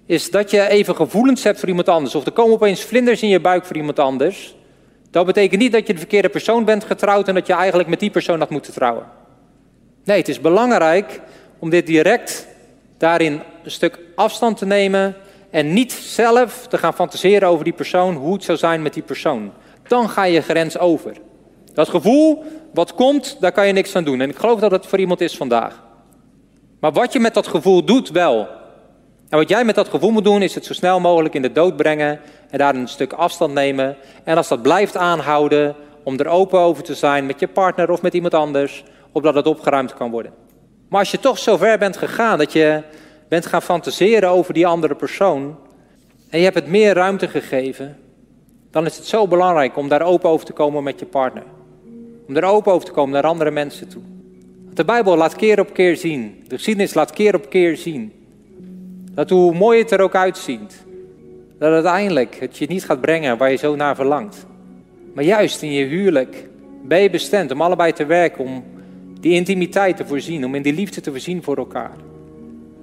is 0.06 0.30
dat 0.30 0.50
je 0.50 0.68
even 0.68 0.96
gevoelens 0.96 1.42
hebt 1.44 1.58
voor 1.58 1.68
iemand 1.68 1.88
anders. 1.88 2.14
Of 2.14 2.26
er 2.26 2.32
komen 2.32 2.54
opeens 2.54 2.82
vlinders 2.84 3.22
in 3.22 3.28
je 3.28 3.40
buik 3.40 3.64
voor 3.64 3.76
iemand 3.76 3.98
anders. 3.98 4.54
Dat 5.12 5.26
betekent 5.26 5.60
niet 5.60 5.72
dat 5.72 5.86
je 5.86 5.92
de 5.92 5.98
verkeerde 5.98 6.28
persoon 6.28 6.64
bent 6.64 6.84
getrouwd 6.84 7.28
en 7.28 7.34
dat 7.34 7.46
je 7.46 7.52
eigenlijk 7.52 7.88
met 7.88 8.00
die 8.00 8.10
persoon 8.10 8.38
had 8.38 8.50
moeten 8.50 8.72
trouwen. 8.72 9.04
Nee, 10.04 10.18
het 10.18 10.28
is 10.28 10.40
belangrijk 10.40 11.20
om 11.58 11.70
dit 11.70 11.86
direct 11.86 12.46
daarin 12.98 13.40
een 13.64 13.70
stuk 13.70 13.98
afstand 14.14 14.58
te 14.58 14.66
nemen 14.66 15.16
en 15.50 15.72
niet 15.72 15.92
zelf 15.92 16.66
te 16.66 16.78
gaan 16.78 16.94
fantaseren 16.94 17.48
over 17.48 17.64
die 17.64 17.72
persoon, 17.72 18.14
hoe 18.14 18.32
het 18.32 18.44
zou 18.44 18.58
zijn 18.58 18.82
met 18.82 18.94
die 18.94 19.02
persoon. 19.02 19.52
Dan 19.86 20.08
ga 20.08 20.24
je 20.24 20.40
grens 20.40 20.78
over. 20.78 21.16
Dat 21.74 21.88
gevoel 21.88 22.44
wat 22.74 22.94
komt, 22.94 23.36
daar 23.40 23.52
kan 23.52 23.66
je 23.66 23.72
niks 23.72 23.96
aan 23.96 24.04
doen. 24.04 24.20
En 24.20 24.28
ik 24.28 24.36
geloof 24.36 24.60
dat 24.60 24.70
het 24.70 24.86
voor 24.86 24.98
iemand 24.98 25.20
is 25.20 25.36
vandaag. 25.36 25.82
Maar 26.80 26.92
wat 26.92 27.12
je 27.12 27.20
met 27.20 27.34
dat 27.34 27.46
gevoel 27.46 27.84
doet, 27.84 28.10
wel. 28.10 28.48
En 29.33 29.39
wat 29.39 29.49
jij 29.49 29.64
met 29.64 29.74
dat 29.74 29.89
gevoel 29.89 30.11
moet 30.11 30.24
doen, 30.24 30.43
is 30.43 30.55
het 30.55 30.64
zo 30.64 30.72
snel 30.72 31.01
mogelijk 31.01 31.35
in 31.35 31.43
de 31.43 31.53
dood 31.53 31.76
brengen 31.76 32.20
en 32.51 32.59
daar 32.59 32.74
een 32.74 32.89
stuk 32.89 33.12
afstand 33.12 33.55
nemen. 33.55 33.97
En 34.24 34.37
als 34.37 34.49
dat 34.49 34.62
blijft 34.62 34.97
aanhouden, 34.97 35.74
om 36.03 36.18
er 36.18 36.26
open 36.26 36.59
over 36.59 36.83
te 36.83 36.95
zijn 36.95 37.26
met 37.26 37.41
je 37.41 37.49
partner 37.49 37.91
of 37.91 38.03
met 38.03 38.14
iemand 38.14 38.35
anders, 38.35 38.85
opdat 39.12 39.35
het 39.35 39.47
opgeruimd 39.47 39.95
kan 39.95 40.11
worden. 40.11 40.33
Maar 40.89 40.99
als 40.99 41.11
je 41.11 41.20
toch 41.20 41.39
zo 41.39 41.57
ver 41.57 41.78
bent 41.78 41.97
gegaan 41.97 42.39
dat 42.39 42.53
je 42.53 42.83
bent 43.28 43.47
gaan 43.47 43.62
fantaseren 43.62 44.28
over 44.28 44.55
die 44.55 44.66
andere 44.66 44.95
persoon 44.95 45.59
en 46.30 46.39
je 46.39 46.45
hebt 46.45 46.57
het 46.57 46.66
meer 46.66 46.95
ruimte 46.95 47.28
gegeven, 47.28 47.99
dan 48.70 48.87
is 48.87 48.97
het 48.97 49.07
zo 49.07 49.26
belangrijk 49.26 49.76
om 49.76 49.89
daar 49.89 50.03
open 50.03 50.30
over 50.30 50.47
te 50.47 50.53
komen 50.53 50.83
met 50.83 51.01
je 51.01 51.07
partner. 51.07 51.45
Om 52.28 52.35
daar 52.35 52.45
open 52.45 52.72
over 52.72 52.87
te 52.87 52.93
komen 52.93 53.12
naar 53.12 53.26
andere 53.26 53.51
mensen 53.51 53.89
toe. 53.89 54.03
De 54.72 54.85
Bijbel 54.85 55.16
laat 55.16 55.37
keer 55.37 55.61
op 55.61 55.72
keer 55.72 55.97
zien, 55.97 56.45
de 56.49 56.55
geschiedenis 56.55 56.95
laat 56.95 57.11
keer 57.11 57.35
op 57.35 57.51
keer 57.51 57.76
zien, 57.76 58.12
dat 59.14 59.30
hoe 59.30 59.54
mooi 59.54 59.78
het 59.78 59.90
er 59.90 60.00
ook 60.00 60.14
uitziet, 60.14 60.84
dat 61.58 61.72
uiteindelijk 61.72 62.36
het 62.40 62.58
je 62.58 62.66
niet 62.66 62.84
gaat 62.84 63.00
brengen 63.00 63.38
waar 63.38 63.50
je 63.50 63.56
zo 63.56 63.76
naar 63.76 63.94
verlangt. 63.94 64.46
Maar 65.14 65.24
juist 65.24 65.62
in 65.62 65.72
je 65.72 65.84
huwelijk 65.84 66.48
ben 66.82 67.00
je 67.00 67.10
bestemd 67.10 67.50
om 67.50 67.62
allebei 67.62 67.92
te 67.92 68.06
werken, 68.06 68.44
om 68.44 68.64
die 69.20 69.32
intimiteit 69.32 69.96
te 69.96 70.06
voorzien, 70.06 70.44
om 70.44 70.54
in 70.54 70.62
die 70.62 70.74
liefde 70.74 71.00
te 71.00 71.10
voorzien 71.10 71.42
voor 71.42 71.56
elkaar. 71.56 71.92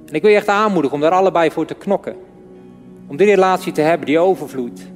En 0.05 0.13
ik 0.13 0.21
wil 0.21 0.31
je 0.31 0.37
echt 0.37 0.47
aanmoedigen 0.47 0.95
om 0.95 1.01
daar 1.01 1.11
allebei 1.11 1.51
voor 1.51 1.65
te 1.65 1.73
knokken. 1.73 2.15
Om 3.07 3.17
die 3.17 3.27
relatie 3.27 3.71
te 3.71 3.81
hebben 3.81 4.07
die 4.07 4.19
overvloeit. 4.19 4.87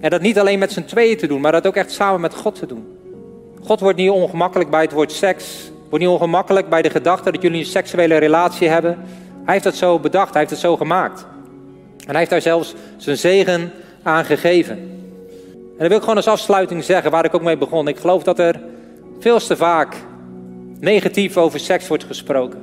En 0.00 0.10
dat 0.10 0.20
niet 0.20 0.38
alleen 0.38 0.58
met 0.58 0.72
z'n 0.72 0.84
tweeën 0.84 1.16
te 1.16 1.26
doen, 1.26 1.40
maar 1.40 1.52
dat 1.52 1.66
ook 1.66 1.76
echt 1.76 1.92
samen 1.92 2.20
met 2.20 2.34
God 2.34 2.54
te 2.54 2.66
doen. 2.66 2.84
God 3.62 3.80
wordt 3.80 3.98
niet 3.98 4.10
ongemakkelijk 4.10 4.70
bij 4.70 4.82
het 4.82 4.92
woord 4.92 5.12
seks. 5.12 5.70
Wordt 5.88 6.04
niet 6.04 6.14
ongemakkelijk 6.14 6.68
bij 6.68 6.82
de 6.82 6.90
gedachte 6.90 7.30
dat 7.30 7.42
jullie 7.42 7.58
een 7.58 7.66
seksuele 7.66 8.16
relatie 8.16 8.68
hebben. 8.68 8.98
Hij 9.46 9.54
heeft 9.54 9.64
dat 9.64 9.76
zo 9.76 9.98
bedacht, 9.98 10.30
hij 10.30 10.38
heeft 10.38 10.50
het 10.50 10.60
zo 10.60 10.76
gemaakt. 10.76 11.26
En 11.98 12.10
hij 12.10 12.18
heeft 12.18 12.30
daar 12.30 12.42
zelfs 12.42 12.74
zijn 12.96 13.16
zegen 13.16 13.72
aan 14.02 14.24
gegeven. 14.24 14.76
En 14.76 15.78
dat 15.78 15.88
wil 15.88 15.96
ik 15.96 16.02
gewoon 16.02 16.16
als 16.16 16.28
afsluiting 16.28 16.84
zeggen, 16.84 17.10
waar 17.10 17.24
ik 17.24 17.34
ook 17.34 17.42
mee 17.42 17.56
begon. 17.56 17.88
Ik 17.88 17.98
geloof 17.98 18.22
dat 18.22 18.38
er 18.38 18.60
veel 19.20 19.38
te 19.38 19.56
vaak 19.56 19.96
negatief 20.80 21.36
over 21.36 21.60
seks 21.60 21.88
wordt 21.88 22.04
gesproken. 22.04 22.62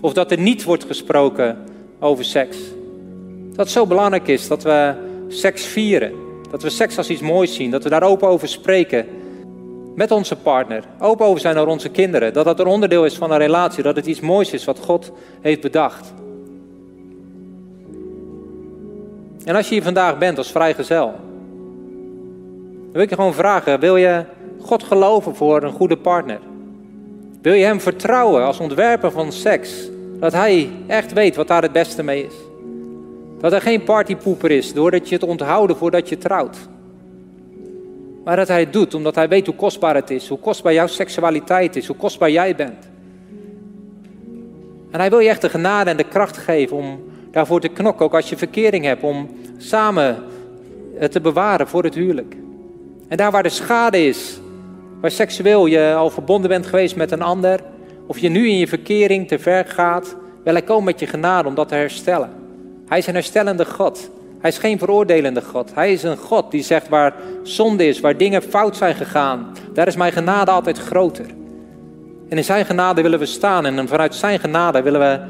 Of 0.00 0.12
dat 0.12 0.30
er 0.30 0.38
niet 0.38 0.64
wordt 0.64 0.84
gesproken 0.84 1.58
over 2.00 2.24
seks. 2.24 2.56
Dat 3.48 3.64
het 3.64 3.70
zo 3.70 3.86
belangrijk 3.86 4.28
is 4.28 4.48
dat 4.48 4.62
we 4.62 4.94
seks 5.28 5.64
vieren. 5.64 6.12
Dat 6.50 6.62
we 6.62 6.70
seks 6.70 6.98
als 6.98 7.10
iets 7.10 7.20
moois 7.20 7.54
zien. 7.54 7.70
Dat 7.70 7.82
we 7.82 7.88
daar 7.88 8.02
open 8.02 8.28
over 8.28 8.48
spreken. 8.48 9.06
met 9.94 10.10
onze 10.10 10.36
partner, 10.36 10.84
open 10.98 11.26
over 11.26 11.40
zijn 11.40 11.54
naar 11.54 11.66
onze 11.66 11.88
kinderen, 11.88 12.32
dat 12.32 12.44
dat 12.44 12.60
een 12.60 12.66
onderdeel 12.66 13.04
is 13.04 13.14
van 13.14 13.30
een 13.30 13.38
relatie, 13.38 13.82
dat 13.82 13.96
het 13.96 14.06
iets 14.06 14.20
moois 14.20 14.52
is 14.52 14.64
wat 14.64 14.78
God 14.78 15.12
heeft 15.40 15.60
bedacht. 15.60 16.12
En 19.44 19.56
als 19.56 19.68
je 19.68 19.74
hier 19.74 19.82
vandaag 19.82 20.18
bent 20.18 20.38
als 20.38 20.50
vrijgezel, 20.50 21.12
dan 22.82 22.92
wil 22.92 23.02
ik 23.02 23.08
je 23.08 23.14
gewoon 23.14 23.34
vragen, 23.34 23.80
wil 23.80 23.96
je 23.96 24.24
God 24.60 24.82
geloven 24.82 25.34
voor 25.34 25.62
een 25.62 25.72
goede 25.72 25.96
partner? 25.96 26.40
Wil 27.42 27.52
je 27.52 27.64
Hem 27.64 27.80
vertrouwen 27.80 28.44
als 28.44 28.58
ontwerper 28.58 29.10
van 29.10 29.32
seks? 29.32 29.90
Dat 30.20 30.32
Hij 30.32 30.70
echt 30.86 31.12
weet 31.12 31.36
wat 31.36 31.48
daar 31.48 31.62
het 31.62 31.72
beste 31.72 32.02
mee 32.02 32.24
is. 32.24 32.34
Dat 33.40 33.52
er 33.52 33.60
geen 33.60 33.82
partypoeper 33.82 34.50
is 34.50 34.72
doordat 34.72 35.08
je 35.08 35.14
het 35.14 35.24
onthouden 35.24 35.76
voordat 35.76 36.08
je 36.08 36.18
trouwt. 36.18 36.56
Maar 38.24 38.36
dat 38.36 38.48
hij 38.48 38.60
het 38.60 38.72
doet 38.72 38.94
omdat 38.94 39.14
hij 39.14 39.28
weet 39.28 39.46
hoe 39.46 39.54
kostbaar 39.54 39.94
het 39.94 40.10
is, 40.10 40.28
hoe 40.28 40.38
kostbaar 40.38 40.72
jouw 40.72 40.86
seksualiteit 40.86 41.76
is, 41.76 41.86
hoe 41.86 41.96
kostbaar 41.96 42.30
jij 42.30 42.56
bent. 42.56 42.90
En 44.90 45.00
hij 45.00 45.10
wil 45.10 45.18
je 45.18 45.28
echt 45.28 45.40
de 45.40 45.48
genade 45.48 45.90
en 45.90 45.96
de 45.96 46.04
kracht 46.04 46.36
geven 46.36 46.76
om 46.76 47.00
daarvoor 47.32 47.60
te 47.60 47.68
knokken, 47.68 48.04
ook 48.04 48.14
als 48.14 48.28
je 48.28 48.36
verkering 48.36 48.84
hebt, 48.84 49.02
om 49.02 49.28
samen 49.56 50.16
het 50.96 51.12
te 51.12 51.20
bewaren 51.20 51.68
voor 51.68 51.84
het 51.84 51.94
huwelijk. 51.94 52.36
En 53.08 53.16
daar 53.16 53.30
waar 53.30 53.42
de 53.42 53.48
schade 53.48 54.06
is, 54.06 54.40
waar 55.00 55.10
seksueel 55.10 55.66
je 55.66 55.94
al 55.94 56.10
verbonden 56.10 56.50
bent 56.50 56.66
geweest 56.66 56.96
met 56.96 57.10
een 57.10 57.22
ander, 57.22 57.60
of 58.06 58.18
je 58.18 58.28
nu 58.28 58.48
in 58.48 58.58
je 58.58 58.68
verkering 58.68 59.28
te 59.28 59.38
ver 59.38 59.64
gaat, 59.66 60.16
wil 60.44 60.52
hij 60.52 60.62
komen 60.62 60.84
met 60.84 61.00
je 61.00 61.06
genade 61.06 61.48
om 61.48 61.54
dat 61.54 61.68
te 61.68 61.74
herstellen. 61.74 62.30
Hij 62.88 62.98
is 62.98 63.06
een 63.06 63.14
herstellende 63.14 63.64
God. 63.64 64.10
Hij 64.40 64.50
is 64.50 64.58
geen 64.58 64.78
veroordelende 64.78 65.42
God. 65.42 65.74
Hij 65.74 65.92
is 65.92 66.02
een 66.02 66.16
God 66.16 66.50
die 66.50 66.62
zegt 66.62 66.88
waar 66.88 67.14
zonde 67.42 67.86
is, 67.86 68.00
waar 68.00 68.16
dingen 68.16 68.42
fout 68.42 68.76
zijn 68.76 68.94
gegaan. 68.94 69.52
Daar 69.72 69.86
is 69.86 69.96
mijn 69.96 70.12
genade 70.12 70.50
altijd 70.50 70.78
groter. 70.78 71.26
En 72.28 72.36
in 72.36 72.44
zijn 72.44 72.64
genade 72.64 73.02
willen 73.02 73.18
we 73.18 73.26
staan 73.26 73.66
en 73.66 73.88
vanuit 73.88 74.14
zijn 74.14 74.38
genade 74.38 74.82
willen 74.82 75.00
we 75.00 75.20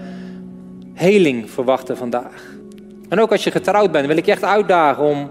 heling 0.93 1.51
verwachten 1.51 1.97
vandaag. 1.97 2.61
En 3.09 3.21
ook 3.21 3.31
als 3.31 3.45
je 3.45 3.51
getrouwd 3.51 3.93
bent, 3.93 4.07
wil 4.07 4.17
ik 4.17 4.25
je 4.25 4.33
echt 4.33 4.45
uitdagen 4.45 5.05
om 5.05 5.31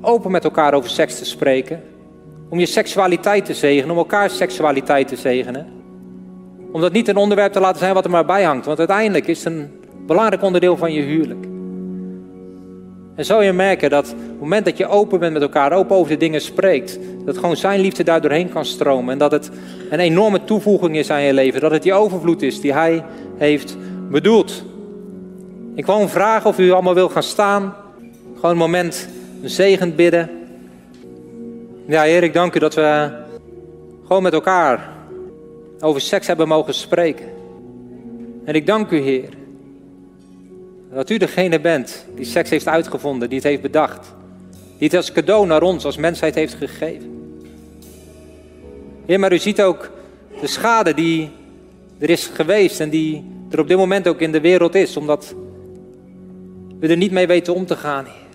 open 0.00 0.30
met 0.30 0.44
elkaar 0.44 0.74
over 0.74 0.90
seks 0.90 1.18
te 1.18 1.24
spreken. 1.24 1.82
Om 2.48 2.58
je 2.58 2.66
seksualiteit 2.66 3.44
te 3.44 3.54
zegenen, 3.54 3.90
om 3.90 3.96
elkaar 3.96 4.30
seksualiteit 4.30 5.08
te 5.08 5.16
zegenen. 5.16 5.66
Om 6.72 6.80
dat 6.80 6.92
niet 6.92 7.08
een 7.08 7.16
onderwerp 7.16 7.52
te 7.52 7.60
laten 7.60 7.78
zijn 7.78 7.94
wat 7.94 8.04
er 8.04 8.10
maar 8.10 8.24
bij 8.24 8.42
hangt. 8.42 8.66
Want 8.66 8.78
uiteindelijk 8.78 9.26
is 9.26 9.44
het 9.44 9.52
een 9.52 9.70
belangrijk 10.06 10.42
onderdeel 10.42 10.76
van 10.76 10.92
je 10.92 11.02
huwelijk. 11.02 11.46
En 13.14 13.24
zou 13.24 13.44
je 13.44 13.52
merken 13.52 13.90
dat 13.90 14.10
op 14.10 14.18
het 14.18 14.40
moment 14.40 14.64
dat 14.64 14.76
je 14.76 14.86
open 14.86 15.18
bent 15.18 15.32
met 15.32 15.42
elkaar, 15.42 15.72
open 15.72 15.96
over 15.96 16.12
de 16.12 16.18
dingen 16.18 16.40
spreekt, 16.40 16.98
dat 17.24 17.38
gewoon 17.38 17.56
zijn 17.56 17.80
liefde 17.80 18.02
daar 18.02 18.20
doorheen 18.20 18.48
kan 18.48 18.64
stromen. 18.64 19.12
En 19.12 19.18
dat 19.18 19.32
het 19.32 19.50
een 19.90 19.98
enorme 19.98 20.44
toevoeging 20.44 20.96
is 20.96 21.10
aan 21.10 21.22
je 21.22 21.32
leven. 21.32 21.60
Dat 21.60 21.70
het 21.70 21.82
die 21.82 21.92
overvloed 21.92 22.42
is 22.42 22.60
die 22.60 22.72
hij 22.72 23.04
heeft 23.36 23.76
bedoeld. 24.10 24.64
Ik 25.78 25.86
wil 25.86 25.94
gewoon 25.94 26.10
vragen 26.10 26.50
of 26.50 26.58
u 26.58 26.70
allemaal 26.70 26.94
wil 26.94 27.08
gaan 27.08 27.22
staan. 27.22 27.74
Gewoon 28.34 28.50
een 28.50 28.56
moment 28.56 29.08
een 29.42 29.50
zegen 29.50 29.94
bidden. 29.94 30.30
Ja, 31.86 32.02
Heer, 32.02 32.22
ik 32.22 32.32
dank 32.32 32.54
u 32.54 32.58
dat 32.58 32.74
we 32.74 33.10
gewoon 34.06 34.22
met 34.22 34.32
elkaar 34.32 34.88
over 35.80 36.00
seks 36.00 36.26
hebben 36.26 36.48
mogen 36.48 36.74
spreken. 36.74 37.26
En 38.44 38.54
ik 38.54 38.66
dank 38.66 38.90
u, 38.90 38.98
Heer, 38.98 39.28
dat 40.92 41.10
u 41.10 41.16
degene 41.16 41.60
bent 41.60 42.06
die 42.14 42.24
seks 42.24 42.50
heeft 42.50 42.68
uitgevonden, 42.68 43.28
die 43.28 43.38
het 43.38 43.46
heeft 43.46 43.62
bedacht. 43.62 44.14
Die 44.78 44.88
het 44.88 44.96
als 44.96 45.12
cadeau 45.12 45.46
naar 45.46 45.62
ons 45.62 45.84
als 45.84 45.96
mensheid 45.96 46.34
heeft 46.34 46.54
gegeven. 46.54 47.40
Heer, 49.06 49.20
maar 49.20 49.32
u 49.32 49.38
ziet 49.38 49.62
ook 49.62 49.90
de 50.40 50.46
schade 50.46 50.94
die 50.94 51.30
er 51.98 52.10
is 52.10 52.30
geweest 52.34 52.80
en 52.80 52.90
die 52.90 53.24
er 53.50 53.60
op 53.60 53.68
dit 53.68 53.76
moment 53.76 54.08
ook 54.08 54.20
in 54.20 54.32
de 54.32 54.40
wereld 54.40 54.74
is, 54.74 54.96
omdat 54.96 55.34
we 56.80 56.88
er 56.88 56.96
niet 56.96 57.12
mee 57.12 57.26
weten 57.26 57.54
om 57.54 57.66
te 57.66 57.76
gaan, 57.76 58.04
Heer. 58.04 58.26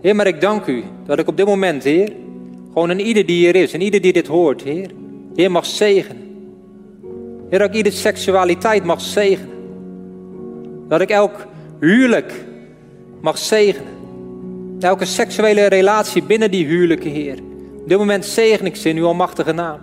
Heer, 0.00 0.16
maar 0.16 0.26
ik 0.26 0.40
dank 0.40 0.66
u 0.66 0.84
dat 1.06 1.18
ik 1.18 1.28
op 1.28 1.36
dit 1.36 1.46
moment, 1.46 1.82
Heer, 1.82 2.12
gewoon 2.72 2.90
een 2.90 3.00
ieder 3.00 3.26
die 3.26 3.36
hier 3.36 3.54
is 3.54 3.72
en 3.72 3.80
ieder 3.80 4.00
die 4.00 4.12
dit 4.12 4.26
hoort, 4.26 4.62
Heer, 4.62 4.90
Heer 5.34 5.50
mag 5.50 5.66
zegenen. 5.66 6.22
Heer, 7.48 7.58
dat 7.58 7.68
ik 7.68 7.74
iedere 7.74 7.94
seksualiteit 7.94 8.84
mag 8.84 9.00
zegenen. 9.00 9.50
Dat 10.88 11.00
ik 11.00 11.10
elk 11.10 11.46
huwelijk 11.80 12.44
mag 13.20 13.38
zegenen. 13.38 13.92
Elke 14.80 15.04
seksuele 15.04 15.66
relatie 15.66 16.22
binnen 16.22 16.50
die 16.50 16.66
huwelijken, 16.66 17.10
Heer. 17.10 17.38
Op 17.80 17.88
dit 17.88 17.98
moment 17.98 18.24
zegen 18.24 18.66
ik 18.66 18.76
ze 18.76 18.88
in 18.88 18.96
uw 18.96 19.06
almachtige 19.06 19.52
naam. 19.52 19.78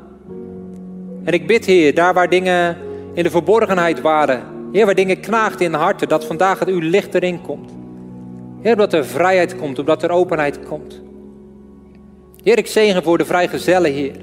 En 1.23 1.33
ik 1.33 1.47
bid, 1.47 1.65
Heer, 1.65 1.93
daar 1.93 2.13
waar 2.13 2.29
dingen 2.29 2.77
in 3.13 3.23
de 3.23 3.29
verborgenheid 3.29 4.01
waren. 4.01 4.58
Heer, 4.71 4.85
waar 4.85 4.95
dingen 4.95 5.19
knaagden 5.19 5.65
in 5.65 5.73
harten, 5.73 6.07
dat 6.07 6.25
vandaag 6.25 6.59
het 6.59 6.67
uw 6.67 6.79
licht 6.79 7.15
erin 7.15 7.41
komt. 7.41 7.71
Heer, 8.61 8.75
dat 8.75 8.93
er 8.93 9.05
vrijheid 9.05 9.55
komt, 9.55 9.79
omdat 9.79 10.03
er 10.03 10.09
openheid 10.09 10.59
komt. 10.59 11.01
Heer, 12.43 12.57
ik 12.57 12.67
zegen 12.67 13.03
voor 13.03 13.17
de 13.17 13.25
vrijgezellen, 13.25 13.93
Heer. 13.93 14.15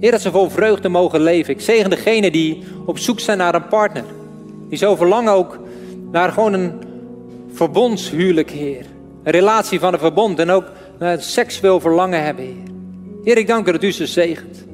Heer, 0.00 0.10
dat 0.10 0.20
ze 0.20 0.30
vol 0.30 0.50
vreugde 0.50 0.88
mogen 0.88 1.20
leven. 1.20 1.54
Ik 1.54 1.60
zegen 1.60 1.90
degenen 1.90 2.32
die 2.32 2.62
op 2.86 2.98
zoek 2.98 3.20
zijn 3.20 3.38
naar 3.38 3.54
een 3.54 3.68
partner. 3.68 4.04
Die 4.68 4.78
zo 4.78 4.96
verlangen 4.96 5.32
ook 5.32 5.58
naar 6.12 6.32
gewoon 6.32 6.52
een 6.52 6.72
verbondshuwelijk, 7.52 8.50
Heer. 8.50 8.84
Een 9.22 9.32
relatie 9.32 9.80
van 9.80 9.92
een 9.92 9.98
verbond 9.98 10.38
en 10.38 10.50
ook 10.50 10.64
een 10.98 11.22
seksueel 11.22 11.80
verlangen 11.80 12.24
hebben, 12.24 12.44
Heer. 12.44 12.72
Heer, 13.24 13.38
ik 13.38 13.46
dank 13.46 13.68
u 13.68 13.72
dat 13.72 13.82
u 13.82 13.92
ze 13.92 14.06
zegent. 14.06 14.64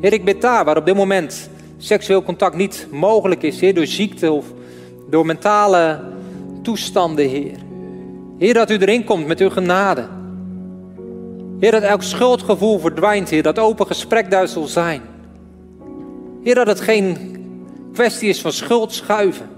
Heer, 0.00 0.12
ik 0.12 0.24
bid 0.24 0.40
daar 0.40 0.64
waar 0.64 0.76
op 0.76 0.86
dit 0.86 0.96
moment 0.96 1.50
seksueel 1.80 2.22
contact 2.22 2.56
niet 2.56 2.86
mogelijk 2.90 3.42
is, 3.42 3.60
Heer, 3.60 3.74
door 3.74 3.86
ziekte 3.86 4.32
of 4.32 4.46
door 5.08 5.26
mentale 5.26 6.00
toestanden, 6.62 7.28
Heer. 7.28 7.56
Heer, 8.38 8.54
dat 8.54 8.70
u 8.70 8.78
erin 8.78 9.04
komt 9.04 9.26
met 9.26 9.40
uw 9.40 9.50
genade. 9.50 10.08
Heer, 11.60 11.70
dat 11.70 11.82
elk 11.82 12.02
schuldgevoel 12.02 12.78
verdwijnt, 12.78 13.28
Heer, 13.28 13.42
dat 13.42 13.58
open 13.58 13.86
gesprek 13.86 14.30
daar 14.30 14.48
zal 14.48 14.66
zijn. 14.66 15.00
Heer, 16.42 16.54
dat 16.54 16.66
het 16.66 16.80
geen 16.80 17.16
kwestie 17.92 18.28
is 18.28 18.40
van 18.40 18.52
schuld 18.52 18.92
schuiven. 18.92 19.48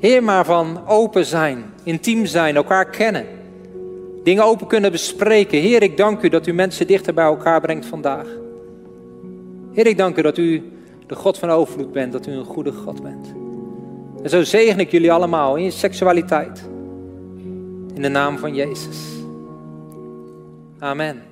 Heer, 0.00 0.22
maar 0.22 0.44
van 0.44 0.86
open 0.86 1.26
zijn, 1.26 1.64
intiem 1.82 2.26
zijn, 2.26 2.56
elkaar 2.56 2.90
kennen. 2.90 3.26
Dingen 4.24 4.44
open 4.44 4.66
kunnen 4.66 4.92
bespreken. 4.92 5.60
Heer, 5.60 5.82
ik 5.82 5.96
dank 5.96 6.22
u 6.22 6.28
dat 6.28 6.46
u 6.46 6.52
mensen 6.52 6.86
dichter 6.86 7.14
bij 7.14 7.24
elkaar 7.24 7.60
brengt 7.60 7.86
vandaag. 7.86 8.26
Heer, 9.72 9.86
ik 9.86 9.96
dank 9.96 10.18
u 10.18 10.22
dat 10.22 10.38
u 10.38 10.62
de 11.08 11.14
God 11.14 11.38
van 11.38 11.50
overvloed 11.50 11.92
bent, 11.92 12.12
dat 12.12 12.26
u 12.26 12.32
een 12.32 12.44
goede 12.44 12.72
God 12.72 13.02
bent. 13.02 13.34
En 14.22 14.30
zo 14.30 14.42
zegen 14.42 14.80
ik 14.80 14.90
jullie 14.90 15.12
allemaal 15.12 15.56
in 15.56 15.64
je 15.64 15.70
seksualiteit. 15.70 16.68
In 17.94 18.02
de 18.02 18.08
naam 18.08 18.38
van 18.38 18.54
Jezus. 18.54 18.98
Amen. 20.78 21.27